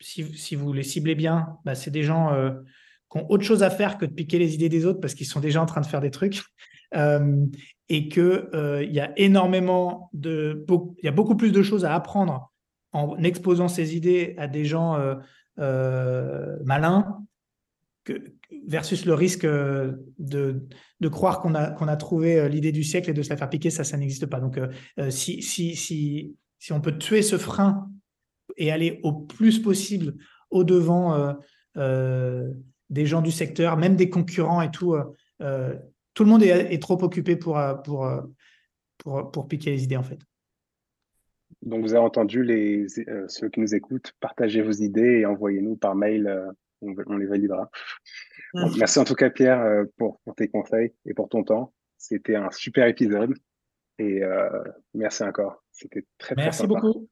si, 0.00 0.56
vous 0.56 0.72
les 0.72 0.82
ciblez 0.82 1.14
bien, 1.14 1.58
bah, 1.64 1.74
c'est 1.74 1.92
des 1.92 2.02
gens 2.02 2.34
qui 3.12 3.18
autre 3.28 3.44
chose 3.44 3.62
à 3.62 3.70
faire 3.70 3.98
que 3.98 4.06
de 4.06 4.12
piquer 4.12 4.38
les 4.38 4.54
idées 4.54 4.68
des 4.68 4.86
autres 4.86 5.00
parce 5.00 5.14
qu'ils 5.14 5.26
sont 5.26 5.40
déjà 5.40 5.62
en 5.62 5.66
train 5.66 5.80
de 5.80 5.86
faire 5.86 6.00
des 6.00 6.10
trucs. 6.10 6.42
et 7.88 8.08
qu'il 8.08 8.48
il 8.54 8.92
y 8.92 9.00
a 9.00 9.12
énormément 9.18 10.10
de. 10.12 10.64
Il 11.02 11.04
y 11.04 11.08
a 11.08 11.12
beaucoup 11.12 11.36
plus 11.36 11.52
de 11.52 11.62
choses 11.62 11.84
à 11.84 11.94
apprendre 11.94 12.52
en 12.92 13.16
exposant 13.22 13.68
ses 13.68 13.96
idées 13.96 14.34
à 14.36 14.46
des 14.46 14.64
gens 14.66 14.98
malins 15.56 17.24
versus 18.66 19.04
le 19.04 19.14
risque 19.14 19.44
euh, 19.44 19.92
de, 20.18 20.66
de 21.00 21.08
croire 21.08 21.40
qu'on 21.40 21.54
a, 21.54 21.70
qu'on 21.70 21.88
a 21.88 21.96
trouvé 21.96 22.38
euh, 22.38 22.48
l'idée 22.48 22.72
du 22.72 22.84
siècle 22.84 23.10
et 23.10 23.14
de 23.14 23.22
se 23.22 23.30
la 23.30 23.36
faire 23.36 23.50
piquer, 23.50 23.70
ça, 23.70 23.84
ça 23.84 23.96
n'existe 23.96 24.26
pas. 24.26 24.40
Donc, 24.40 24.58
euh, 24.58 25.10
si, 25.10 25.42
si, 25.42 25.76
si, 25.76 26.36
si 26.58 26.72
on 26.72 26.80
peut 26.80 26.98
tuer 26.98 27.22
ce 27.22 27.38
frein 27.38 27.90
et 28.56 28.70
aller 28.70 29.00
au 29.02 29.12
plus 29.12 29.58
possible 29.60 30.14
au-devant 30.50 31.34
des 32.92 33.06
gens 33.06 33.22
du 33.22 33.32
secteur, 33.32 33.76
même 33.76 33.96
des 33.96 34.08
concurrents 34.08 34.62
et 34.62 34.70
tout, 34.70 34.96
tout 35.38 36.24
le 36.24 36.30
monde 36.30 36.42
est, 36.42 36.72
est, 36.72 36.80
trop 36.80 37.02
occupé 37.02 37.36
pour, 37.36 37.60
pour, 37.84 38.08
pour, 38.98 39.30
pour 39.32 39.48
piquer 39.48 39.70
les 39.70 39.82
idées, 39.82 39.96
en 39.96 40.02
fait. 40.02 40.18
Donc, 41.62 41.82
vous 41.82 41.94
avez 41.94 42.04
entendu 42.04 42.44
les, 42.44 42.86
ceux 43.28 43.48
qui 43.48 43.60
nous 43.60 43.74
écoutent, 43.74 44.12
partagez 44.20 44.62
vos 44.62 44.72
idées 44.72 45.20
et 45.20 45.26
envoyez-nous 45.26 45.76
par 45.76 45.94
mail 45.94 46.52
on, 46.82 47.16
les 47.16 47.26
validera. 47.26 47.70
merci 48.76 48.98
en 48.98 49.04
tout 49.04 49.14
cas, 49.14 49.30
Pierre, 49.30 49.60
euh, 49.60 49.84
pour, 49.96 50.20
tes 50.36 50.48
conseils 50.48 50.92
et 51.06 51.14
pour 51.14 51.28
ton 51.28 51.44
temps. 51.44 51.72
C'était 51.98 52.36
un 52.36 52.50
super 52.50 52.86
épisode. 52.86 53.34
Et 53.98 54.22
euh, 54.22 54.62
merci 54.94 55.22
encore. 55.22 55.62
C'était 55.70 56.04
très, 56.18 56.34
très 56.34 56.44
Merci 56.44 56.66
beaucoup. 56.66 57.08